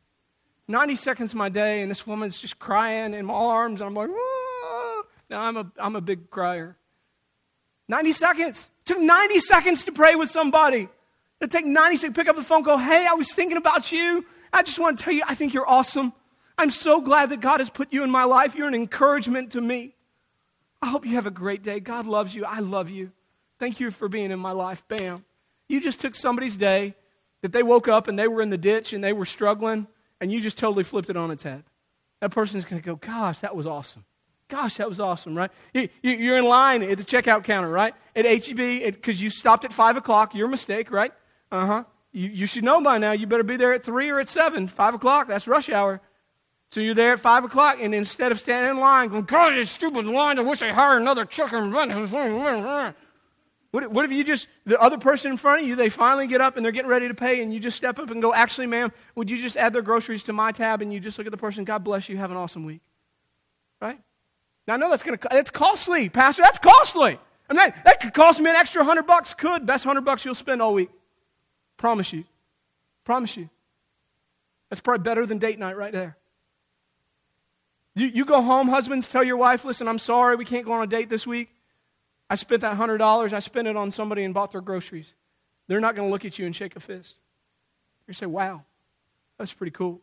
90 0.68 0.94
seconds 0.94 1.32
of 1.32 1.38
my 1.38 1.48
day, 1.48 1.82
and 1.82 1.90
this 1.90 2.06
woman's 2.06 2.38
just 2.38 2.60
crying 2.60 3.14
in 3.14 3.26
my 3.26 3.34
arms, 3.34 3.80
and 3.80 3.88
I'm 3.88 3.94
like, 3.94 4.10
now, 5.28 5.40
I'm 5.40 5.56
a, 5.56 5.66
I'm 5.76 5.96
a 5.96 6.00
big 6.00 6.30
crier. 6.30 6.76
90 7.88 8.12
seconds. 8.12 8.68
Took 8.84 9.00
90 9.00 9.40
seconds 9.40 9.84
to 9.84 9.92
pray 9.92 10.14
with 10.14 10.30
somebody. 10.30 10.88
It 11.40 11.50
take 11.50 11.66
90 11.66 11.96
seconds, 11.96 12.16
pick 12.16 12.28
up 12.28 12.36
the 12.36 12.44
phone, 12.44 12.62
go, 12.62 12.78
hey, 12.78 13.08
I 13.08 13.14
was 13.14 13.32
thinking 13.32 13.56
about 13.56 13.90
you. 13.90 14.24
I 14.52 14.62
just 14.62 14.78
want 14.78 14.98
to 14.98 15.04
tell 15.04 15.12
you, 15.12 15.24
I 15.26 15.34
think 15.34 15.52
you're 15.52 15.68
awesome. 15.68 16.12
I'm 16.56 16.70
so 16.70 17.00
glad 17.00 17.30
that 17.30 17.40
God 17.40 17.58
has 17.58 17.70
put 17.70 17.92
you 17.92 18.04
in 18.04 18.10
my 18.12 18.22
life. 18.22 18.54
You're 18.54 18.68
an 18.68 18.74
encouragement 18.74 19.50
to 19.52 19.60
me. 19.60 19.95
I 20.86 20.90
hope 20.90 21.04
you 21.04 21.16
have 21.16 21.26
a 21.26 21.32
great 21.32 21.64
day. 21.64 21.80
God 21.80 22.06
loves 22.06 22.32
you. 22.32 22.44
I 22.44 22.60
love 22.60 22.90
you. 22.90 23.10
Thank 23.58 23.80
you 23.80 23.90
for 23.90 24.08
being 24.08 24.30
in 24.30 24.38
my 24.38 24.52
life. 24.52 24.86
Bam. 24.86 25.24
You 25.66 25.80
just 25.80 25.98
took 25.98 26.14
somebody's 26.14 26.54
day 26.54 26.94
that 27.42 27.50
they 27.52 27.64
woke 27.64 27.88
up 27.88 28.06
and 28.06 28.16
they 28.16 28.28
were 28.28 28.40
in 28.40 28.50
the 28.50 28.56
ditch 28.56 28.92
and 28.92 29.02
they 29.02 29.12
were 29.12 29.24
struggling, 29.24 29.88
and 30.20 30.30
you 30.30 30.40
just 30.40 30.56
totally 30.56 30.84
flipped 30.84 31.10
it 31.10 31.16
on 31.16 31.32
its 31.32 31.42
head. 31.42 31.64
That 32.20 32.30
person's 32.30 32.64
going 32.64 32.80
to 32.80 32.86
go, 32.86 32.94
Gosh, 32.94 33.40
that 33.40 33.56
was 33.56 33.66
awesome. 33.66 34.04
Gosh, 34.46 34.76
that 34.76 34.88
was 34.88 35.00
awesome, 35.00 35.34
right? 35.34 35.50
You, 35.74 35.88
are 36.32 36.38
in 36.38 36.44
line 36.44 36.84
at 36.84 36.98
the 36.98 37.04
checkout 37.04 37.42
counter, 37.42 37.68
right? 37.68 37.92
At 38.14 38.24
HEB, 38.24 38.56
because 38.94 39.20
you 39.20 39.28
stopped 39.28 39.64
at 39.64 39.72
5 39.72 39.96
o'clock. 39.96 40.36
Your 40.36 40.46
mistake, 40.46 40.92
right? 40.92 41.12
Uh 41.50 41.66
huh. 41.66 41.84
You, 42.12 42.28
you 42.28 42.46
should 42.46 42.62
know 42.62 42.80
by 42.80 42.98
now. 42.98 43.10
You 43.10 43.26
better 43.26 43.42
be 43.42 43.56
there 43.56 43.72
at 43.72 43.82
3 43.82 44.08
or 44.08 44.20
at 44.20 44.28
7. 44.28 44.68
5 44.68 44.94
o'clock, 44.94 45.26
that's 45.26 45.48
rush 45.48 45.68
hour. 45.68 46.00
So 46.70 46.80
you're 46.80 46.94
there 46.94 47.12
at 47.12 47.20
5 47.20 47.44
o'clock, 47.44 47.78
and 47.80 47.94
instead 47.94 48.32
of 48.32 48.40
standing 48.40 48.72
in 48.72 48.80
line 48.80 49.08
going, 49.08 49.24
God, 49.24 49.54
this 49.54 49.70
stupid 49.70 50.04
line, 50.04 50.38
I 50.38 50.42
wish 50.42 50.62
I 50.62 50.72
hired 50.72 51.00
another 51.00 51.24
chicken. 51.24 51.72
What, 51.72 53.90
what 53.90 54.04
if 54.04 54.12
you 54.12 54.24
just, 54.24 54.48
the 54.64 54.80
other 54.80 54.98
person 54.98 55.32
in 55.32 55.36
front 55.36 55.62
of 55.62 55.68
you, 55.68 55.76
they 55.76 55.88
finally 55.88 56.26
get 56.26 56.40
up 56.40 56.56
and 56.56 56.64
they're 56.64 56.72
getting 56.72 56.90
ready 56.90 57.08
to 57.08 57.14
pay, 57.14 57.42
and 57.42 57.52
you 57.52 57.60
just 57.60 57.76
step 57.76 57.98
up 57.98 58.10
and 58.10 58.20
go, 58.20 58.34
Actually, 58.34 58.66
ma'am, 58.66 58.92
would 59.14 59.30
you 59.30 59.36
just 59.36 59.56
add 59.56 59.72
their 59.72 59.82
groceries 59.82 60.24
to 60.24 60.32
my 60.32 60.50
tab? 60.50 60.82
And 60.82 60.92
you 60.92 60.98
just 60.98 61.18
look 61.18 61.26
at 61.26 61.30
the 61.30 61.36
person, 61.36 61.64
God 61.64 61.84
bless 61.84 62.08
you, 62.08 62.16
have 62.16 62.30
an 62.30 62.36
awesome 62.36 62.64
week. 62.64 62.80
Right? 63.80 63.98
Now, 64.66 64.74
I 64.74 64.76
know 64.78 64.90
that's 64.90 65.02
going 65.02 65.18
to, 65.18 65.28
it's 65.32 65.50
costly, 65.50 66.08
Pastor, 66.08 66.42
that's 66.42 66.58
costly. 66.58 67.18
I 67.48 67.52
mean, 67.52 67.56
that, 67.56 67.84
that 67.84 68.00
could 68.00 68.14
cost 68.14 68.40
me 68.40 68.50
an 68.50 68.56
extra 68.56 68.82
hundred 68.82 69.06
bucks. 69.06 69.34
Could. 69.34 69.66
Best 69.66 69.84
hundred 69.84 70.04
bucks 70.04 70.24
you'll 70.24 70.34
spend 70.34 70.60
all 70.60 70.74
week. 70.74 70.90
Promise 71.76 72.12
you. 72.12 72.24
Promise 73.04 73.36
you. 73.36 73.50
That's 74.68 74.80
probably 74.80 75.04
better 75.04 75.26
than 75.26 75.38
date 75.38 75.58
night 75.58 75.76
right 75.76 75.92
there. 75.92 76.16
You, 77.96 78.08
you 78.08 78.24
go 78.26 78.42
home, 78.42 78.68
husbands, 78.68 79.08
tell 79.08 79.24
your 79.24 79.38
wife, 79.38 79.64
listen, 79.64 79.88
I'm 79.88 79.98
sorry, 79.98 80.36
we 80.36 80.44
can't 80.44 80.66
go 80.66 80.72
on 80.72 80.82
a 80.82 80.86
date 80.86 81.08
this 81.08 81.26
week. 81.26 81.48
I 82.28 82.34
spent 82.34 82.60
that 82.60 82.76
$100, 82.76 83.32
I 83.32 83.38
spent 83.38 83.68
it 83.68 83.76
on 83.76 83.90
somebody 83.90 84.22
and 84.22 84.34
bought 84.34 84.52
their 84.52 84.60
groceries. 84.60 85.14
They're 85.66 85.80
not 85.80 85.96
going 85.96 86.06
to 86.06 86.12
look 86.12 86.26
at 86.26 86.38
you 86.38 86.44
and 86.44 86.54
shake 86.54 86.76
a 86.76 86.80
fist. 86.80 87.14
You 88.06 88.12
say, 88.12 88.26
wow, 88.26 88.62
that's 89.38 89.52
pretty 89.52 89.70
cool. 89.70 90.02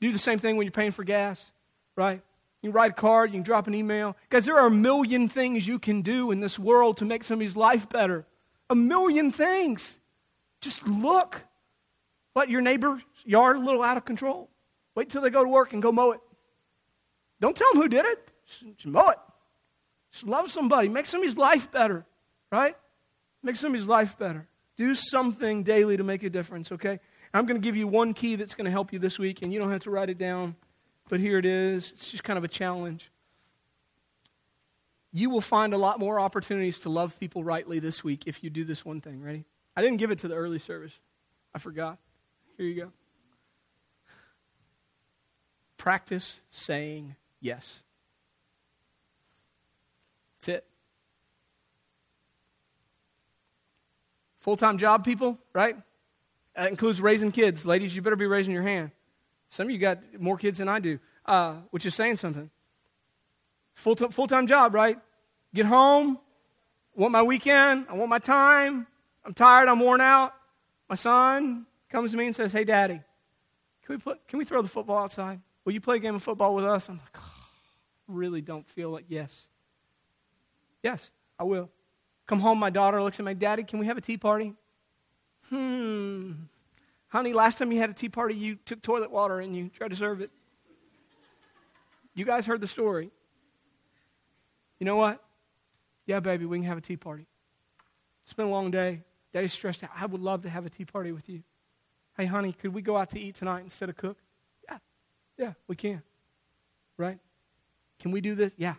Do 0.00 0.12
the 0.12 0.20
same 0.20 0.38
thing 0.38 0.56
when 0.56 0.66
you're 0.66 0.72
paying 0.72 0.92
for 0.92 1.02
gas, 1.02 1.50
right? 1.96 2.22
You 2.62 2.70
write 2.70 2.92
a 2.92 2.94
card, 2.94 3.30
you 3.30 3.38
can 3.38 3.42
drop 3.42 3.66
an 3.66 3.74
email. 3.74 4.16
Guys, 4.28 4.44
there 4.44 4.58
are 4.58 4.68
a 4.68 4.70
million 4.70 5.28
things 5.28 5.66
you 5.66 5.80
can 5.80 6.02
do 6.02 6.30
in 6.30 6.38
this 6.38 6.60
world 6.60 6.98
to 6.98 7.04
make 7.04 7.24
somebody's 7.24 7.56
life 7.56 7.88
better. 7.88 8.24
A 8.70 8.76
million 8.76 9.32
things. 9.32 9.98
Just 10.60 10.86
look. 10.86 11.42
What, 12.34 12.48
your 12.48 12.60
neighbor's 12.60 13.02
yard 13.24 13.56
a 13.56 13.60
little 13.60 13.82
out 13.82 13.96
of 13.96 14.04
control? 14.04 14.48
Wait 14.94 15.10
till 15.10 15.22
they 15.22 15.30
go 15.30 15.42
to 15.42 15.50
work 15.50 15.72
and 15.72 15.82
go 15.82 15.90
mow 15.90 16.12
it. 16.12 16.20
Don't 17.40 17.56
tell 17.56 17.72
them 17.72 17.82
who 17.82 17.88
did 17.88 18.04
it. 18.04 18.28
Just 18.46 18.86
mow 18.86 19.08
it. 19.08 19.18
Just 20.12 20.26
love 20.26 20.50
somebody. 20.50 20.88
Make 20.88 21.06
somebody's 21.06 21.36
life 21.36 21.70
better, 21.70 22.04
right? 22.50 22.76
Make 23.42 23.56
somebody's 23.56 23.88
life 23.88 24.18
better. 24.18 24.46
Do 24.76 24.94
something 24.94 25.62
daily 25.62 25.96
to 25.96 26.04
make 26.04 26.22
a 26.22 26.30
difference, 26.30 26.72
okay? 26.72 27.00
I'm 27.32 27.46
going 27.46 27.60
to 27.60 27.64
give 27.64 27.76
you 27.76 27.86
one 27.86 28.12
key 28.12 28.36
that's 28.36 28.54
going 28.54 28.64
to 28.64 28.70
help 28.70 28.92
you 28.92 28.98
this 28.98 29.18
week, 29.18 29.42
and 29.42 29.52
you 29.52 29.60
don't 29.60 29.70
have 29.70 29.82
to 29.82 29.90
write 29.90 30.10
it 30.10 30.18
down, 30.18 30.56
but 31.08 31.20
here 31.20 31.38
it 31.38 31.46
is. 31.46 31.92
It's 31.92 32.10
just 32.10 32.24
kind 32.24 32.36
of 32.36 32.44
a 32.44 32.48
challenge. 32.48 33.10
You 35.12 35.30
will 35.30 35.40
find 35.40 35.72
a 35.72 35.78
lot 35.78 35.98
more 35.98 36.20
opportunities 36.20 36.80
to 36.80 36.88
love 36.88 37.18
people 37.18 37.42
rightly 37.44 37.78
this 37.78 38.04
week 38.04 38.24
if 38.26 38.42
you 38.44 38.50
do 38.50 38.64
this 38.64 38.84
one 38.84 39.00
thing. 39.00 39.22
Ready? 39.22 39.44
I 39.76 39.82
didn't 39.82 39.98
give 39.98 40.10
it 40.10 40.18
to 40.20 40.28
the 40.28 40.34
early 40.34 40.58
service, 40.58 40.98
I 41.54 41.58
forgot. 41.58 41.98
Here 42.56 42.66
you 42.66 42.82
go. 42.82 42.92
Practice 45.76 46.42
saying 46.50 47.16
yes. 47.40 47.80
That's 50.38 50.48
it. 50.48 50.66
Full 54.40 54.56
time 54.56 54.78
job, 54.78 55.04
people, 55.04 55.38
right? 55.52 55.76
That 56.56 56.70
includes 56.70 57.00
raising 57.00 57.30
kids. 57.32 57.66
Ladies, 57.66 57.94
you 57.94 58.02
better 58.02 58.16
be 58.16 58.26
raising 58.26 58.52
your 58.52 58.62
hand. 58.62 58.90
Some 59.48 59.66
of 59.66 59.70
you 59.70 59.78
got 59.78 59.98
more 60.18 60.38
kids 60.38 60.58
than 60.58 60.68
I 60.68 60.78
do, 60.78 60.98
uh, 61.26 61.54
which 61.70 61.84
is 61.84 61.94
saying 61.94 62.16
something. 62.16 62.50
Full 63.74 63.96
time 63.96 64.46
job, 64.46 64.74
right? 64.74 64.98
Get 65.54 65.66
home, 65.66 66.18
want 66.94 67.12
my 67.12 67.22
weekend, 67.22 67.86
I 67.88 67.94
want 67.94 68.08
my 68.08 68.18
time, 68.18 68.86
I'm 69.24 69.34
tired, 69.34 69.68
I'm 69.68 69.80
worn 69.80 70.00
out. 70.00 70.34
My 70.88 70.94
son 70.94 71.66
comes 71.88 72.12
to 72.12 72.16
me 72.16 72.26
and 72.26 72.36
says, 72.36 72.52
Hey, 72.52 72.64
daddy, 72.64 73.00
can 73.84 73.94
we, 73.94 73.98
put, 73.98 74.26
can 74.28 74.38
we 74.38 74.44
throw 74.44 74.62
the 74.62 74.68
football 74.68 74.98
outside? 74.98 75.40
Will 75.64 75.72
you 75.72 75.80
play 75.80 75.96
a 75.96 75.98
game 75.98 76.14
of 76.14 76.22
football 76.22 76.54
with 76.54 76.64
us? 76.64 76.88
I'm 76.88 76.98
like, 76.98 77.16
oh, 77.16 77.29
really 78.10 78.40
don't 78.40 78.68
feel 78.68 78.90
like, 78.90 79.06
yes. 79.08 79.48
Yes, 80.82 81.10
I 81.38 81.44
will. 81.44 81.70
Come 82.26 82.40
home, 82.40 82.58
my 82.58 82.70
daughter 82.70 83.02
looks 83.02 83.18
at 83.18 83.24
my 83.24 83.34
daddy, 83.34 83.64
can 83.64 83.78
we 83.78 83.86
have 83.86 83.98
a 83.98 84.00
tea 84.00 84.16
party? 84.16 84.54
Hmm. 85.48 86.32
Honey, 87.08 87.32
last 87.32 87.58
time 87.58 87.72
you 87.72 87.78
had 87.78 87.90
a 87.90 87.92
tea 87.94 88.08
party, 88.08 88.34
you 88.34 88.56
took 88.64 88.82
toilet 88.82 89.10
water 89.10 89.40
and 89.40 89.56
you 89.56 89.68
tried 89.68 89.90
to 89.90 89.96
serve 89.96 90.20
it. 90.20 90.30
You 92.14 92.24
guys 92.24 92.46
heard 92.46 92.60
the 92.60 92.68
story. 92.68 93.10
You 94.78 94.86
know 94.86 94.96
what? 94.96 95.22
Yeah, 96.06 96.20
baby, 96.20 96.46
we 96.46 96.58
can 96.58 96.66
have 96.66 96.78
a 96.78 96.80
tea 96.80 96.96
party. 96.96 97.26
It's 98.22 98.32
been 98.32 98.46
a 98.46 98.50
long 98.50 98.70
day. 98.70 99.02
Daddy's 99.32 99.52
stressed 99.52 99.82
out. 99.84 99.90
I 99.94 100.06
would 100.06 100.20
love 100.20 100.42
to 100.42 100.48
have 100.48 100.66
a 100.66 100.70
tea 100.70 100.84
party 100.84 101.12
with 101.12 101.28
you. 101.28 101.42
Hey, 102.16 102.26
honey, 102.26 102.52
could 102.52 102.74
we 102.74 102.82
go 102.82 102.96
out 102.96 103.10
to 103.10 103.20
eat 103.20 103.36
tonight 103.36 103.62
instead 103.62 103.88
of 103.88 103.96
cook? 103.96 104.18
Yeah, 104.68 104.78
yeah, 105.38 105.52
we 105.66 105.76
can. 105.76 106.02
Right? 106.96 107.18
Can 108.00 108.10
we 108.10 108.20
do 108.20 108.34
this? 108.34 108.52
Yeah. 108.56 108.74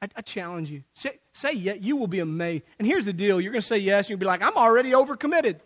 I, 0.00 0.08
I 0.16 0.20
challenge 0.20 0.70
you. 0.70 0.84
Say, 0.94 1.18
say 1.32 1.52
yes. 1.52 1.78
You 1.80 1.96
will 1.96 2.06
be 2.06 2.20
amazed. 2.20 2.64
And 2.78 2.86
here's 2.86 3.06
the 3.06 3.12
deal 3.12 3.40
you're 3.40 3.52
going 3.52 3.62
to 3.62 3.66
say 3.66 3.78
yes, 3.78 4.08
you'll 4.08 4.18
be 4.18 4.26
like, 4.26 4.42
I'm 4.42 4.56
already 4.56 4.92
overcommitted. 4.92 5.60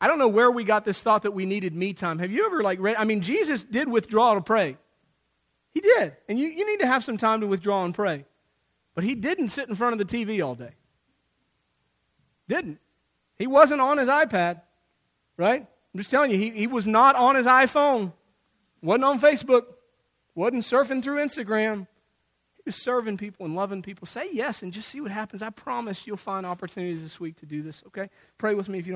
I 0.00 0.08
don't 0.08 0.18
know 0.18 0.28
where 0.28 0.50
we 0.50 0.64
got 0.64 0.84
this 0.84 1.00
thought 1.00 1.22
that 1.22 1.30
we 1.30 1.46
needed 1.46 1.74
me 1.74 1.94
time. 1.94 2.18
Have 2.18 2.30
you 2.30 2.46
ever, 2.46 2.62
like, 2.62 2.78
read? 2.80 2.96
I 2.96 3.04
mean, 3.04 3.22
Jesus 3.22 3.64
did 3.64 3.88
withdraw 3.88 4.34
to 4.34 4.42
pray. 4.42 4.76
He 5.72 5.80
did. 5.80 6.16
And 6.28 6.38
you, 6.38 6.48
you 6.48 6.66
need 6.70 6.80
to 6.80 6.86
have 6.86 7.02
some 7.02 7.16
time 7.16 7.40
to 7.40 7.46
withdraw 7.46 7.84
and 7.84 7.94
pray. 7.94 8.26
But 8.94 9.04
he 9.04 9.14
didn't 9.14 9.48
sit 9.48 9.68
in 9.68 9.74
front 9.74 9.98
of 9.98 9.98
the 9.98 10.04
TV 10.04 10.44
all 10.44 10.54
day. 10.54 10.72
Didn't. 12.48 12.78
He 13.38 13.46
wasn't 13.46 13.80
on 13.80 13.98
his 13.98 14.08
iPad, 14.08 14.62
right? 15.36 15.60
I'm 15.60 15.98
just 15.98 16.10
telling 16.10 16.30
you, 16.30 16.38
he, 16.38 16.50
he 16.50 16.66
was 16.66 16.86
not 16.86 17.16
on 17.16 17.34
his 17.34 17.46
iPhone, 17.46 18.12
wasn't 18.86 19.04
on 19.04 19.20
Facebook, 19.20 19.64
wasn't 20.34 20.62
surfing 20.62 21.02
through 21.02 21.18
Instagram. 21.18 21.88
He 22.56 22.62
was 22.66 22.82
serving 22.82 23.16
people 23.16 23.44
and 23.44 23.54
loving 23.54 23.82
people. 23.82 24.06
Say 24.06 24.28
yes 24.32 24.62
and 24.62 24.72
just 24.72 24.88
see 24.88 25.00
what 25.00 25.10
happens. 25.10 25.42
I 25.42 25.50
promise 25.50 26.06
you'll 26.06 26.16
find 26.16 26.46
opportunities 26.46 27.02
this 27.02 27.18
week 27.18 27.36
to 27.36 27.46
do 27.46 27.62
this, 27.62 27.82
okay? 27.88 28.08
Pray 28.38 28.54
with 28.54 28.68
me 28.68 28.78
if 28.78 28.86
you 28.86 28.92
don't. 28.92 28.94